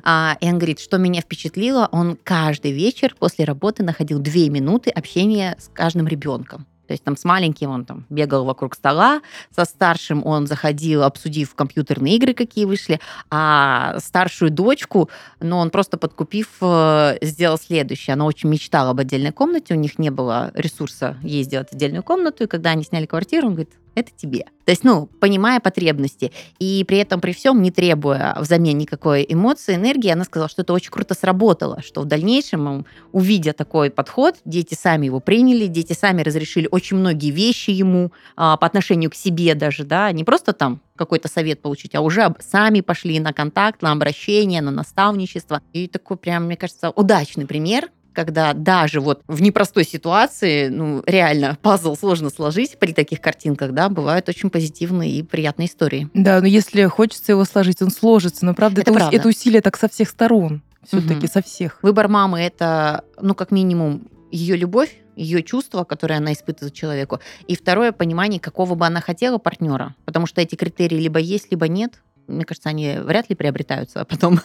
А, 0.02 0.36
и 0.40 0.46
он 0.46 0.58
говорит, 0.58 0.80
что 0.80 0.98
меня 0.98 1.20
впечатлило, 1.20 1.88
он 1.92 2.18
каждый 2.22 2.72
вечер 2.72 3.14
после 3.18 3.44
работы 3.44 3.82
находил 3.82 4.18
две 4.18 4.48
минуты 4.48 4.90
общения 4.90 5.56
с 5.58 5.68
каждым 5.72 6.08
ребенком. 6.08 6.66
То 6.87 6.92
есть 6.92 7.05
там 7.05 7.16
с 7.16 7.25
маленьким 7.25 7.70
он 7.70 7.85
там 7.85 8.07
бегал 8.11 8.44
вокруг 8.44 8.75
стола, 8.75 9.23
со 9.55 9.64
старшим 9.64 10.25
он 10.25 10.47
заходил, 10.47 11.03
обсудив 11.03 11.55
компьютерные 11.55 12.16
игры, 12.16 12.35
какие 12.35 12.64
вышли, 12.64 13.01
а 13.31 13.99
старшую 13.99 14.51
дочку, 14.51 15.09
ну, 15.40 15.57
он 15.59 15.70
просто 15.70 15.97
подкупив, 15.97 16.49
э, 16.61 17.18
сделал 17.23 17.59
следующее. 17.59 18.14
Она 18.14 18.27
очень 18.27 18.49
мечтала 18.49 18.90
об 18.90 19.01
отдельной 19.01 19.33
комнате, 19.33 19.75
у 19.75 19.79
них 19.79 19.99
не 19.99 20.11
было 20.11 20.51
ресурса 20.55 21.16
ей 21.23 21.42
сделать 21.44 21.73
отдельную 21.73 22.03
комнату, 22.03 22.44
и 22.44 22.47
когда 22.47 22.70
они 22.70 22.85
сняли 22.85 23.07
квартиру, 23.07 23.49
он 23.49 23.55
говорит, 23.55 23.73
это 23.94 24.11
тебе. 24.16 24.46
То 24.64 24.70
есть, 24.70 24.83
ну, 24.83 25.07
понимая 25.20 25.61
потребности 25.61 26.33
и 26.59 26.85
при 26.88 26.98
этом, 26.98 27.20
при 27.20 27.33
всем, 27.33 27.61
не 27.61 27.70
требуя 27.70 28.37
взамен 28.40 28.78
никакой 28.78 29.26
эмоции, 29.28 29.74
энергии, 29.74 30.11
она 30.11 30.24
сказала, 30.24 30.48
что 30.48 30.62
это 30.62 30.72
очень 30.72 30.90
круто 30.90 31.14
сработало, 31.14 31.83
что 31.83 32.00
в 32.00 32.07
дальнейшем, 32.07 32.87
увидя 33.12 33.52
такой 33.52 33.90
подход, 33.90 34.37
дети 34.44 34.74
сами 34.74 35.07
его 35.07 35.20
приняли, 35.20 35.66
дети 35.66 35.92
сами 35.92 36.22
разрешили 36.22 36.68
очень 36.70 36.96
многие 36.96 37.30
вещи 37.30 37.70
ему 37.70 38.12
а, 38.37 38.57
по 38.57 38.66
отношению 38.66 39.11
к 39.11 39.14
себе 39.14 39.54
даже, 39.54 39.85
да, 39.85 40.11
не 40.12 40.24
просто 40.24 40.52
там 40.52 40.80
какой-то 40.96 41.28
совет 41.28 41.61
получить, 41.61 41.94
а 41.94 42.00
уже 42.00 42.35
сами 42.40 42.80
пошли 42.80 43.18
на 43.20 43.33
контакт, 43.33 43.83
на 43.83 43.92
обращение, 43.92 44.62
на 44.62 44.70
наставничество. 44.70 45.61
И 45.72 45.88
такой 45.88 46.16
прям, 46.16 46.44
мне 46.44 46.57
кажется, 46.57 46.90
удачный 46.90 47.46
пример, 47.46 47.90
когда 48.14 48.53
даже 48.55 49.00
вот 49.00 49.22
в 49.27 49.42
непростой 49.42 49.85
ситуации, 49.85 50.68
ну, 50.68 51.03
реально, 51.07 51.59
пазл 51.62 51.96
сложно 51.96 52.31
сложить 52.31 52.79
при 52.79 52.92
таких 52.92 53.20
картинках, 53.20 53.72
да, 53.72 53.88
бывают 53.88 54.29
очень 54.29 54.50
позитивные 54.50 55.11
и 55.11 55.22
приятные 55.22 55.68
истории. 55.68 56.09
Да, 56.14 56.40
но 56.40 56.46
если 56.46 56.85
хочется 56.85 57.33
его 57.33 57.44
сложить, 57.44 57.83
он 57.83 57.90
сложится. 57.90 58.46
Но 58.46 58.55
правда, 58.55 58.81
Это 58.81 58.90
это, 58.90 58.98
правда. 59.00 59.16
это 59.16 59.29
усилие 59.29 59.61
так 59.61 59.77
со 59.77 59.88
всех 59.88 60.09
сторон. 60.09 60.62
Все-таки 60.87 61.14
Мгм. 61.14 61.29
со 61.29 61.42
всех. 61.42 61.79
Выбор 61.83 62.09
мамы– 62.09 62.40
это, 62.42 63.05
ну, 63.20 63.35
как 63.35 63.50
минимум, 63.50 64.09
ее 64.31 64.57
любовь, 64.57 64.96
ее 65.16 65.42
чувства, 65.42 65.85
которые 65.85 66.18
она 66.18 66.33
испытывает 66.33 66.74
человеку. 66.74 67.20
И 67.46 67.57
второе– 67.57 67.92
понимание, 67.92 68.38
какого 68.40 68.74
бы 68.74 68.85
она 68.85 69.00
хотела 69.00 69.38
партнера. 69.38 69.94
Потому 70.05 70.27
что 70.27 70.40
эти 70.40 70.57
критерии 70.57 70.96
либо 70.96 71.18
есть, 71.20 71.50
либо 71.50 71.68
нет. 71.68 72.03
Мне 72.26 72.44
кажется, 72.44 72.70
они 72.70 72.96
вряд 72.98 73.28
ли 73.28 73.37
приобретаются 73.37 74.00
а 74.00 74.04
потом. 74.04 74.40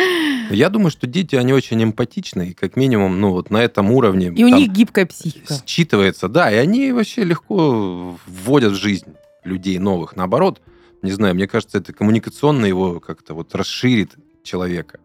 Я 0.50 0.68
думаю, 0.68 0.90
что 0.90 1.06
дети, 1.06 1.36
они 1.36 1.52
очень 1.52 1.82
эмпатичны, 1.82 2.50
и 2.50 2.54
как 2.54 2.76
минимум, 2.76 3.20
ну, 3.20 3.30
вот 3.30 3.50
на 3.50 3.62
этом 3.62 3.90
уровне 3.90 4.28
И 4.28 4.44
у 4.44 4.48
них 4.48 4.70
гибкая 4.70 5.06
психика. 5.06 5.54
считывается, 5.66 6.28
да, 6.28 6.50
и 6.50 6.56
они 6.56 6.92
вообще 6.92 7.24
легко 7.24 8.16
вводят 8.26 8.72
в 8.72 8.76
жизнь 8.76 9.14
людей 9.42 9.78
новых. 9.78 10.16
Наоборот, 10.16 10.60
не 11.02 11.12
знаю, 11.12 11.34
мне 11.34 11.46
кажется, 11.46 11.78
это 11.78 11.92
коммуникационно 11.92 12.66
его 12.66 13.00
как-то 13.00 13.34
вот 13.34 13.54
расширит 13.54 14.14
человека 14.42 15.00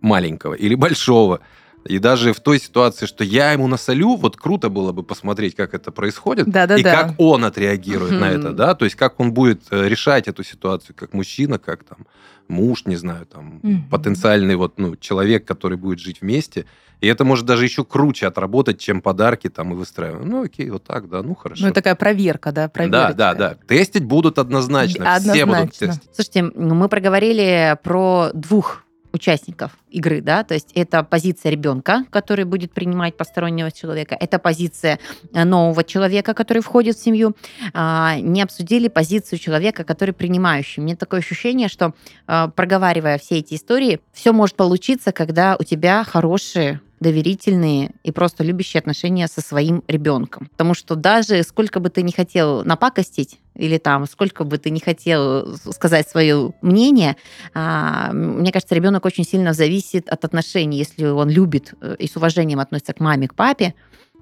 маленького 0.00 0.54
или 0.54 0.74
большого. 0.74 1.40
И 1.86 1.98
даже 1.98 2.32
в 2.32 2.40
той 2.40 2.58
ситуации, 2.58 3.06
что 3.06 3.24
я 3.24 3.52
ему 3.52 3.66
насолю, 3.66 4.16
вот 4.16 4.36
круто 4.36 4.68
было 4.70 4.92
бы 4.92 5.02
посмотреть, 5.02 5.54
как 5.54 5.74
это 5.74 5.92
происходит, 5.92 6.46
Да-да-да. 6.48 6.80
и 6.80 6.82
как 6.82 7.14
он 7.18 7.44
отреагирует 7.44 8.12
на 8.12 8.30
Мгм. 8.30 8.40
это, 8.40 8.52
да, 8.52 8.74
то 8.74 8.84
есть 8.84 8.96
как 8.96 9.20
он 9.20 9.32
будет 9.32 9.62
э, 9.70 9.88
решать 9.88 10.26
эту 10.28 10.42
ситуацию, 10.42 10.94
как 10.98 11.12
мужчина, 11.12 11.58
как 11.58 11.84
там 11.84 12.06
муж, 12.48 12.84
не 12.86 12.96
знаю, 12.96 13.26
там 13.26 13.60
Мгм. 13.62 13.88
потенциальный 13.90 14.56
вот 14.56 14.78
ну 14.78 14.96
человек, 14.96 15.44
который 15.46 15.76
будет 15.78 15.98
жить 15.98 16.20
вместе, 16.22 16.64
и 17.00 17.06
это 17.06 17.24
может 17.24 17.44
даже 17.44 17.64
еще 17.64 17.84
круче 17.84 18.26
отработать, 18.26 18.78
чем 18.78 19.02
подарки 19.02 19.50
там 19.50 19.72
и 19.72 19.76
выстраивать. 19.76 20.24
Ну 20.24 20.44
окей, 20.44 20.70
вот 20.70 20.84
так, 20.84 21.08
да, 21.10 21.22
ну 21.22 21.34
хорошо. 21.34 21.62
Ну, 21.64 21.68
это 21.68 21.74
такая 21.76 21.96
проверка, 21.96 22.50
да, 22.52 22.68
проверка. 22.68 23.12
да, 23.14 23.34
да, 23.34 23.34
да. 23.34 23.56
Тестить 23.66 24.04
будут 24.04 24.38
однозначно. 24.38 25.18
Все 25.18 25.44
будут 25.44 25.58
Однозначно. 25.60 25.86
тестить. 25.88 26.10
Слушайте, 26.14 26.42
мы 26.54 26.88
проговорили 26.88 27.76
про 27.82 28.30
двух 28.32 28.83
участников 29.14 29.78
игры, 29.90 30.20
да, 30.20 30.42
то 30.42 30.54
есть 30.54 30.72
это 30.74 31.04
позиция 31.04 31.52
ребенка, 31.52 32.04
который 32.10 32.44
будет 32.44 32.72
принимать 32.72 33.16
постороннего 33.16 33.70
человека, 33.70 34.16
это 34.18 34.38
позиция 34.38 34.98
э, 35.32 35.44
нового 35.44 35.84
человека, 35.84 36.34
который 36.34 36.62
входит 36.62 36.96
в 36.96 37.02
семью. 37.02 37.36
А, 37.72 38.16
Не 38.18 38.42
обсудили 38.42 38.88
позицию 38.88 39.38
человека, 39.38 39.84
который 39.84 40.12
принимающий. 40.12 40.82
Мне 40.82 40.96
такое 40.96 41.20
ощущение, 41.20 41.68
что 41.68 41.94
а, 42.26 42.48
проговаривая 42.48 43.18
все 43.18 43.38
эти 43.38 43.54
истории, 43.54 44.00
все 44.12 44.32
может 44.32 44.56
получиться, 44.56 45.12
когда 45.12 45.56
у 45.58 45.62
тебя 45.62 46.04
хорошие 46.04 46.80
доверительные 47.00 47.90
и 48.02 48.12
просто 48.12 48.42
любящие 48.42 48.80
отношения 48.80 49.28
со 49.28 49.40
своим 49.40 49.82
ребенком. 49.88 50.48
Потому 50.52 50.74
что 50.74 50.94
даже 50.94 51.42
сколько 51.42 51.78
бы 51.78 51.90
ты 51.90 52.02
не 52.02 52.12
хотел 52.12 52.64
напакостить, 52.64 53.38
или 53.54 53.78
там 53.78 54.06
сколько 54.06 54.44
бы 54.44 54.58
ты 54.58 54.70
не 54.70 54.80
хотел 54.80 55.56
сказать 55.56 56.08
свое 56.08 56.52
мнение, 56.62 57.16
а, 57.54 58.12
мне 58.12 58.52
кажется, 58.52 58.74
ребенок 58.74 59.04
очень 59.04 59.24
сильно 59.24 59.52
зависит 59.52 60.08
от 60.08 60.24
отношений. 60.24 60.78
Если 60.78 61.06
он 61.06 61.30
любит 61.30 61.74
э, 61.80 61.96
и 61.98 62.08
с 62.08 62.16
уважением 62.16 62.60
относится 62.60 62.92
к 62.92 63.00
маме, 63.00 63.28
к 63.28 63.34
папе, 63.34 63.74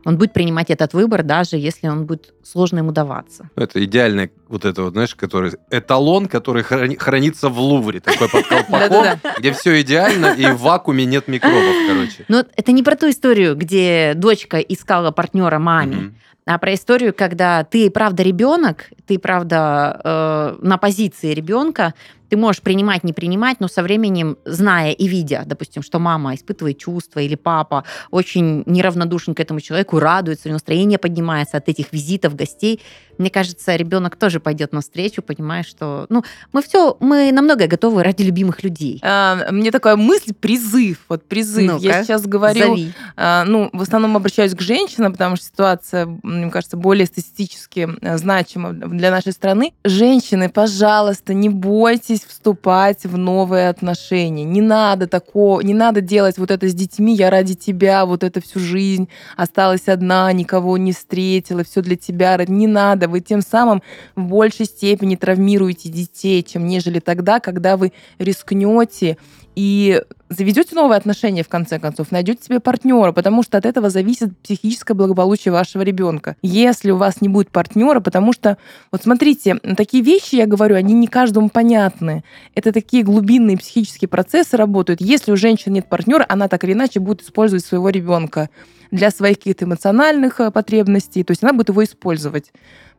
он 0.05 0.19
будет 0.19 0.33
принимать 0.33 0.71
этот 0.71 0.95
выбор, 0.95 1.23
даже 1.23 1.57
если 1.57 1.89
он 1.89 2.07
будет 2.07 2.35
сложно 2.43 2.79
ему 2.79 2.93
даваться. 2.93 3.49
Это 3.57 3.85
идеальный 3.85 4.33
вот 4.49 4.65
это 4.65 4.83
вот, 4.83 4.93
знаешь, 4.93 5.15
который 5.15 5.53
эталон, 5.71 6.27
который 6.27 6.63
храни- 6.63 6.97
хранится 6.99 7.49
в 7.49 7.59
Лувре, 7.59 8.01
такой 8.01 8.29
под 8.29 8.47
колпаком, 8.47 9.21
где 9.39 9.53
все 9.53 9.81
идеально, 9.81 10.35
и 10.35 10.47
в 10.47 10.61
вакууме 10.61 11.05
нет 11.05 11.29
микробов, 11.29 11.75
короче. 11.89 12.25
Но 12.29 12.45
это 12.57 12.73
не 12.73 12.83
про 12.83 12.97
ту 12.97 13.11
историю, 13.11 13.55
где 13.57 14.13
дочка 14.15 14.59
искала 14.59 15.11
партнера 15.11 15.59
маме. 15.59 16.15
А 16.45 16.59
про 16.59 16.75
историю, 16.75 17.15
когда 17.15 17.65
ты 17.65 17.91
правда 17.91 18.23
ребенок, 18.23 18.91
ты 19.07 19.19
правда 19.19 20.01
э, 20.03 20.57
на 20.61 20.77
позиции 20.77 21.33
ребенка, 21.35 21.95
ты 22.33 22.39
можешь 22.39 22.63
принимать, 22.63 23.05
не 23.05 23.13
принимать, 23.13 23.61
но 23.61 23.69
со 23.69 23.83
временем, 23.83 24.39
зная 24.47 24.93
и 24.93 25.07
видя, 25.07 25.43
допустим, 25.45 25.83
что 25.83 25.99
мама 25.99 26.35
испытывает 26.35 26.79
чувства 26.79 27.21
или 27.21 27.35
папа 27.35 27.85
очень 28.11 28.63
неравнодушен 28.65 29.35
к 29.35 29.41
этому 29.41 29.61
человеку, 29.61 29.99
радуется, 29.99 30.49
настроение 30.49 30.99
поднимается 30.99 31.59
от 31.59 31.69
этих 31.69 31.93
визитов, 31.93 32.35
гостей, 32.35 32.81
мне 33.19 33.31
кажется, 33.31 33.77
ребенок 33.77 34.17
тоже 34.17 34.41
пойдет 34.41 34.73
навстречу, 34.73 35.23
понимая, 35.23 35.63
что 35.63 36.07
ну, 36.09 36.25
мы 36.53 36.63
все, 36.63 36.97
мы 37.01 37.31
на 37.33 37.43
многое 37.43 37.69
готовы 37.69 38.03
ради 38.03 38.23
любимых 38.23 38.63
людей. 38.63 39.01
А, 39.03 39.51
Мне 39.51 39.71
такая 39.71 39.97
мысль, 39.97 40.33
призыв, 40.33 40.99
вот 41.09 41.25
призыв. 41.25 41.81
Я 41.81 41.93
Ну-ка, 41.93 42.05
сейчас 42.05 42.27
говорю, 42.27 42.69
Зови. 42.69 42.93
а, 43.17 43.45
ну, 43.45 43.71
в 43.73 43.83
основном 43.83 44.17
обращаюсь 44.17 44.55
к 44.55 44.61
женщинам, 44.61 45.13
потому 45.13 45.37
что 45.37 45.45
ситуация, 45.45 46.07
мне 46.23 46.51
кажется, 46.51 46.77
более 46.77 47.07
статистически 47.07 47.89
э, 48.01 48.19
значима 48.19 48.73
для 48.73 49.11
нашей 49.11 49.33
страны. 49.33 49.73
Женщины, 49.85 50.49
пожалуйста, 50.49 51.35
не 51.35 51.49
бойтесь 51.49 52.22
вступать 52.27 53.05
в 53.05 53.17
новые 53.17 53.69
отношения. 53.69 54.45
Не 54.45 54.61
надо 54.61 55.07
такого, 55.07 55.61
не 55.61 55.75
надо 55.75 56.01
делать 56.01 56.39
вот 56.39 56.51
это 56.51 56.69
с 56.69 56.75
детьми, 56.75 57.15
я 57.15 57.31
ради 57.31 57.55
тебя, 57.55 58.05
вот 58.07 58.25
это 58.25 58.41
всю 58.41 58.59
жизнь 58.59 59.09
осталась 59.37 59.89
одна, 59.89 60.33
никого 60.33 60.77
не 60.77 60.93
встретила, 60.93 61.65
все 61.65 61.83
для 61.83 61.97
тебя. 61.97 62.37
Не 62.47 62.67
надо, 62.67 63.09
вы 63.09 63.21
тем 63.21 63.43
самым 63.43 63.83
в 64.17 64.23
большей 64.23 64.67
степени 64.67 65.17
травмируете 65.17 65.89
детей, 65.89 66.43
чем 66.43 66.67
нежели 66.67 66.99
тогда, 66.99 67.41
когда 67.41 67.77
вы 67.77 67.93
рискнете 68.19 69.17
и 69.55 70.03
заведете 70.33 70.75
новые 70.75 70.97
отношения, 70.97 71.43
в 71.43 71.49
конце 71.49 71.79
концов, 71.79 72.11
найдете 72.11 72.45
себе 72.45 72.61
партнера, 72.61 73.13
потому 73.13 73.43
что 73.43 73.59
от 73.59 73.67
этого 73.67 73.91
зависит 73.91 74.37
психическое 74.39 74.95
благополучие 74.95 75.53
вашего 75.53 75.83
ребенка. 75.83 76.37
Если 76.43 76.91
у 76.91 76.97
вас 76.97 77.21
не 77.21 77.29
будет 77.29 77.51
партнера, 77.51 78.01
потому 78.01 78.33
что, 78.33 78.59
вот 78.91 79.03
смотрите, 79.03 79.57
такие 79.77 80.03
вещи, 80.03 80.37
я 80.37 80.47
говорю, 80.47 80.77
они 80.77 80.95
не 80.95 81.07
каждому 81.07 81.49
понятны. 81.49 82.25
Это 82.55 82.73
такие 82.73 83.03
глубинные 83.03 83.59
психические 83.59 84.09
процессы 84.09 84.57
работают. 84.57 85.01
Если 85.01 85.33
у 85.33 85.37
женщины 85.37 85.75
нет 85.75 85.89
партнера, 85.89 86.27
она 86.29 86.49
так 86.49 86.65
или 86.65 86.73
иначе 86.73 87.01
будет 87.01 87.23
использовать 87.23 87.65
своего 87.65 87.91
ребенка 87.91 88.51
для 88.91 89.11
своих 89.11 89.39
каких-то 89.39 89.65
эмоциональных 89.65 90.39
э, 90.41 90.51
потребностей, 90.51 91.25
то 91.25 91.31
есть 91.31 91.43
она 91.43 91.53
будет 91.55 91.71
его 91.71 91.83
использовать. 91.83 92.53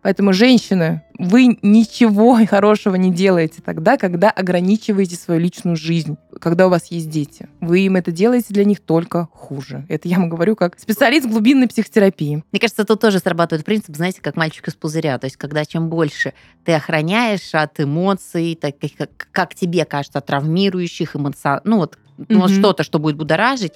Поэтому, 0.04 0.34
женщины, 0.34 1.02
вы 1.18 1.58
ничего 1.62 2.38
хорошего 2.50 2.96
не 2.96 3.12
делаете 3.12 3.62
тогда, 3.66 3.98
когда 3.98 4.30
ограничиваете 4.30 5.16
свою 5.16 5.40
личную 5.40 5.76
жизнь, 5.76 6.18
когда 6.40 6.68
у 6.68 6.70
вас 6.70 6.88
есть 6.92 7.10
дети. 7.10 7.23
Вы 7.62 7.82
им 7.82 7.96
это 7.96 8.12
делаете 8.12 8.48
для 8.50 8.66
них 8.66 8.80
только 8.80 9.28
хуже. 9.32 9.86
Это 9.90 10.08
я 10.08 10.18
вам 10.18 10.30
говорю 10.30 10.56
как 10.56 10.80
специалист 10.80 11.28
глубинной 11.28 11.68
психотерапии. 11.68 12.44
Мне 12.52 12.60
кажется, 12.60 12.86
тут 12.86 13.02
тоже 13.02 13.20
срабатывает 13.20 13.66
принцип, 13.66 13.96
знаете, 13.96 14.22
как 14.22 14.36
мальчик 14.36 14.68
из 14.68 14.76
пузыря. 14.76 15.18
То 15.18 15.26
есть, 15.26 15.38
когда 15.38 15.66
чем 15.66 15.90
больше 15.90 16.34
ты 16.66 16.74
охраняешь 16.74 17.54
от 17.54 17.80
эмоций, 17.80 18.56
таких, 18.60 18.96
как, 18.96 19.10
как 19.32 19.56
тебе 19.56 19.86
кажется, 19.86 20.22
травмирующих 20.22 21.16
эмоций, 21.16 21.60
ну 21.64 21.78
вот 21.78 21.98
ну, 22.30 22.40
Мгм. 22.40 22.48
что-то, 22.48 22.84
что 22.84 23.00
будет 23.00 23.16
будоражить, 23.16 23.74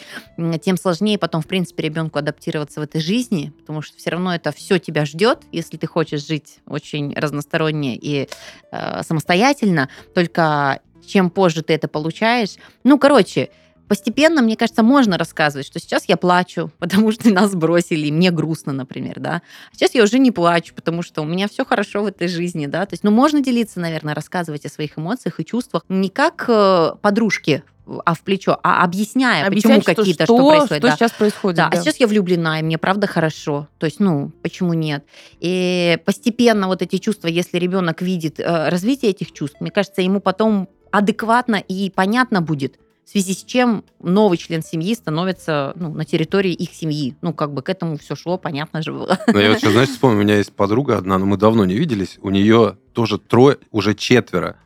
тем 0.61 0.77
сложнее 0.77 1.17
потом, 1.17 1.41
в 1.41 1.47
принципе, 1.47 1.83
ребенку 1.83 2.19
адаптироваться 2.19 2.79
в 2.79 2.83
этой 2.83 3.01
жизни, 3.01 3.51
потому 3.59 3.81
что 3.81 3.97
все 3.97 4.11
равно 4.11 4.33
это 4.33 4.51
все 4.51 4.79
тебя 4.79 5.05
ждет, 5.05 5.39
если 5.51 5.77
ты 5.77 5.87
хочешь 5.87 6.25
жить 6.25 6.59
очень 6.67 7.13
разносторонне 7.15 7.95
и 7.95 8.29
э, 8.71 9.03
самостоятельно. 9.03 9.89
Только 10.13 10.81
чем 11.05 11.29
позже 11.29 11.61
ты 11.61 11.73
это 11.73 11.87
получаешь, 11.87 12.55
ну, 12.83 12.97
короче, 12.97 13.49
постепенно, 13.87 14.41
мне 14.41 14.55
кажется, 14.55 14.83
можно 14.83 15.17
рассказывать, 15.17 15.65
что 15.65 15.79
сейчас 15.79 16.05
я 16.07 16.17
плачу, 16.17 16.71
потому 16.79 17.11
что 17.11 17.29
нас 17.29 17.55
бросили, 17.55 18.07
и 18.07 18.11
мне 18.11 18.31
грустно, 18.31 18.73
например, 18.73 19.19
да. 19.19 19.41
А 19.71 19.75
сейчас 19.75 19.95
я 19.95 20.03
уже 20.03 20.19
не 20.19 20.31
плачу, 20.31 20.73
потому 20.75 21.01
что 21.01 21.21
у 21.21 21.25
меня 21.25 21.47
все 21.47 21.65
хорошо 21.65 22.03
в 22.03 22.07
этой 22.07 22.27
жизни, 22.27 22.67
да. 22.67 22.85
То 22.85 22.93
есть, 22.93 23.03
ну, 23.03 23.11
можно 23.11 23.41
делиться, 23.41 23.79
наверное, 23.79 24.15
рассказывать 24.15 24.65
о 24.65 24.69
своих 24.69 24.97
эмоциях 24.97 25.39
и 25.39 25.45
чувствах 25.45 25.83
не 25.89 26.09
как 26.09 26.45
э, 26.47 26.91
подружки, 27.01 27.63
а 28.05 28.13
в 28.13 28.21
плечо, 28.21 28.59
а 28.63 28.83
объясняя, 28.83 29.45
Объяснять, 29.45 29.85
почему 29.85 29.95
какие-то, 29.95 30.25
что, 30.25 30.35
что, 30.35 30.49
происходит. 30.49 30.77
что 30.77 30.87
да. 30.87 30.95
сейчас 30.95 31.11
происходит. 31.11 31.57
Да, 31.57 31.69
да. 31.69 31.77
а 31.77 31.81
сейчас 31.81 31.97
я 32.01 32.07
влюблена, 32.07 32.59
и 32.59 32.63
мне 32.63 32.77
правда 32.77 33.07
хорошо. 33.07 33.69
То 33.77 33.85
есть, 33.85 34.01
ну, 34.01 34.31
почему 34.41 34.73
нет? 34.73 35.05
И 35.39 35.97
постепенно 36.03 36.67
вот 36.67 36.81
эти 36.81 36.97
чувства, 36.97 37.27
если 37.27 37.57
ребенок 37.57 38.01
видит 38.01 38.41
э, 38.41 38.69
развитие 38.69 39.11
этих 39.11 39.31
чувств, 39.31 39.61
мне 39.61 39.71
кажется, 39.71 40.01
ему 40.01 40.19
потом 40.19 40.67
адекватно 40.91 41.55
и 41.55 41.89
понятно 41.89 42.41
будет, 42.41 42.79
в 43.07 43.09
связи 43.09 43.33
с 43.33 43.43
чем 43.43 43.85
новый 44.01 44.37
член 44.37 44.61
семьи 44.61 44.93
становится 44.93 45.71
ну, 45.75 45.93
на 45.93 46.03
территории 46.03 46.51
их 46.51 46.73
семьи. 46.73 47.15
Ну, 47.21 47.33
как 47.33 47.53
бы 47.53 47.61
к 47.61 47.69
этому 47.69 47.97
все 47.97 48.15
шло, 48.15 48.37
понятно 48.37 48.81
же 48.81 48.91
было. 48.91 49.17
Ну, 49.27 49.39
я 49.39 49.49
вот 49.49 49.59
сейчас, 49.59 49.71
знаешь, 49.71 49.89
вспомнил, 49.89 50.19
у 50.19 50.23
меня 50.23 50.37
есть 50.37 50.51
подруга 50.51 50.97
одна, 50.97 51.17
но 51.17 51.25
мы 51.25 51.37
давно 51.37 51.63
не 51.63 51.75
виделись, 51.75 52.17
у 52.21 52.29
нее 52.29 52.77
тоже 52.91 53.17
трое, 53.17 53.59
уже 53.71 53.95
четверо. 53.95 54.57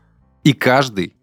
И 0.43 0.53
каждый 0.53 1.15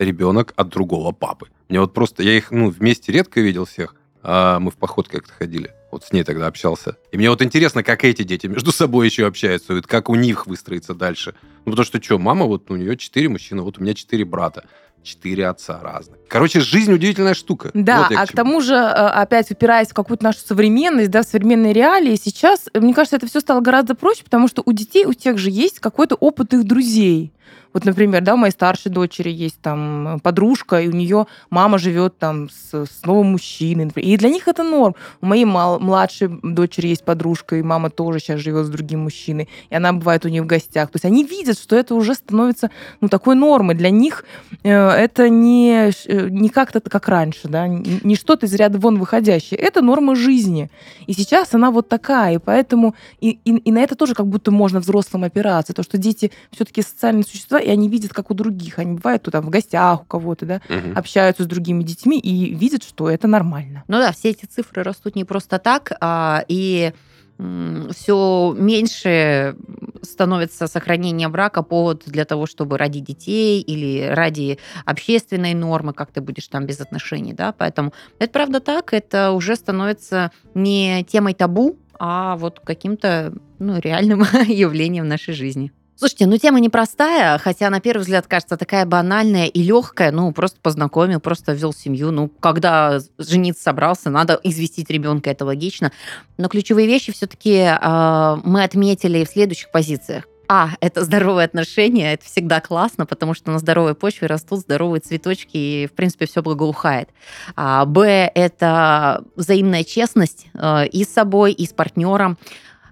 ребенок 0.00 0.52
от 0.56 0.68
другого 0.68 1.12
папы. 1.12 1.48
Мне 1.68 1.80
вот 1.80 1.94
просто, 1.94 2.24
я 2.24 2.36
их, 2.36 2.50
ну, 2.50 2.70
вместе 2.70 3.12
редко 3.12 3.40
видел 3.40 3.66
всех, 3.66 3.94
а 4.22 4.58
мы 4.58 4.72
в 4.72 4.76
поход 4.76 5.06
как-то 5.06 5.32
ходили. 5.32 5.70
Вот 5.94 6.02
с 6.02 6.12
ней 6.12 6.24
тогда 6.24 6.48
общался. 6.48 6.96
И 7.12 7.16
мне 7.16 7.30
вот 7.30 7.40
интересно, 7.40 7.84
как 7.84 8.04
эти 8.04 8.24
дети 8.24 8.48
между 8.48 8.72
собой 8.72 9.06
еще 9.06 9.28
общаются, 9.28 9.74
вот 9.74 9.86
как 9.86 10.10
у 10.10 10.16
них 10.16 10.48
выстроится 10.48 10.92
дальше. 10.92 11.36
Ну, 11.64 11.70
потому 11.70 11.86
что 11.86 12.02
что, 12.02 12.18
мама, 12.18 12.46
вот 12.46 12.68
у 12.72 12.74
нее 12.74 12.96
четыре 12.96 13.28
мужчины, 13.28 13.62
вот 13.62 13.78
у 13.78 13.80
меня 13.80 13.94
четыре 13.94 14.24
брата. 14.24 14.64
Четыре 15.04 15.46
отца 15.46 15.78
разных. 15.80 16.18
Короче, 16.28 16.58
жизнь 16.58 16.92
удивительная 16.92 17.34
штука. 17.34 17.70
Да, 17.74 18.08
Вот 18.08 18.18
а 18.18 18.26
к 18.26 18.30
чему. 18.30 18.36
тому 18.36 18.60
же, 18.60 18.74
э, 18.74 18.78
опять 18.78 19.52
упираясь 19.52 19.90
в 19.90 19.94
какую-то 19.94 20.24
нашу 20.24 20.40
современность, 20.40 21.10
да, 21.10 21.22
в 21.22 21.26
современные 21.26 21.72
реалии, 21.72 22.16
сейчас, 22.16 22.68
мне 22.74 22.92
кажется, 22.92 23.14
это 23.14 23.28
все 23.28 23.38
стало 23.38 23.60
гораздо 23.60 23.94
проще, 23.94 24.24
потому 24.24 24.48
что 24.48 24.62
у 24.66 24.72
детей, 24.72 25.04
у 25.04 25.12
тех 25.12 25.38
же 25.38 25.48
есть 25.48 25.78
какой-то 25.78 26.16
опыт 26.16 26.54
их 26.54 26.64
друзей. 26.64 27.32
Вот, 27.74 27.84
например, 27.84 28.22
да, 28.22 28.34
у 28.34 28.36
моей 28.36 28.52
старшей 28.52 28.90
дочери 28.90 29.30
есть 29.30 29.60
там 29.60 30.20
подружка, 30.22 30.80
и 30.80 30.88
у 30.88 30.92
нее 30.92 31.26
мама 31.50 31.78
живет 31.78 32.18
там 32.18 32.48
с, 32.48 32.72
с 32.72 33.04
новым 33.04 33.32
мужчиной. 33.32 33.86
например. 33.86 34.08
И 34.08 34.16
для 34.16 34.28
них 34.30 34.46
это 34.46 34.62
норм. 34.62 34.94
У 35.20 35.26
моей 35.26 35.44
мал- 35.44 35.80
младшей 35.80 36.28
дочери 36.42 36.86
есть 36.86 37.04
подружка, 37.04 37.56
и 37.56 37.62
мама 37.62 37.90
тоже 37.90 38.20
сейчас 38.20 38.40
живет 38.40 38.66
с 38.66 38.68
другим 38.68 39.00
мужчиной. 39.00 39.48
И 39.70 39.74
она 39.74 39.92
бывает 39.92 40.24
у 40.24 40.28
нее 40.28 40.42
в 40.42 40.46
гостях. 40.46 40.90
То 40.90 40.96
есть 40.96 41.04
они 41.04 41.24
видят, 41.24 41.58
что 41.58 41.74
это 41.74 41.96
уже 41.96 42.14
становится 42.14 42.70
ну, 43.00 43.08
такой 43.08 43.34
нормой. 43.34 43.74
Для 43.74 43.90
них 43.90 44.24
э, 44.62 44.70
это 44.70 45.28
не, 45.28 45.90
э, 46.06 46.28
не 46.30 46.50
как-то 46.50 46.80
как 46.80 47.08
раньше, 47.08 47.48
да, 47.48 47.66
не 47.66 48.14
что-то 48.14 48.46
из 48.46 48.54
ряда 48.54 48.78
вон 48.78 49.00
выходящее. 49.00 49.58
Это 49.58 49.82
норма 49.82 50.14
жизни. 50.14 50.70
И 51.08 51.12
сейчас 51.12 51.54
она 51.54 51.72
вот 51.72 51.88
такая. 51.88 52.36
И 52.36 52.38
поэтому 52.38 52.94
и, 53.20 53.30
и, 53.44 53.56
и 53.56 53.72
на 53.72 53.80
это 53.80 53.96
тоже 53.96 54.14
как 54.14 54.28
будто 54.28 54.52
можно 54.52 54.78
взрослым 54.78 55.24
опираться. 55.24 55.72
То, 55.72 55.82
что 55.82 55.98
дети 55.98 56.30
все-таки 56.52 56.82
социальные 56.82 57.24
существа, 57.24 57.60
и 57.64 57.70
они 57.70 57.88
видят, 57.88 58.12
как 58.12 58.30
у 58.30 58.34
других. 58.34 58.78
Они 58.78 58.94
бывают 58.94 59.22
тут 59.22 59.32
там 59.32 59.46
в 59.46 59.50
гостях 59.50 60.02
у 60.02 60.04
кого-то, 60.04 60.46
да, 60.46 60.62
Мгм. 60.68 60.96
общаются 60.96 61.44
с 61.44 61.46
другими 61.46 61.82
детьми 61.82 62.18
и 62.18 62.54
видят, 62.54 62.82
что 62.84 63.08
это 63.08 63.26
нормально. 63.26 63.84
Ну 63.88 63.98
да, 63.98 64.12
все 64.12 64.30
эти 64.30 64.44
цифры 64.44 64.82
растут 64.82 65.16
не 65.16 65.24
просто 65.24 65.58
так, 65.58 65.92
а, 66.00 66.44
и 66.48 66.92
все 67.90 68.54
меньше 68.56 69.56
становится 70.02 70.68
сохранение 70.68 71.28
брака 71.28 71.62
повод 71.62 72.04
для 72.06 72.24
того, 72.24 72.46
чтобы 72.46 72.78
ради 72.78 73.00
детей 73.00 73.60
или 73.60 74.06
ради 74.08 74.58
общественной 74.84 75.54
нормы, 75.54 75.94
как 75.94 76.12
ты 76.12 76.20
будешь 76.20 76.46
там 76.46 76.64
без 76.64 76.80
отношений, 76.80 77.32
да, 77.32 77.52
поэтому 77.52 77.92
это 78.20 78.32
правда 78.32 78.60
так, 78.60 78.92
это 78.92 79.32
уже 79.32 79.56
становится 79.56 80.30
не 80.54 81.02
темой 81.04 81.34
табу, 81.34 81.76
а 81.98 82.36
вот 82.36 82.60
каким-то 82.60 83.32
ну, 83.58 83.80
реальным 83.80 84.20
явлением 84.46 85.04
в 85.04 85.08
нашей 85.08 85.34
жизни. 85.34 85.72
Слушайте, 85.96 86.26
ну 86.26 86.36
тема 86.38 86.58
непростая, 86.60 87.38
хотя 87.38 87.70
на 87.70 87.80
первый 87.80 88.02
взгляд 88.02 88.26
кажется 88.26 88.56
такая 88.56 88.84
банальная 88.84 89.46
и 89.46 89.62
легкая. 89.62 90.10
Ну, 90.10 90.32
просто 90.32 90.58
познакомил, 90.60 91.20
просто 91.20 91.52
ввел 91.52 91.72
семью. 91.72 92.10
Ну, 92.10 92.28
когда 92.28 92.98
жениться 93.18 93.62
собрался, 93.62 94.10
надо 94.10 94.38
известить 94.42 94.90
ребенка, 94.90 95.30
это 95.30 95.44
логично. 95.44 95.92
Но 96.36 96.48
ключевые 96.48 96.88
вещи 96.88 97.12
все-таки 97.12 97.70
мы 98.44 98.64
отметили 98.64 99.24
в 99.24 99.28
следующих 99.28 99.70
позициях. 99.70 100.24
А, 100.48 100.70
это 100.80 101.04
здоровые 101.04 101.46
отношения, 101.46 102.14
это 102.14 102.24
всегда 102.26 102.60
классно, 102.60 103.06
потому 103.06 103.34
что 103.34 103.50
на 103.50 103.58
здоровой 103.58 103.94
почве 103.94 104.26
растут 104.26 104.60
здоровые 104.60 105.00
цветочки, 105.00 105.56
и, 105.56 105.86
в 105.86 105.92
принципе, 105.92 106.26
все 106.26 106.42
благоухает. 106.42 107.08
А, 107.56 107.84
Б, 107.86 108.30
это 108.34 109.24
взаимная 109.36 109.84
честность 109.84 110.46
э, 110.54 110.86
и 110.88 111.04
с 111.04 111.12
собой, 111.12 111.52
и 111.52 111.66
с 111.66 111.72
партнером. 111.72 112.36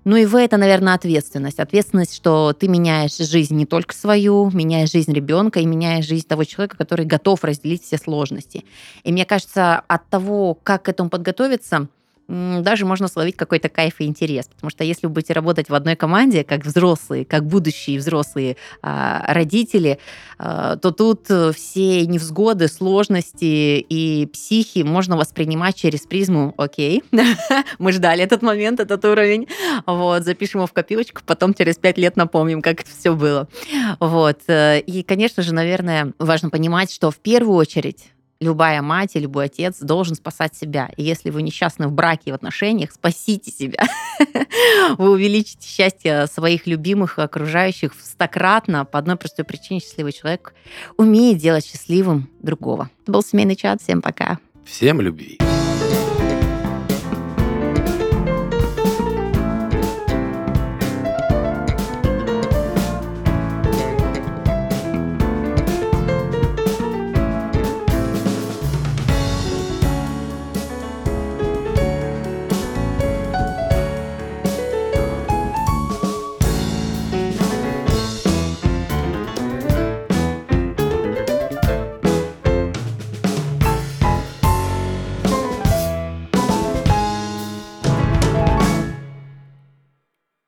Ну 0.04 0.16
и 0.16 0.26
В 0.26 0.34
это, 0.36 0.56
наверное, 0.56 0.94
ответственность. 0.94 1.60
Ответственность, 1.60 2.14
что 2.14 2.52
ты 2.52 2.66
меняешь 2.66 3.16
жизнь 3.16 3.54
не 3.54 3.66
только 3.66 3.94
свою, 3.94 4.50
меняешь 4.50 4.90
жизнь 4.90 5.12
ребенка 5.12 5.60
и 5.60 5.66
меняешь 5.66 6.06
жизнь 6.06 6.26
того 6.26 6.44
человека, 6.44 6.76
который 6.76 7.06
готов 7.06 7.44
разделить 7.44 7.84
все 7.84 7.98
сложности. 7.98 8.64
И 9.04 9.12
мне 9.12 9.24
кажется, 9.24 9.80
от 9.86 10.08
того, 10.08 10.54
как 10.54 10.84
к 10.84 10.88
этому 10.88 11.08
подготовиться, 11.08 11.88
даже 12.28 12.86
можно 12.86 13.08
словить 13.08 13.36
какой-то 13.36 13.68
кайф 13.68 14.00
и 14.00 14.04
интерес. 14.04 14.46
Потому 14.46 14.70
что 14.70 14.84
если 14.84 15.06
вы 15.06 15.12
будете 15.12 15.32
работать 15.32 15.68
в 15.68 15.74
одной 15.74 15.96
команде, 15.96 16.44
как 16.44 16.64
взрослые, 16.64 17.24
как 17.24 17.46
будущие 17.46 17.98
взрослые 17.98 18.56
а, 18.82 19.24
родители, 19.32 19.98
а, 20.38 20.76
то 20.76 20.90
тут 20.90 21.24
все 21.54 22.06
невзгоды, 22.06 22.68
сложности 22.68 23.84
и 23.88 24.26
психи 24.26 24.80
можно 24.80 25.16
воспринимать 25.16 25.76
через 25.76 26.00
призму 26.00 26.54
«Окей, 26.56 27.02
мы 27.78 27.92
ждали 27.92 28.22
этот 28.22 28.42
момент, 28.42 28.80
этот 28.80 29.04
уровень, 29.04 29.48
вот, 29.86 30.24
запишем 30.24 30.60
его 30.60 30.66
в 30.66 30.72
копилочку, 30.72 31.22
потом 31.26 31.54
через 31.54 31.76
пять 31.76 31.98
лет 31.98 32.16
напомним, 32.16 32.62
как 32.62 32.80
это 32.80 32.90
все 32.90 33.14
было». 33.14 33.48
Вот. 34.00 34.40
И, 34.48 35.04
конечно 35.06 35.42
же, 35.42 35.54
наверное, 35.54 36.12
важно 36.18 36.50
понимать, 36.50 36.92
что 36.92 37.10
в 37.10 37.18
первую 37.18 37.56
очередь 37.56 38.12
любая 38.42 38.82
мать 38.82 39.12
и 39.14 39.20
любой 39.20 39.46
отец 39.46 39.78
должен 39.80 40.14
спасать 40.14 40.54
себя. 40.54 40.90
И 40.96 41.02
если 41.02 41.30
вы 41.30 41.42
несчастны 41.42 41.88
в 41.88 41.92
браке 41.92 42.22
и 42.26 42.32
в 42.32 42.34
отношениях, 42.34 42.92
спасите 42.92 43.50
себя. 43.50 43.84
Вы 44.98 45.10
увеличите 45.10 45.66
счастье 45.66 46.26
своих 46.26 46.66
любимых 46.66 47.18
и 47.18 47.22
окружающих 47.22 47.94
стократно 48.00 48.84
по 48.84 48.98
одной 48.98 49.16
простой 49.16 49.44
причине 49.44 49.80
счастливый 49.80 50.12
человек 50.12 50.54
умеет 50.96 51.38
делать 51.38 51.64
счастливым 51.64 52.28
другого. 52.40 52.90
Это 53.02 53.12
был 53.12 53.22
семейный 53.22 53.56
чат. 53.56 53.80
Всем 53.80 54.02
пока. 54.02 54.38
Всем 54.64 55.00
любви. 55.00 55.38